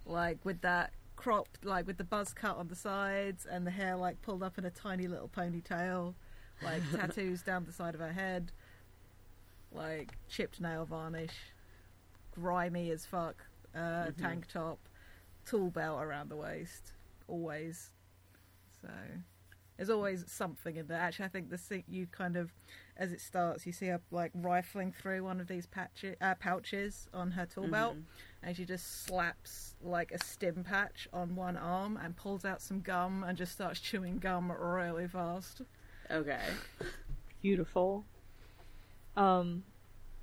like 0.07 0.38
with 0.44 0.62
that 0.62 0.92
cropped, 1.14 1.64
like 1.64 1.86
with 1.86 1.98
the 1.98 2.04
buzz 2.04 2.32
cut 2.32 2.57
on 2.57 2.68
the 2.68 2.74
sides 2.74 3.46
and 3.46 3.66
the 3.66 3.70
hair 3.70 3.96
like 3.96 4.20
pulled 4.22 4.42
up 4.42 4.57
in 4.59 4.64
a 4.64 4.70
tiny 4.70 5.07
little 5.07 5.28
ponytail, 5.28 6.14
like 6.62 6.82
tattoos 6.94 7.42
down 7.42 7.64
the 7.64 7.72
side 7.72 7.94
of 7.94 8.00
her 8.00 8.12
head, 8.12 8.52
like 9.72 10.16
chipped 10.28 10.61
nail 10.61 10.84
varnish, 10.84 11.34
grimy 12.32 12.90
as 12.90 13.04
fuck, 13.07 13.44
uh, 13.74 14.07
tank 14.18 14.46
top, 14.48 14.78
tool 15.44 15.70
belt 15.70 16.02
around 16.02 16.30
the 16.30 16.36
waist, 16.36 16.92
always. 17.28 17.90
So 18.82 18.88
there's 19.76 19.90
always 19.90 20.24
something 20.30 20.76
in 20.76 20.86
there. 20.86 20.98
Actually, 20.98 21.26
I 21.26 21.28
think 21.28 21.50
the 21.50 21.59
se- 21.59 21.84
you 21.88 22.07
kind 22.07 22.36
of, 22.36 22.50
as 22.96 23.12
it 23.12 23.20
starts, 23.20 23.66
you 23.66 23.72
see 23.72 23.86
her 23.86 24.00
like 24.11 24.30
rifling 24.34 24.92
through 24.92 25.22
one 25.24 25.40
of 25.40 25.48
these 25.48 25.66
uh, 26.20 26.34
pouches 26.36 27.09
on 27.12 27.32
her 27.32 27.44
tool 27.46 27.66
belt, 27.68 27.96
and 28.42 28.57
she 28.57 28.64
just 28.64 29.04
slaps 29.04 29.74
like 29.82 30.12
a 30.12 30.24
stim 30.24 30.64
patch 30.64 31.07
on 31.12 31.34
one 31.36 31.57
arm 31.57 31.98
and 32.02 32.16
pulls 32.16 32.44
out 32.44 32.62
some 32.62 32.80
gum 32.80 33.24
and 33.24 33.36
just 33.36 33.52
starts 33.52 33.80
chewing 33.88 34.18
gum 34.18 34.50
really 34.50 35.07
fast. 35.09 35.61
Okay. 36.11 36.40
beautiful. 37.42 38.04
Um, 39.16 39.64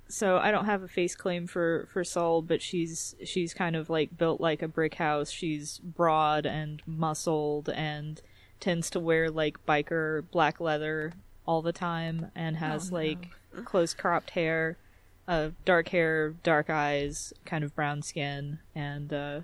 so 0.08 0.36
I 0.38 0.50
don't 0.50 0.66
have 0.66 0.82
a 0.82 0.88
face 0.88 1.16
claim 1.16 1.46
for 1.46 1.88
for 1.92 2.04
Sol, 2.04 2.42
but 2.42 2.60
she's 2.62 3.14
she's 3.24 3.54
kind 3.54 3.74
of 3.76 3.88
like 3.90 4.16
built 4.16 4.40
like 4.40 4.62
a 4.62 4.68
brick 4.68 4.94
house. 4.94 5.30
She's 5.30 5.78
broad 5.78 6.46
and 6.46 6.82
muscled 6.86 7.68
and 7.70 8.20
tends 8.60 8.90
to 8.90 9.00
wear 9.00 9.30
like 9.30 9.64
biker 9.66 10.24
black 10.30 10.60
leather 10.60 11.14
all 11.46 11.62
the 11.62 11.72
time 11.72 12.30
and 12.34 12.56
has 12.56 12.88
Oh, 12.92 12.96
no. 12.96 13.02
like 13.02 13.28
close 13.64 13.94
cropped 13.94 14.30
hair, 14.30 14.76
uh, 15.26 15.50
dark 15.64 15.88
hair, 15.88 16.30
dark 16.42 16.70
eyes, 16.70 17.32
kind 17.44 17.64
of 17.64 17.74
brown 17.74 18.02
skin, 18.02 18.58
and 18.74 19.12
uh, 19.12 19.40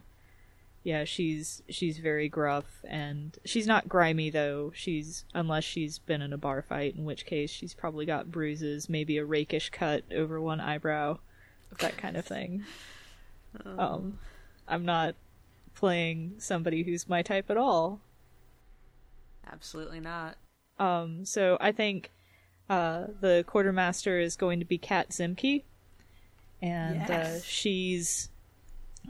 yeah, 0.90 1.04
she's 1.04 1.62
she's 1.68 1.98
very 1.98 2.28
gruff 2.28 2.84
and 2.88 3.38
she's 3.44 3.66
not 3.66 3.88
grimy 3.88 4.28
though. 4.28 4.72
She's 4.74 5.24
unless 5.32 5.62
she's 5.62 6.00
been 6.00 6.20
in 6.20 6.32
a 6.32 6.36
bar 6.38 6.62
fight, 6.62 6.96
in 6.96 7.04
which 7.04 7.26
case 7.26 7.48
she's 7.48 7.74
probably 7.74 8.06
got 8.06 8.32
bruises, 8.32 8.88
maybe 8.88 9.16
a 9.16 9.24
rakish 9.24 9.70
cut 9.70 10.02
over 10.12 10.40
one 10.40 10.60
eyebrow, 10.60 11.18
that 11.78 11.96
kind 11.96 12.16
of 12.16 12.24
thing. 12.26 12.64
Um, 13.66 14.20
I'm 14.68 14.84
not 14.84 15.16
playing 15.74 16.34
somebody 16.38 16.84
who's 16.84 17.08
my 17.08 17.20
type 17.22 17.50
at 17.50 17.56
all. 17.56 18.00
Absolutely 19.52 19.98
not. 19.98 20.36
Um, 20.78 21.24
so 21.24 21.58
I 21.60 21.72
think 21.72 22.12
Uh, 22.68 23.08
the 23.20 23.42
quartermaster 23.48 24.20
is 24.20 24.36
going 24.36 24.60
to 24.60 24.64
be 24.64 24.78
Kat 24.78 25.08
Zimke, 25.10 25.64
and 26.62 27.10
uh, 27.10 27.40
she's 27.40 28.28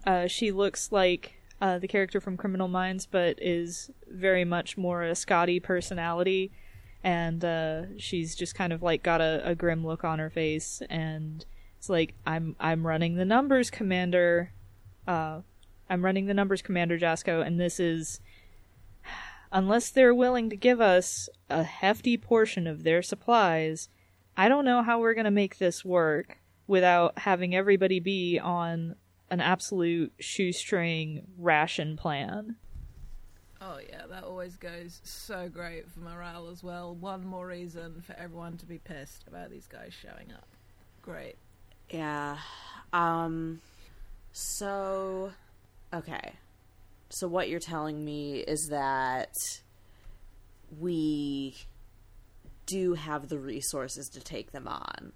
uh, 0.07 0.26
she 0.26 0.51
looks 0.53 0.91
like 0.91 1.35
uh, 1.61 1.79
the 1.79 1.89
character 1.89 2.21
from 2.21 2.37
Criminal 2.37 2.69
Minds, 2.69 3.07
but 3.07 3.39
is 3.41 3.91
very 4.09 4.45
much 4.45 4.77
more 4.77 5.03
a 5.03 5.15
Scotty 5.15 5.61
personality, 5.61 6.51
and 7.05 7.45
uh, 7.45 7.99
she's 7.99 8.35
just 8.35 8.55
kind 8.55 8.73
of 8.73 8.83
like 8.83 9.03
got 9.03 9.21
a, 9.21 9.43
a 9.45 9.55
grim 9.55 9.87
look 9.87 10.05
on 10.05 10.19
her 10.19 10.31
face, 10.31 10.83
and 10.89 11.45
it's 11.79 11.89
like 11.89 12.15
I'm 12.27 12.57
I'm 12.59 12.87
running 12.87 13.17
the 13.17 13.25
numbers, 13.25 13.71
Commander. 13.71 14.53
Uh, 15.07 15.41
I'm 15.89 16.05
running 16.05 16.27
the 16.27 16.35
numbers, 16.35 16.63
Commander 16.63 16.99
Jasco, 16.99 17.45
and 17.45 17.59
this 17.59 17.81
is 17.81 18.21
unless 19.53 19.91
they're 19.91 20.15
willing 20.15 20.49
to 20.51 20.57
give 20.57 20.81
us 20.81 21.29
a 21.49 21.65
hefty 21.65 22.17
portion 22.17 22.67
of 22.67 22.85
their 22.85 23.03
supplies, 23.03 23.89
I 24.37 24.49
don't 24.49 24.65
know 24.65 24.83
how 24.83 25.01
we're 25.01 25.15
going 25.15 25.25
to 25.25 25.31
make 25.31 25.59
this 25.59 25.85
work 25.85 26.39
without 26.67 27.19
having 27.19 27.55
everybody 27.55 27.99
be 27.99 28.39
on 28.39 28.95
an 29.31 29.41
absolute 29.41 30.12
shoestring 30.18 31.26
ration 31.39 31.97
plan. 31.97 32.57
Oh 33.61 33.78
yeah, 33.89 34.07
that 34.09 34.24
always 34.24 34.57
goes 34.57 35.01
so 35.05 35.49
great 35.49 35.89
for 35.91 36.01
morale 36.01 36.49
as 36.51 36.62
well. 36.62 36.95
One 36.95 37.26
more 37.26 37.47
reason 37.47 38.03
for 38.07 38.14
everyone 38.18 38.57
to 38.59 38.66
be 38.66 38.78
pissed 38.78 39.24
about 39.28 39.51
these 39.51 39.66
guys 39.66 39.93
showing 39.93 40.33
up. 40.33 40.47
Great. 41.03 41.37
Yeah. 41.91 42.39
Um 42.93 43.61
so 44.33 45.33
okay. 45.93 46.33
So 47.11 47.28
what 47.28 47.49
you're 47.49 47.61
telling 47.61 48.05
me 48.05 48.39
is 48.39 48.68
that 48.70 49.35
we 50.78 51.57
do 52.66 52.95
have 52.95 53.28
the 53.28 53.39
resources 53.39 54.09
to 54.11 54.20
take 54.20 54.53
them 54.53 54.68
on. 54.68 55.12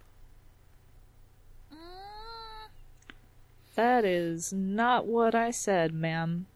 That 3.75 4.05
is 4.05 4.53
not 4.53 5.07
what 5.07 5.35
I 5.35 5.51
said, 5.51 5.93
ma'am. 5.93 6.47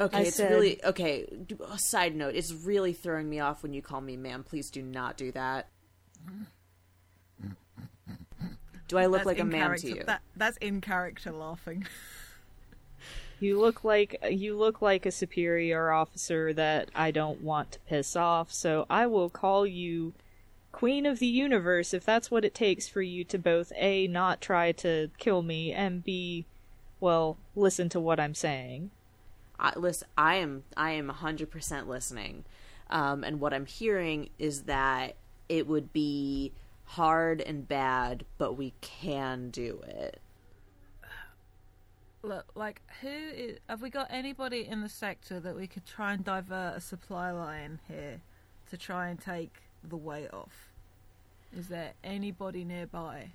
Okay, 0.00 0.18
I 0.18 0.20
it's 0.22 0.36
said- 0.36 0.50
really 0.50 0.82
okay. 0.84 1.26
d- 1.46 1.56
a 1.70 1.78
Side 1.78 2.16
note: 2.16 2.34
It's 2.34 2.52
really 2.52 2.92
throwing 2.92 3.28
me 3.28 3.40
off 3.40 3.62
when 3.62 3.74
you 3.74 3.82
call 3.82 4.00
me 4.00 4.16
ma'am. 4.16 4.42
Please 4.42 4.70
do 4.70 4.82
not 4.82 5.16
do 5.16 5.30
that. 5.32 5.68
Do 8.88 8.98
I 8.98 9.06
look 9.06 9.24
like 9.24 9.38
a 9.38 9.42
in 9.42 9.48
ma'am 9.48 9.76
to 9.76 9.88
you? 9.88 10.02
That, 10.04 10.22
that's 10.36 10.56
in 10.58 10.80
character 10.80 11.32
laughing. 11.32 11.86
You 13.40 13.58
look 13.58 13.82
like 13.82 14.22
you 14.30 14.56
look 14.56 14.80
like 14.80 15.04
a 15.04 15.10
superior 15.10 15.90
officer 15.90 16.52
that 16.52 16.90
I 16.94 17.10
don't 17.10 17.42
want 17.42 17.72
to 17.72 17.80
piss 17.80 18.14
off, 18.14 18.52
so 18.52 18.86
I 18.88 19.08
will 19.08 19.28
call 19.28 19.66
you 19.66 20.12
Queen 20.72 21.06
of 21.06 21.18
the 21.18 21.26
Universe 21.26 21.94
if 21.94 22.04
that's 22.04 22.30
what 22.30 22.44
it 22.44 22.54
takes 22.54 22.88
for 22.88 23.02
you 23.02 23.24
to 23.24 23.38
both 23.38 23.72
A 23.76 24.06
not 24.08 24.40
try 24.40 24.72
to 24.72 25.10
kill 25.18 25.42
me 25.42 25.72
and 25.72 26.02
B 26.02 26.46
well, 27.02 27.36
listen 27.56 27.88
to 27.88 28.00
what 28.00 28.20
I'm 28.20 28.34
saying. 28.34 28.92
I, 29.58 29.72
listen, 29.76 30.06
I 30.16 30.36
am 30.36 30.62
I 30.76 30.92
am 30.92 31.08
hundred 31.08 31.50
percent 31.50 31.88
listening, 31.88 32.44
um, 32.90 33.24
and 33.24 33.40
what 33.40 33.52
I'm 33.52 33.66
hearing 33.66 34.30
is 34.38 34.62
that 34.62 35.16
it 35.48 35.66
would 35.66 35.92
be 35.92 36.52
hard 36.84 37.40
and 37.40 37.66
bad, 37.66 38.24
but 38.38 38.52
we 38.52 38.72
can 38.80 39.50
do 39.50 39.82
it. 39.84 40.20
Look, 42.22 42.52
like, 42.54 42.82
who 43.00 43.08
is, 43.08 43.58
have 43.68 43.82
we 43.82 43.90
got 43.90 44.06
anybody 44.08 44.64
in 44.64 44.80
the 44.80 44.88
sector 44.88 45.40
that 45.40 45.56
we 45.56 45.66
could 45.66 45.84
try 45.84 46.12
and 46.12 46.24
divert 46.24 46.76
a 46.76 46.80
supply 46.80 47.32
line 47.32 47.80
here 47.88 48.20
to 48.70 48.76
try 48.76 49.08
and 49.08 49.20
take 49.20 49.54
the 49.88 49.96
weight 49.96 50.32
off? 50.32 50.70
Is 51.56 51.68
there 51.68 51.92
anybody 52.02 52.64
nearby? 52.64 53.32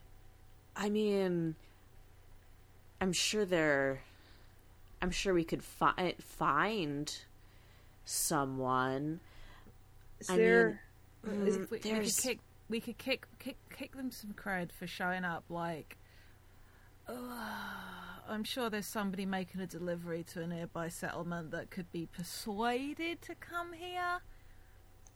I 0.76 0.90
mean, 0.90 1.56
I'm 3.00 3.14
sure 3.14 3.46
there. 3.46 4.02
I'm 5.02 5.12
sure 5.12 5.34
we 5.34 5.44
could 5.44 5.64
fi- 5.64 6.16
find 6.20 7.16
someone. 8.06 9.20
Is 10.20 10.30
I 10.30 10.38
there 10.38 10.82
mean, 11.24 11.48
If 11.48 11.56
mm, 11.58 11.70
we, 11.70 11.78
we 11.78 11.80
could 11.80 12.18
kick, 12.18 12.40
we 12.70 12.80
could 12.82 12.98
kick, 12.98 13.28
kick, 13.40 13.58
kick 13.70 13.96
them 13.96 14.12
some 14.12 14.34
cred 14.34 14.72
for 14.72 14.88
showing 14.88 15.24
up. 15.24 15.44
Like, 15.50 15.98
uh, 17.08 17.14
I'm 18.28 18.44
sure 18.44 18.70
there's 18.70 18.88
somebody 18.88 19.26
making 19.26 19.62
a 19.62 19.68
delivery 19.68 20.24
to 20.34 20.42
a 20.42 20.48
nearby 20.48 20.90
settlement 20.90 21.52
that 21.52 21.70
could 21.70 21.92
be 21.92 22.08
persuaded 22.08 23.22
to 23.24 23.36
come 23.36 23.74
here. 23.74 24.20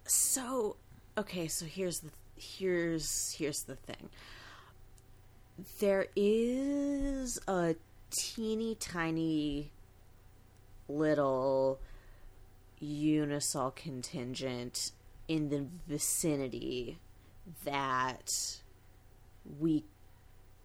so 0.05 0.77
okay. 1.17 1.47
So 1.47 1.65
here's 1.65 1.99
the 1.99 2.09
here's 2.35 3.35
here's 3.37 3.63
the 3.63 3.75
thing. 3.75 4.09
There 5.79 6.07
is 6.15 7.39
a 7.47 7.75
teeny 8.09 8.75
tiny 8.75 9.71
little 10.87 11.79
Unisol 12.81 13.75
contingent 13.75 14.91
in 15.27 15.49
the 15.49 15.65
vicinity 15.87 16.97
that 17.63 18.61
we 19.59 19.83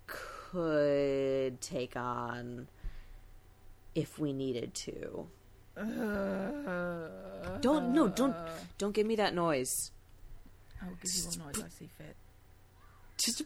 could 0.06 1.60
take 1.60 1.96
on 1.96 2.68
if 3.94 4.18
we 4.18 4.32
needed 4.32 4.74
to. 4.74 5.26
Uh, 5.76 7.08
don't 7.60 7.92
no, 7.92 8.08
don't 8.08 8.34
don't 8.78 8.92
give 8.92 9.06
me 9.06 9.16
that 9.16 9.34
noise. 9.34 9.90
I'll 10.82 10.94
give 11.02 11.12
you 11.14 11.22
a 11.22 11.46
noise 11.46 11.62
I 11.64 11.68
see 11.68 11.88
fit. 11.98 12.16
Just 13.18 13.42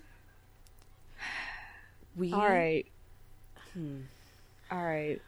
we 2.17 2.33
All 2.33 2.49
right. 2.49 2.87
Hmm. 3.75 4.01
All 4.71 4.83
right. 4.83 5.21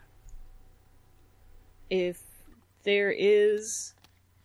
If 1.89 2.21
there 2.83 3.11
is 3.11 3.93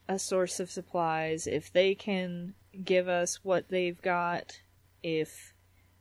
a 0.08 0.18
source 0.18 0.60
of 0.60 0.70
supplies, 0.70 1.46
if 1.46 1.72
they 1.72 1.94
can 1.94 2.54
give 2.84 3.08
us 3.08 3.40
what 3.42 3.68
they've 3.68 4.00
got, 4.00 4.60
if 5.02 5.54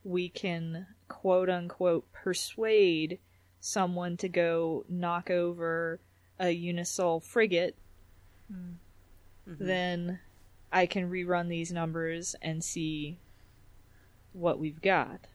we 0.04 0.28
can 0.28 0.86
quote 1.08 1.50
unquote 1.50 2.10
persuade 2.12 3.18
someone 3.60 4.16
to 4.16 4.28
go 4.28 4.84
knock 4.88 5.30
over 5.30 6.00
a 6.38 6.46
Unisol 6.46 7.22
frigate, 7.22 7.76
then 9.46 10.20
I 10.72 10.86
can 10.86 11.10
rerun 11.10 11.48
these 11.48 11.72
numbers 11.72 12.34
and 12.42 12.62
see 12.62 13.18
what 14.32 14.58
we've 14.58 14.80
got. 14.80 15.26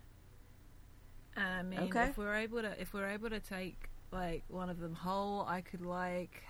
I 1.36 1.64
mean, 1.64 1.80
Okay. 1.80 2.10
if 2.10 2.18
we're 2.18 2.36
able 2.36 2.62
to, 2.62 2.80
if 2.80 2.94
we're 2.94 3.10
able 3.10 3.30
to 3.30 3.40
take 3.40 3.90
like 4.12 4.44
one 4.48 4.70
of 4.70 4.80
them 4.80 4.94
whole, 4.94 5.46
I 5.48 5.62
could 5.62 5.82
like, 5.84 6.44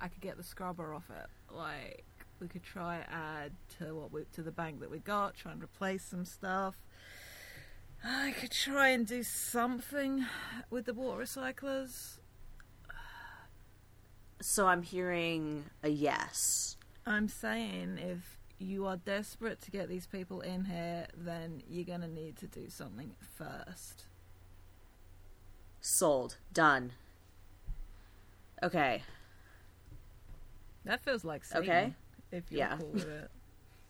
I 0.00 0.08
could 0.08 0.20
get 0.20 0.36
the 0.36 0.42
scrubber 0.42 0.92
off 0.94 1.08
it. 1.10 1.54
Like, 1.54 2.04
we 2.40 2.48
could 2.48 2.62
try 2.64 3.04
add 3.10 3.52
to 3.78 3.94
what 3.94 4.12
we 4.12 4.22
to 4.32 4.42
the 4.42 4.50
bank 4.50 4.80
that 4.80 4.90
we 4.90 4.98
got, 4.98 5.36
try 5.36 5.52
and 5.52 5.62
replace 5.62 6.04
some 6.04 6.24
stuff. 6.24 6.76
I 8.04 8.32
could 8.32 8.52
try 8.52 8.88
and 8.88 9.06
do 9.06 9.22
something 9.22 10.24
with 10.70 10.86
the 10.86 10.94
water 10.94 11.22
recyclers. 11.22 12.18
So 14.40 14.66
I'm 14.66 14.82
hearing 14.82 15.64
a 15.82 15.88
yes. 15.88 16.76
I'm 17.08 17.28
saying 17.28 17.98
if 17.98 18.38
you 18.58 18.86
are 18.86 18.96
desperate 18.96 19.60
to 19.62 19.70
get 19.70 19.88
these 19.88 20.06
people 20.06 20.40
in 20.40 20.64
here, 20.66 21.06
then 21.16 21.62
you're 21.68 21.84
gonna 21.84 22.08
need 22.08 22.36
to 22.38 22.46
do 22.46 22.68
something 22.68 23.14
first. 23.36 24.04
Sold. 25.80 26.36
Done. 26.52 26.92
Okay. 28.62 29.02
That 30.84 31.00
feels 31.00 31.24
like 31.24 31.44
Satan, 31.44 31.62
Okay. 31.62 31.94
if 32.32 32.50
you're 32.50 32.58
Yeah. 32.60 32.76
cool 32.78 32.90
with 32.92 33.08
it. 33.08 33.30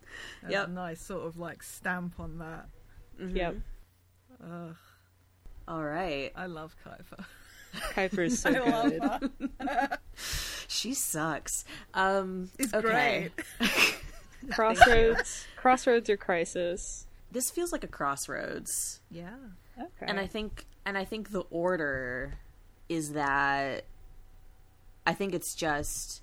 That's 0.43 0.53
Yep. 0.53 0.69
a 0.69 0.71
nice 0.71 1.01
sort 1.01 1.27
of 1.27 1.39
like 1.39 1.63
stamp 1.63 2.21
on 2.21 2.39
that. 2.39 2.69
Mhm. 3.19 3.37
Yep. 3.37 3.57
Ugh, 4.45 4.77
All 5.67 5.85
right. 5.85 6.31
I 6.35 6.47
love 6.47 6.75
Kuiper. 6.85 7.25
Kuiper's 7.93 8.39
so 8.41 8.51
I 8.51 8.89
love 8.97 9.21
good. 9.39 9.51
her. 10.79 10.89
She 10.89 10.95
sucks. 10.95 11.65
Um 11.95 12.51
It's 12.59 12.75
okay. 12.75 13.31
Crossroads, 14.51 15.47
Crossroads 15.57 16.09
or 16.09 16.17
Crisis? 16.17 17.07
This 17.31 17.51
feels 17.51 17.73
like 17.73 17.85
a 17.85 17.89
crossroads. 17.89 19.01
Yeah. 19.11 19.35
Okay. 19.79 20.07
And 20.07 20.19
I 20.19 20.27
think 20.27 20.65
and 20.87 20.97
I 20.97 21.05
think 21.05 21.31
the 21.31 21.45
order 21.51 22.39
is 22.89 23.13
that 23.13 23.85
I 25.07 25.13
think 25.13 25.35
it's 25.35 25.55
just 25.55 26.23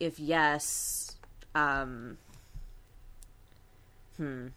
if 0.00 0.18
yes, 0.18 1.16
um 1.54 2.16
hmm. 4.16 4.48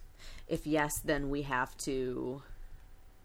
If 0.48 0.66
yes, 0.66 1.00
then 1.00 1.30
we 1.30 1.42
have 1.42 1.76
to 1.80 2.42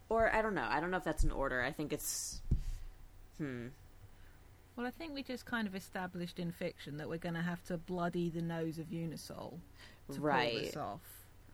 or 0.09 0.33
I 0.33 0.41
don't 0.41 0.55
know. 0.55 0.67
I 0.69 0.79
don't 0.79 0.91
know 0.91 0.97
if 0.97 1.03
that's 1.03 1.23
an 1.23 1.31
order. 1.31 1.61
I 1.61 1.71
think 1.71 1.93
it's 1.93 2.41
hmm. 3.37 3.67
Well, 4.75 4.85
I 4.87 4.91
think 4.91 5.13
we 5.13 5.21
just 5.23 5.45
kind 5.45 5.67
of 5.67 5.75
established 5.75 6.39
in 6.39 6.51
fiction 6.51 6.97
that 6.97 7.07
we're 7.07 7.17
going 7.19 7.35
to 7.35 7.41
have 7.41 7.63
to 7.65 7.77
bloody 7.77 8.29
the 8.29 8.41
nose 8.41 8.79
of 8.79 8.87
Unisol 8.87 9.59
to 10.09 10.15
pull 10.15 10.25
Right. 10.25 10.53
this 10.65 10.75
off. 10.77 11.01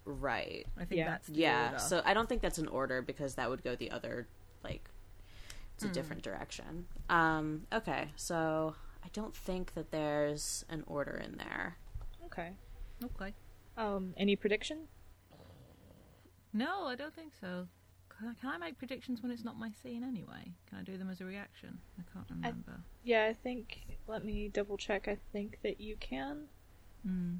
Right. 0.05 0.65
I 0.77 0.85
think 0.85 0.99
Yeah. 0.99 1.09
that's 1.09 1.27
the 1.27 1.33
Yeah. 1.35 1.65
order. 1.67 1.79
So 1.79 2.01
I 2.05 2.13
don't 2.13 2.29
think 2.29 2.41
that's 2.41 2.57
an 2.57 2.67
order 2.67 3.01
because 3.01 3.35
that 3.35 3.49
would 3.49 3.61
go 3.63 3.75
the 3.75 3.91
other 3.91 4.27
like 4.63 4.89
it's 5.75 5.83
a 5.83 5.87
Hmm. 5.87 5.93
different 5.93 6.21
direction. 6.23 6.87
Um 7.09 7.67
okay. 7.71 8.11
So 8.15 8.75
I 9.03 9.09
don't 9.13 9.35
think 9.35 9.73
that 9.73 9.91
there's 9.91 10.63
an 10.69 10.83
order 10.87 11.15
in 11.17 11.37
there. 11.37 11.77
Okay. 12.25 12.53
okay. 13.03 13.33
Um, 13.77 14.13
any 14.17 14.35
prediction? 14.35 14.87
No, 16.51 16.85
I 16.85 16.95
don't 16.95 17.13
think 17.13 17.33
so. 17.39 17.67
Can 18.19 18.35
I, 18.49 18.57
make 18.57 18.77
predictions 18.77 19.21
when 19.21 19.31
it's 19.31 19.43
not 19.45 19.57
my 19.57 19.71
scene 19.71 20.03
anyway? 20.03 20.51
Can 20.69 20.79
I 20.79 20.83
do 20.83 20.97
them 20.97 21.09
as 21.09 21.21
a 21.21 21.25
reaction? 21.25 21.79
I 21.97 22.03
can't 22.13 22.25
remember. 22.29 22.81
Yeah, 23.03 23.25
I 23.29 23.33
think. 23.33 23.81
Let 24.07 24.25
me 24.25 24.49
double 24.49 24.77
check. 24.77 25.07
I 25.07 25.17
think 25.31 25.59
that 25.63 25.79
you 25.79 25.95
can. 25.99 26.45
Mm. 27.07 27.37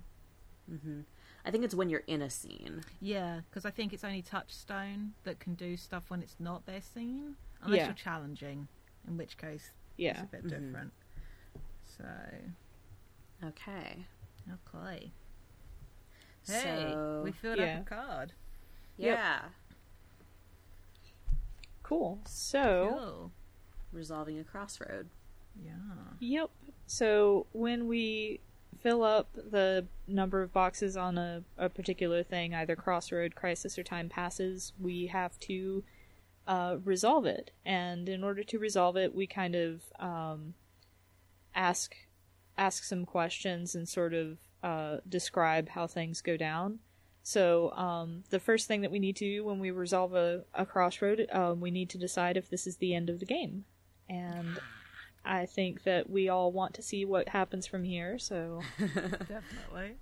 hmm 0.70 1.02
I 1.46 1.52
think 1.52 1.64
it's 1.64 1.76
when 1.76 1.90
you're 1.90 2.04
in 2.08 2.22
a 2.22 2.30
scene. 2.30 2.84
Yeah, 3.02 3.42
because 3.50 3.66
I 3.66 3.72
think 3.72 3.92
it's 3.94 4.04
only 4.04 4.22
Touchstone 4.22 5.14
that 5.24 5.40
can 5.40 5.56
do 5.56 5.76
stuff 5.78 6.04
when 6.10 6.22
it's 6.22 6.36
not 6.40 6.66
their 6.66 6.82
scene, 6.82 7.36
unless 7.62 7.78
Yeah. 7.80 7.86
you're 7.86 7.94
challenging, 7.96 8.68
in 9.08 9.18
which 9.18 9.38
case 9.38 9.72
Yeah. 9.98 10.12
it's 10.12 10.22
a 10.22 10.26
bit 10.26 10.44
Mhm. 10.46 10.50
different. 10.50 10.94
So, 11.86 12.06
Okay. 13.44 14.06
okay. 14.52 15.12
Hey, 16.46 16.92
so 16.92 17.22
we 17.24 17.32
filled 17.32 17.58
Yeah. 17.58 17.80
up 17.80 17.82
a 17.82 17.90
card. 17.90 18.34
Yep. 18.98 19.18
Yeah, 21.90 21.98
Cool. 21.98 22.20
So. 22.26 22.88
Cool. 22.90 23.32
resolving 23.92 24.40
a 24.40 24.44
crossroad. 24.44 25.10
Yeah. 25.64 25.72
Yep. 26.20 26.50
So 26.86 27.48
when 27.52 27.88
we 27.88 28.40
fill 28.82 29.04
up 29.04 29.30
the 29.34 29.86
number 30.08 30.42
of 30.42 30.54
boxes 30.54 30.96
on 30.96 31.18
a, 31.18 31.44
a 31.58 31.70
particular 31.70 32.24
thing, 32.24 32.54
either 32.54 32.76
crossroad, 32.76 33.36
crisis, 33.36 33.78
or 33.78 33.84
time 33.84 34.10
passes, 34.10 34.74
we 34.80 35.08
have 35.08 35.40
to 35.42 35.84
uh, 36.48 36.78
resolve 36.84 37.26
it. 37.26 37.52
And 37.66 38.08
in 38.08 38.24
order 38.24 38.44
to 38.44 38.60
resolve 38.60 38.96
it, 38.96 39.14
we 39.14 39.28
kind 39.28 39.56
of 39.56 39.82
um, 40.00 40.54
ask 41.56 41.96
ask 42.58 42.84
some 42.84 43.06
questions 43.06 43.74
and 43.74 43.88
sort 43.88 44.14
of 44.14 44.38
uh, 44.62 44.98
describe 45.08 45.70
how 45.70 45.88
things 45.88 46.22
go 46.22 46.36
down. 46.36 46.80
So 47.30 47.70
um, 47.74 48.24
the 48.32 48.40
first 48.40 48.68
thing 48.68 48.82
that 48.82 48.90
we 48.90 48.98
need 48.98 49.16
to 49.18 49.24
do 49.26 49.44
when 49.44 49.60
we 49.60 49.70
resolve 49.70 50.16
a, 50.16 50.46
a 50.56 50.66
crossroad, 50.66 51.28
um, 51.32 51.62
we 51.62 51.70
need 51.70 51.88
to 51.92 52.00
decide 52.00 52.38
if 52.38 52.50
this 52.50 52.66
is 52.66 52.78
the 52.78 52.96
end 52.96 53.08
of 53.08 53.20
the 53.20 53.26
game. 53.28 53.66
And 54.10 54.60
I 55.24 55.46
think 55.46 55.84
that 55.84 56.10
we 56.10 56.28
all 56.28 56.52
want 56.52 56.74
to 56.74 56.82
see 56.82 57.06
what 57.06 57.30
happens 57.30 57.68
from 57.68 57.84
here. 57.84 58.18
So, 58.18 58.62
Definitely. 58.80 59.98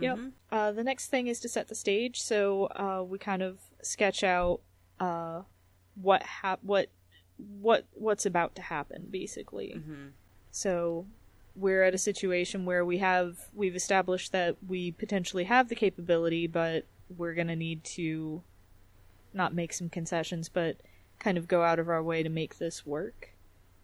yep. 0.00 0.18
Mhm. 0.18 0.32
Uh, 0.52 0.70
the 0.70 0.84
next 0.84 1.08
thing 1.08 1.26
is 1.26 1.40
to 1.40 1.48
set 1.48 1.66
the 1.66 1.74
stage. 1.74 2.20
So 2.22 2.66
uh, 2.66 3.02
we 3.02 3.18
kind 3.18 3.42
of 3.42 3.58
sketch 3.82 4.22
out 4.22 4.60
uh, 5.00 5.42
what 5.96 6.22
hap- 6.22 6.62
what 6.62 6.90
what 7.60 7.86
what's 7.94 8.24
about 8.24 8.54
to 8.54 8.62
happen, 8.62 9.08
basically. 9.10 9.74
Mhm. 9.76 10.10
So 10.52 11.06
we're 11.58 11.82
at 11.82 11.94
a 11.94 11.98
situation 11.98 12.64
where 12.64 12.84
we 12.84 12.98
have 12.98 13.36
we've 13.52 13.74
established 13.76 14.30
that 14.32 14.56
we 14.66 14.92
potentially 14.92 15.44
have 15.44 15.68
the 15.68 15.74
capability, 15.74 16.46
but 16.46 16.86
we're 17.16 17.34
gonna 17.34 17.56
need 17.56 17.82
to 17.82 18.42
not 19.34 19.52
make 19.54 19.72
some 19.72 19.88
concessions, 19.88 20.48
but 20.48 20.76
kind 21.18 21.36
of 21.36 21.48
go 21.48 21.62
out 21.62 21.78
of 21.78 21.88
our 21.88 22.02
way 22.02 22.22
to 22.22 22.28
make 22.28 22.58
this 22.58 22.86
work. 22.86 23.30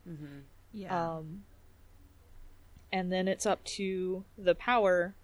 Mhm. 0.08 0.42
Yeah. 0.72 1.16
Um, 1.16 1.44
and 2.92 3.10
then 3.12 3.26
it's 3.26 3.44
up 3.46 3.64
to 3.64 4.24
the 4.38 4.54
power 4.54 5.16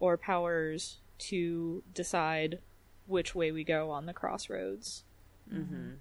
or 0.00 0.16
powers 0.16 0.98
to 1.18 1.82
decide 1.94 2.60
which 3.06 3.34
way 3.34 3.52
we 3.52 3.62
go 3.64 3.90
on 3.90 4.06
the 4.06 4.12
crossroads. 4.12 5.04
hmm 5.48 5.92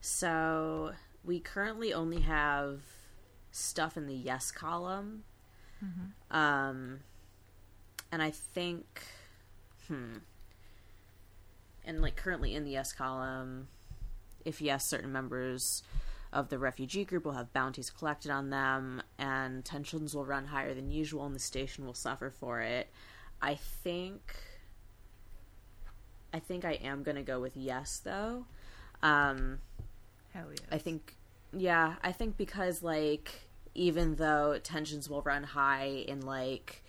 So 0.00 0.92
we 1.24 1.40
currently 1.40 1.94
only 1.94 2.20
have 2.20 2.82
stuff 3.54 3.96
in 3.96 4.06
the 4.06 4.14
yes 4.14 4.50
column. 4.50 5.22
Um, 6.30 7.00
and 8.10 8.20
I 8.22 8.30
think, 8.30 9.02
hmm, 9.86 10.18
and 11.84 12.02
like 12.02 12.16
currently 12.16 12.54
in 12.54 12.64
the 12.64 12.72
yes 12.72 12.92
column, 12.92 13.68
if 14.44 14.60
yes, 14.60 14.86
certain 14.86 15.12
members 15.12 15.82
of 16.32 16.48
the 16.48 16.58
refugee 16.58 17.04
group 17.04 17.24
will 17.24 17.32
have 17.32 17.52
bounties 17.52 17.90
collected 17.90 18.30
on 18.30 18.50
them, 18.50 19.02
and 19.18 19.64
tensions 19.64 20.14
will 20.14 20.24
run 20.24 20.46
higher 20.46 20.74
than 20.74 20.90
usual, 20.90 21.24
and 21.26 21.34
the 21.34 21.40
station 21.40 21.86
will 21.86 21.94
suffer 21.94 22.30
for 22.30 22.60
it. 22.60 22.88
I 23.40 23.54
think, 23.54 24.34
I 26.32 26.40
think 26.40 26.64
I 26.64 26.72
am 26.72 27.02
gonna 27.04 27.22
go 27.22 27.40
with 27.40 27.56
yes 27.56 28.00
though. 28.02 28.46
Um, 29.02 29.60
Hell 30.32 30.46
yeah. 30.50 30.74
I 30.74 30.78
think, 30.78 31.14
yeah, 31.52 31.94
I 32.02 32.10
think 32.10 32.36
because 32.36 32.82
like 32.82 33.43
even 33.74 34.16
though 34.16 34.58
tensions 34.62 35.08
will 35.08 35.22
run 35.22 35.42
high 35.42 36.04
in 36.08 36.20
like 36.20 36.82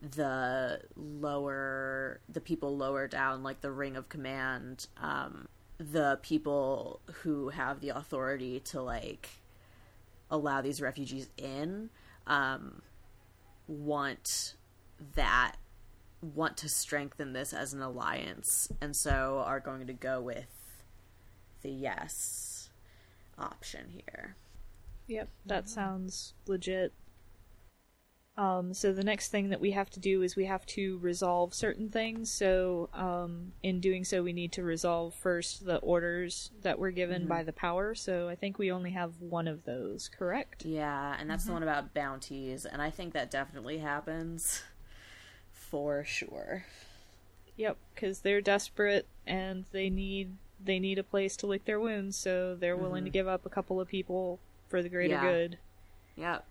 the 0.00 0.80
lower 0.96 2.20
the 2.28 2.40
people 2.40 2.76
lower 2.76 3.06
down 3.06 3.42
like 3.42 3.60
the 3.60 3.70
ring 3.70 3.96
of 3.96 4.08
command 4.08 4.86
um 4.96 5.46
the 5.78 6.18
people 6.22 7.00
who 7.22 7.50
have 7.50 7.80
the 7.80 7.90
authority 7.90 8.60
to 8.60 8.80
like 8.80 9.28
allow 10.30 10.60
these 10.60 10.80
refugees 10.80 11.28
in 11.36 11.90
um 12.26 12.80
want 13.66 14.54
that 15.14 15.56
want 16.34 16.56
to 16.56 16.68
strengthen 16.68 17.32
this 17.32 17.52
as 17.52 17.72
an 17.74 17.82
alliance 17.82 18.70
and 18.80 18.96
so 18.96 19.42
are 19.46 19.60
going 19.60 19.86
to 19.86 19.92
go 19.92 20.20
with 20.20 20.80
the 21.62 21.70
yes 21.70 22.70
option 23.40 23.86
here. 24.06 24.36
Yep, 25.10 25.28
that 25.44 25.68
sounds 25.68 26.34
legit. 26.46 26.92
Um, 28.36 28.72
so 28.72 28.92
the 28.92 29.02
next 29.02 29.32
thing 29.32 29.48
that 29.48 29.60
we 29.60 29.72
have 29.72 29.90
to 29.90 30.00
do 30.00 30.22
is 30.22 30.36
we 30.36 30.44
have 30.44 30.64
to 30.66 30.98
resolve 30.98 31.52
certain 31.52 31.88
things. 31.88 32.30
So 32.30 32.88
um, 32.94 33.50
in 33.60 33.80
doing 33.80 34.04
so, 34.04 34.22
we 34.22 34.32
need 34.32 34.52
to 34.52 34.62
resolve 34.62 35.12
first 35.12 35.66
the 35.66 35.78
orders 35.78 36.52
that 36.62 36.78
were 36.78 36.92
given 36.92 37.26
by 37.26 37.42
the 37.42 37.52
power. 37.52 37.96
So 37.96 38.28
I 38.28 38.36
think 38.36 38.56
we 38.56 38.70
only 38.70 38.92
have 38.92 39.20
one 39.20 39.48
of 39.48 39.64
those, 39.64 40.08
correct? 40.08 40.64
Yeah, 40.64 41.16
and 41.18 41.28
that's 41.28 41.44
the 41.44 41.52
one 41.52 41.64
about 41.64 41.92
bounties, 41.92 42.64
and 42.64 42.80
I 42.80 42.90
think 42.90 43.12
that 43.14 43.32
definitely 43.32 43.78
happens 43.78 44.62
for 45.50 46.04
sure. 46.04 46.66
Yep, 47.56 47.78
because 47.94 48.20
they're 48.20 48.40
desperate 48.40 49.08
and 49.26 49.64
they 49.72 49.90
need 49.90 50.36
they 50.62 50.78
need 50.78 50.98
a 50.98 51.02
place 51.02 51.36
to 51.38 51.46
lick 51.46 51.64
their 51.64 51.80
wounds, 51.80 52.16
so 52.16 52.54
they're 52.54 52.76
willing 52.76 53.04
to 53.04 53.10
give 53.10 53.26
up 53.26 53.44
a 53.44 53.50
couple 53.50 53.80
of 53.80 53.88
people 53.88 54.38
for 54.70 54.82
the 54.82 54.88
greater 54.88 55.14
Yeah. 55.14 55.22
good. 55.22 55.58
Yep. 56.16 56.46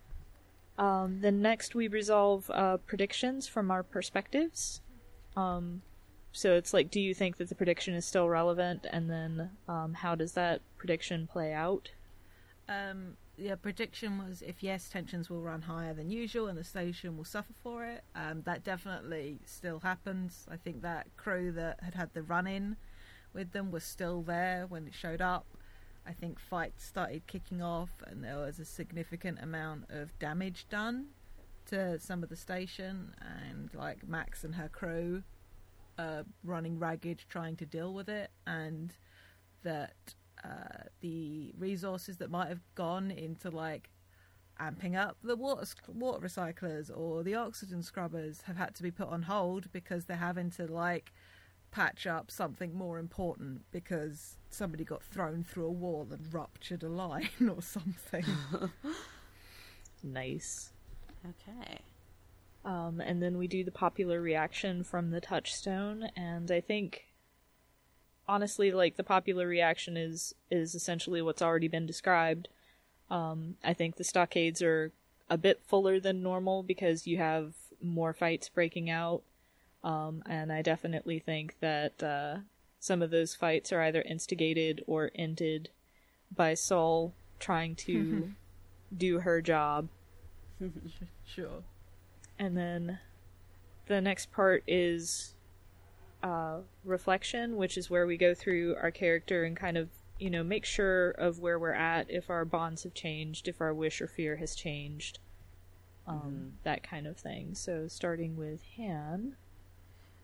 Um, 0.78 1.22
then 1.22 1.42
next 1.42 1.74
we 1.74 1.88
resolve 1.88 2.50
uh, 2.52 2.78
predictions 2.78 3.48
from 3.48 3.72
our 3.72 3.84
perspectives. 3.84 4.82
Um, 5.36 5.82
so 6.32 6.56
it's 6.56 6.74
like, 6.74 6.92
do 6.92 7.02
you 7.02 7.14
think 7.14 7.38
that 7.38 7.50
the 7.50 7.56
prediction 7.56 7.96
is 7.96 8.06
still 8.06 8.30
relevant? 8.30 8.86
And 8.92 9.10
then 9.10 9.52
um, 9.68 9.94
how 9.94 10.16
does 10.16 10.34
that 10.34 10.62
prediction 10.78 11.28
play 11.28 11.54
out? 11.54 11.92
Um, 12.68 13.18
yeah, 13.36 13.56
prediction 13.56 14.20
was 14.20 14.42
if 14.42 14.62
yes, 14.62 14.90
tensions 14.90 15.30
will 15.30 15.42
run 15.42 15.64
higher 15.64 15.94
than 15.94 16.10
usual 16.10 16.48
and 16.48 16.58
the 16.58 16.64
station 16.64 17.18
will 17.18 17.26
suffer 17.26 17.54
for 17.64 17.86
it. 17.86 18.04
Um, 18.16 18.44
that 18.44 18.64
definitely 18.64 19.40
still 19.46 19.80
happens. 19.80 20.46
I 20.52 20.58
think 20.58 20.82
that 20.82 21.08
crew 21.18 21.52
that 21.54 21.80
had 21.82 21.96
had 21.96 22.14
the 22.14 22.22
run 22.22 22.48
in 22.48 22.76
with 23.34 23.52
them 23.52 23.72
was 23.72 23.84
still 23.84 24.22
there 24.22 24.66
when 24.68 24.88
it 24.88 24.94
showed 24.94 25.22
up. 25.22 25.46
I 26.10 26.14
think 26.14 26.40
fights 26.40 26.84
started 26.84 27.28
kicking 27.28 27.62
off 27.62 27.92
and 28.08 28.24
there 28.24 28.40
was 28.40 28.58
a 28.58 28.66
significant 28.66 29.38
amount 29.44 29.86
of 29.90 30.18
damage 30.18 30.66
done 30.68 31.10
to 31.68 32.00
some 32.00 32.24
of 32.24 32.30
the 32.30 32.36
station 32.36 33.14
and 33.22 33.70
like 33.76 34.08
Max 34.08 34.44
and 34.44 34.56
her 34.56 34.70
crew 34.70 35.22
uh, 36.00 36.24
running 36.44 36.80
ragged 36.80 37.26
trying 37.30 37.56
to 37.58 37.66
deal 37.66 37.94
with 37.94 38.10
it 38.10 38.32
and 38.48 38.96
that 39.62 40.16
uh, 40.44 40.84
the 41.02 41.54
resources 41.60 42.18
that 42.18 42.32
might 42.32 42.48
have 42.48 42.62
gone 42.74 43.12
into 43.12 43.52
like 43.52 43.92
amping 44.60 44.98
up 44.98 45.18
the 45.24 45.36
water 45.36 45.66
water 45.94 46.26
recyclers 46.26 46.90
or 46.96 47.22
the 47.22 47.36
oxygen 47.36 47.84
scrubbers 47.84 48.42
have 48.42 48.58
had 48.58 48.74
to 48.74 48.82
be 48.82 48.90
put 48.90 49.08
on 49.10 49.22
hold 49.22 49.72
because 49.72 50.06
they're 50.06 50.18
having 50.18 50.50
to 50.50 50.66
like 50.66 51.14
patch 51.72 52.08
up 52.08 52.32
something 52.32 52.76
more 52.76 53.00
important 53.00 53.62
because 53.72 54.38
somebody 54.50 54.84
got 54.84 55.04
thrown 55.04 55.44
through 55.44 55.68
a 55.68 55.72
wall 55.72 56.08
and 56.12 56.34
ruptured 56.34 56.84
a 56.84 56.90
line 56.90 57.30
or 57.50 57.62
something. 57.62 58.26
Nice. 60.04 60.72
Okay. 61.26 61.80
Um, 62.64 63.02
and 63.02 63.22
then 63.22 63.38
we 63.38 63.48
do 63.48 63.64
the 63.64 63.72
popular 63.72 64.22
reaction 64.22 64.84
from 64.84 65.12
the 65.12 65.22
touchstone, 65.22 66.10
and 66.16 66.52
I 66.52 66.62
think 66.62 67.06
honestly, 68.28 68.72
like 68.72 68.96
the 68.96 69.04
popular 69.04 69.48
reaction 69.48 69.98
is 69.98 70.36
is 70.52 70.76
essentially 70.76 71.22
what's 71.22 71.42
already 71.42 71.68
been 71.68 71.86
described. 71.86 72.50
Um, 73.10 73.56
I 73.64 73.74
think 73.74 73.96
the 73.96 74.04
stockades 74.04 74.62
are 74.62 74.92
a 75.30 75.38
bit 75.38 75.62
fuller 75.66 76.00
than 76.00 76.22
normal 76.22 76.64
because 76.64 77.08
you 77.08 77.18
have 77.18 77.54
more 77.82 78.14
fights 78.14 78.50
breaking 78.50 78.90
out. 78.90 79.24
Um, 79.84 80.24
and 80.26 80.52
I 80.52 80.62
definitely 80.62 81.20
think 81.20 81.56
that 81.62 82.04
uh, 82.04 82.38
some 82.80 83.02
of 83.02 83.12
those 83.12 83.36
fights 83.36 83.72
are 83.72 83.82
either 83.82 84.02
instigated 84.02 84.84
or 84.88 85.12
ended 85.16 85.70
by 86.36 86.54
Sol 86.54 87.14
trying 87.40 87.76
to 87.76 88.32
do 88.98 89.20
her 89.20 89.42
job. 89.42 89.90
Sure. 91.26 91.64
And 92.40 92.58
then 92.58 92.98
the 93.86 94.02
next 94.02 94.32
part 94.32 94.64
is 94.66 95.36
uh, 96.24 96.60
reflection, 96.84 97.56
which 97.56 97.78
is 97.78 97.90
where 97.90 98.08
we 98.08 98.18
go 98.18 98.34
through 98.34 98.76
our 98.82 98.90
character 98.90 99.44
and 99.44 99.56
kind 99.56 99.78
of, 99.78 99.90
you 100.18 100.30
know, 100.30 100.44
make 100.44 100.66
sure 100.66 101.12
of 101.12 101.40
where 101.40 101.60
we're 101.60 101.72
at, 101.72 102.10
if 102.10 102.30
our 102.30 102.46
bonds 102.46 102.84
have 102.84 102.96
changed, 102.96 103.48
if 103.48 103.62
our 103.62 103.74
wish 103.74 104.02
or 104.02 104.08
fear 104.08 104.38
has 104.38 104.56
changed, 104.56 105.20
um, 106.08 106.54
that 106.64 106.82
kind 106.82 107.06
of 107.06 107.18
thing. 107.18 107.54
So 107.54 107.88
starting 107.88 108.36
with 108.36 108.62
Han. 108.78 109.36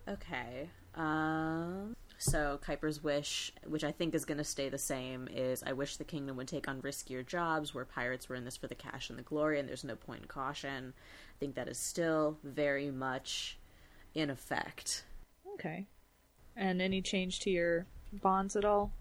Okay. 0.08 0.70
Um. 0.95 1.95
So 2.18 2.60
Kuiper's 2.66 3.03
wish, 3.03 3.51
which 3.68 3.84
I 3.84 3.91
think 3.91 4.16
is 4.16 4.24
going 4.24 4.38
to 4.38 4.43
stay 4.43 4.70
the 4.70 4.78
same, 4.78 5.28
is 5.32 5.62
I 5.64 5.74
wish 5.74 5.97
the 5.97 6.06
kingdom 6.06 6.38
would 6.38 6.47
take 6.47 6.68
on 6.68 6.82
riskier 6.82 7.26
jobs 7.26 7.74
where 7.76 7.84
pirates 7.84 8.30
were 8.30 8.36
in 8.36 8.45
this 8.45 8.56
for 8.56 8.68
the 8.68 8.76
cash 8.76 9.10
and 9.10 9.20
the 9.20 9.24
glory, 9.24 9.60
and 9.60 9.68
there's 9.68 9.84
no 9.84 9.95
point 9.97 10.22
in 10.22 10.28
caution. 10.28 10.93
I 10.95 11.36
think 11.39 11.56
that 11.56 11.68
is 11.68 11.78
still 11.78 12.38
very 12.43 12.89
much 12.89 13.58
in 14.14 14.30
effect. 14.30 15.03
Okay. 15.56 15.88
And 16.56 16.82
any 16.82 17.01
change 17.01 17.41
to 17.41 17.49
your 17.49 17.86
bonds 18.14 18.56
at 18.56 18.64
all? 18.64 18.93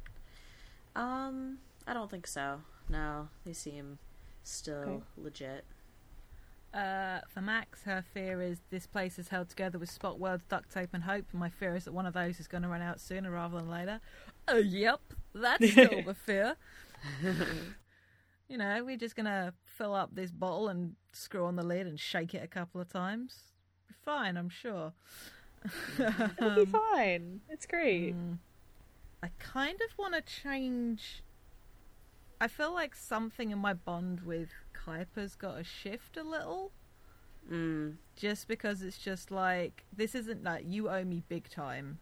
Um, 0.96 1.58
I 1.86 1.94
don't 1.94 2.10
think 2.10 2.26
so. 2.26 2.62
No, 2.88 3.28
they 3.46 3.52
seem 3.52 3.98
still 4.42 4.74
Okay. 4.76 5.02
legit. 5.16 5.64
Uh, 6.74 7.20
for 7.28 7.40
Max, 7.40 7.84
her 7.84 8.04
fear 8.12 8.42
is 8.42 8.58
this 8.70 8.84
place 8.86 9.16
is 9.16 9.28
held 9.28 9.48
together 9.48 9.78
with 9.78 9.88
spot 9.88 10.18
words, 10.18 10.42
duct 10.48 10.72
tape, 10.72 10.90
and 10.92 11.04
hope. 11.04 11.26
My 11.32 11.48
fear 11.48 11.76
is 11.76 11.84
that 11.84 11.92
one 11.92 12.04
of 12.04 12.14
those 12.14 12.40
is 12.40 12.48
going 12.48 12.64
to 12.64 12.68
run 12.68 12.82
out 12.82 13.00
sooner 13.00 13.30
rather 13.30 13.58
than 13.58 13.70
later. 13.70 14.00
Oh, 14.48 14.58
yep, 14.58 15.00
that's 15.32 15.70
still 15.70 16.02
the 16.06 16.14
fear. 16.14 16.56
you 18.48 18.58
know, 18.58 18.82
we're 18.84 18.96
just 18.96 19.14
going 19.14 19.26
to 19.26 19.54
fill 19.64 19.94
up 19.94 20.16
this 20.16 20.32
bottle 20.32 20.68
and 20.68 20.96
screw 21.12 21.44
on 21.44 21.54
the 21.54 21.62
lid 21.62 21.86
and 21.86 22.00
shake 22.00 22.34
it 22.34 22.42
a 22.42 22.48
couple 22.48 22.80
of 22.80 22.88
times. 22.88 23.52
Be 23.86 23.94
fine, 24.04 24.36
I'm 24.36 24.48
sure. 24.48 24.94
It'll 25.98 26.64
be 26.64 26.66
fine. 26.66 27.40
It's 27.48 27.66
great. 27.66 28.16
Mm. 28.16 28.38
I 29.22 29.30
kind 29.38 29.80
of 29.80 29.96
want 29.96 30.14
to 30.14 30.22
change. 30.22 31.22
I 32.40 32.48
feel 32.48 32.74
like 32.74 32.96
something 32.96 33.52
in 33.52 33.58
my 33.58 33.74
bond 33.74 34.22
with 34.22 34.50
Kuiper's 34.84 35.34
got 35.34 35.56
to 35.56 35.64
shift 35.64 36.16
a 36.16 36.22
little. 36.22 36.72
Mm. 37.50 37.96
Just 38.16 38.48
because 38.48 38.82
it's 38.82 38.98
just 38.98 39.30
like, 39.30 39.84
this 39.94 40.14
isn't 40.14 40.44
like 40.44 40.64
you 40.66 40.88
owe 40.88 41.04
me 41.04 41.22
big 41.28 41.48
time, 41.50 41.98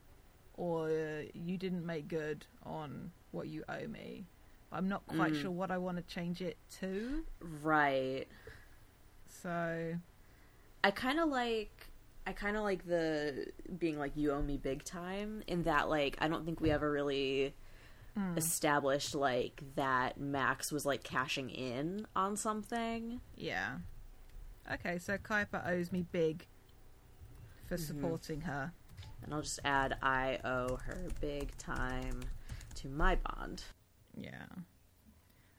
or 0.57 0.89
uh, 0.89 1.23
you 1.35 1.59
didn't 1.59 1.85
make 1.85 2.09
good 2.09 2.47
on 2.65 3.11
what 3.33 3.49
you 3.49 3.65
owe 3.69 3.87
me. 3.89 4.27
I'm 4.71 4.89
not 4.89 5.07
quite 5.07 5.33
Mm. 5.33 5.43
sure 5.43 5.51
what 5.51 5.71
I 5.71 5.79
want 5.79 5.97
to 5.99 6.03
change 6.15 6.41
it 6.41 6.57
to. 6.81 7.25
Right. 7.63 8.27
So, 9.27 9.95
I 10.85 10.91
kind 10.91 11.19
of 11.21 11.29
like 11.29 11.89
I 12.27 12.33
kind 12.33 12.57
of 12.57 12.63
like 12.63 12.87
the 12.87 13.49
being 13.79 13.99
like 13.99 14.13
you 14.17 14.31
owe 14.33 14.43
me 14.43 14.57
big 14.57 14.85
time 14.85 15.43
in 15.49 15.65
that 15.65 15.89
like 15.89 16.17
I 16.21 16.29
don't 16.29 16.45
think 16.45 16.61
we 16.61 16.71
ever 16.71 16.91
really 16.91 17.53
mm, 18.19 18.37
established 18.39 19.15
like 19.15 19.63
that 19.77 20.19
Max 20.21 20.71
was 20.73 20.85
like 20.87 21.03
cashing 21.03 21.51
in 21.51 22.07
on 22.17 22.37
something. 22.37 23.21
yeah. 23.37 23.79
Okay, 24.73 24.99
so 24.99 25.19
Kuiper 25.19 25.67
owes 25.69 25.91
me 25.91 26.03
big 26.13 26.47
for 27.69 27.77
supporting 27.77 28.43
her. 28.43 28.73
And 29.25 29.35
I'll 29.35 29.43
just 29.43 29.59
add 29.65 29.97
I 30.03 30.39
owe 30.45 30.77
her 30.77 31.09
big 31.21 31.57
time 31.59 32.21
to 32.77 32.89
my 32.89 33.17
bond. 33.17 33.65
Yeah. 34.17 34.45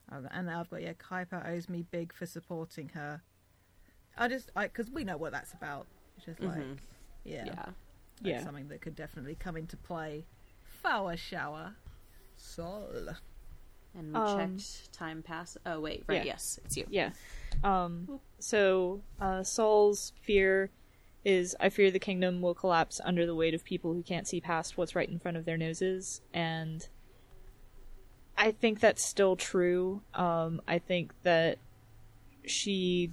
And 0.09 0.49
I've 0.49 0.69
got, 0.69 0.81
yeah, 0.81 0.93
Kuiper 0.93 1.45
owes 1.49 1.67
me 1.67 1.83
big 1.89 2.13
for 2.13 2.25
supporting 2.25 2.89
her. 2.89 3.21
I 4.17 4.27
just, 4.29 4.51
I, 4.55 4.67
because 4.67 4.89
we 4.91 5.03
know 5.03 5.17
what 5.17 5.31
that's 5.33 5.53
about. 5.53 5.87
It's 6.17 6.25
just 6.27 6.39
like, 6.39 6.59
Mhm. 6.59 6.77
yeah, 7.25 7.45
Yeah. 7.45 7.55
that's 7.55 7.75
Yeah. 8.21 8.43
something 8.43 8.67
that 8.69 8.79
could 8.81 8.95
definitely 8.95 9.35
come 9.35 9.57
into 9.57 9.75
play. 9.75 10.25
Flower 10.63 11.17
shower. 11.17 11.75
Sol. 12.43 12.89
And 13.95 14.13
we 14.13 14.19
Um, 14.19 14.57
checked 14.57 14.93
time 14.93 15.23
pass. 15.23 15.57
Oh 15.65 15.79
wait, 15.79 16.03
right, 16.07 16.17
yeah. 16.17 16.33
yes, 16.33 16.59
it's 16.65 16.75
you. 16.77 16.85
Yeah. 16.89 17.11
Um, 17.63 18.19
so, 18.39 19.01
uh, 19.19 19.43
Sol's 19.43 20.13
fear 20.21 20.69
is 21.23 21.55
I 21.59 21.69
fear 21.69 21.89
the 21.89 21.99
kingdom 21.99 22.41
will 22.41 22.55
collapse 22.55 22.99
under 23.03 23.25
the 23.25 23.35
weight 23.35 23.53
of 23.53 23.63
people 23.63 23.93
who 23.93 24.03
can't 24.03 24.27
see 24.27 24.41
past 24.41 24.77
what's 24.77 24.95
right 24.95 25.07
in 25.07 25.19
front 25.19 25.37
of 25.37 25.45
their 25.45 25.57
noses. 25.57 26.21
And 26.33 26.87
I 28.37 28.51
think 28.51 28.79
that's 28.79 29.03
still 29.05 29.35
true. 29.35 30.01
Um, 30.13 30.61
I 30.67 30.79
think 30.79 31.13
that 31.23 31.59
she, 32.45 33.11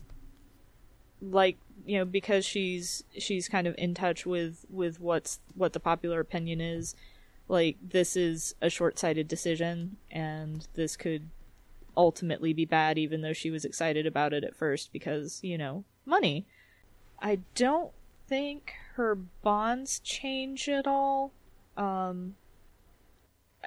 like, 1.22 1.58
you 1.86 1.98
know, 1.98 2.04
because 2.04 2.44
she's, 2.44 3.04
she's 3.16 3.48
kind 3.48 3.68
of 3.68 3.74
in 3.78 3.94
touch 3.94 4.26
with, 4.26 4.64
with 4.70 4.98
what's, 4.98 5.38
what 5.54 5.72
the 5.72 5.80
popular 5.80 6.18
opinion 6.18 6.60
is, 6.60 6.96
like, 7.50 7.76
this 7.82 8.16
is 8.16 8.54
a 8.62 8.70
short-sighted 8.70 9.26
decision, 9.26 9.96
and 10.10 10.66
this 10.74 10.96
could 10.96 11.28
ultimately 11.96 12.52
be 12.52 12.64
bad, 12.64 12.96
even 12.96 13.20
though 13.20 13.32
she 13.32 13.50
was 13.50 13.64
excited 13.64 14.06
about 14.06 14.32
it 14.32 14.44
at 14.44 14.56
first 14.56 14.92
because, 14.92 15.40
you 15.42 15.58
know, 15.58 15.84
money. 16.06 16.46
I 17.20 17.40
don't 17.54 17.90
think 18.28 18.72
her 18.94 19.14
bonds 19.14 19.98
change 19.98 20.68
at 20.68 20.86
all. 20.86 21.32
Um, 21.76 22.36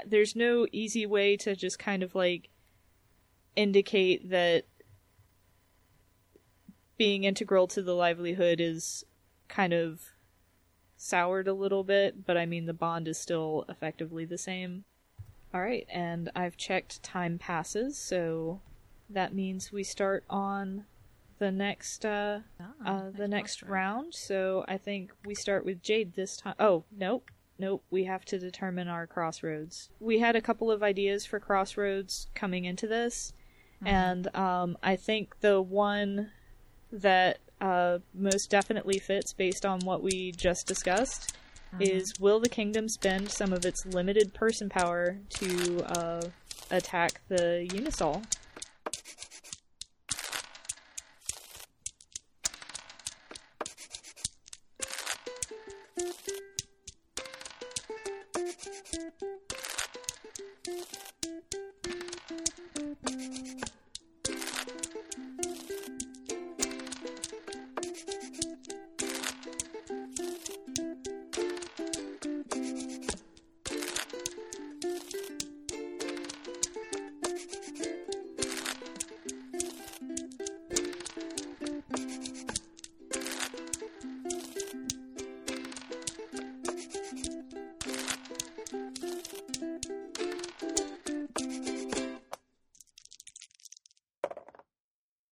there's 0.06 0.36
no 0.36 0.66
easy 0.72 1.06
way 1.06 1.36
to 1.38 1.56
just 1.56 1.78
kind 1.78 2.02
of 2.02 2.16
like 2.16 2.50
indicate 3.56 4.30
that 4.30 4.64
being 6.98 7.26
integral 7.26 7.68
to 7.68 7.82
the 7.82 7.94
livelihood 7.94 8.62
is 8.62 9.04
kind 9.50 9.74
of 9.74 10.13
soured 11.04 11.48
a 11.48 11.54
little 11.54 11.84
bit, 11.84 12.26
but 12.26 12.38
I 12.38 12.46
mean, 12.46 12.66
the 12.66 12.74
bond 12.74 13.08
is 13.08 13.18
still 13.18 13.66
effectively 13.68 14.26
the 14.26 14.38
same. 14.38 14.86
All 15.54 15.62
right, 15.62 15.86
and 15.90 16.32
I've 16.36 16.58
checked 16.58 17.04
time 17.04 17.38
passes, 17.38 17.98
so 17.98 18.62
that 19.10 19.36
means 19.36 19.72
we 19.72 19.84
start 19.84 20.24
on 20.30 20.86
the 21.40 21.52
next 21.52 22.06
uh, 22.06 22.40
Ah, 22.60 22.74
uh 22.86 23.10
the 23.12 23.28
next 23.28 23.60
crossroad. 23.60 23.72
round. 23.72 24.14
So 24.16 24.66
I 24.68 24.78
think 24.78 25.12
we 25.26 25.36
start 25.36 25.66
with 25.66 25.84
Jade 25.84 26.14
this 26.16 26.38
time. 26.38 26.56
Oh, 26.58 26.86
nope. 26.96 27.30
Nope, 27.60 27.84
we 27.92 28.06
have 28.06 28.26
to 28.26 28.40
determine 28.40 28.88
our 28.88 29.06
crossroads. 29.06 29.90
We 30.00 30.20
had 30.20 30.36
a 30.36 30.42
couple 30.42 30.72
of 30.72 30.82
ideas 30.82 31.26
for 31.26 31.40
crossroads 31.40 32.28
coming 32.34 32.66
into 32.66 32.88
this, 32.88 33.34
and 33.86 34.34
um, 34.36 34.76
I 34.82 34.96
think 34.96 35.40
the 35.42 35.62
one 35.62 36.32
that 36.92 37.38
uh, 37.64 38.00
most 38.14 38.52
definitely 38.52 39.00
fits 39.00 39.32
based 39.32 39.66
on 39.66 39.80
what 39.80 40.04
we 40.04 40.34
just 40.34 40.68
discussed 40.68 41.34
is 41.80 42.14
will 42.20 42.40
the 42.40 42.50
kingdom 42.50 42.88
spend 42.88 43.32
some 43.32 43.54
of 43.54 43.66
its 43.66 43.86
limited 43.86 44.34
person 44.34 44.70
power 44.70 45.18
to 45.30 45.82
uh, 45.98 46.22
attack 46.70 47.22
the 47.30 47.68
Unisol? 47.72 48.24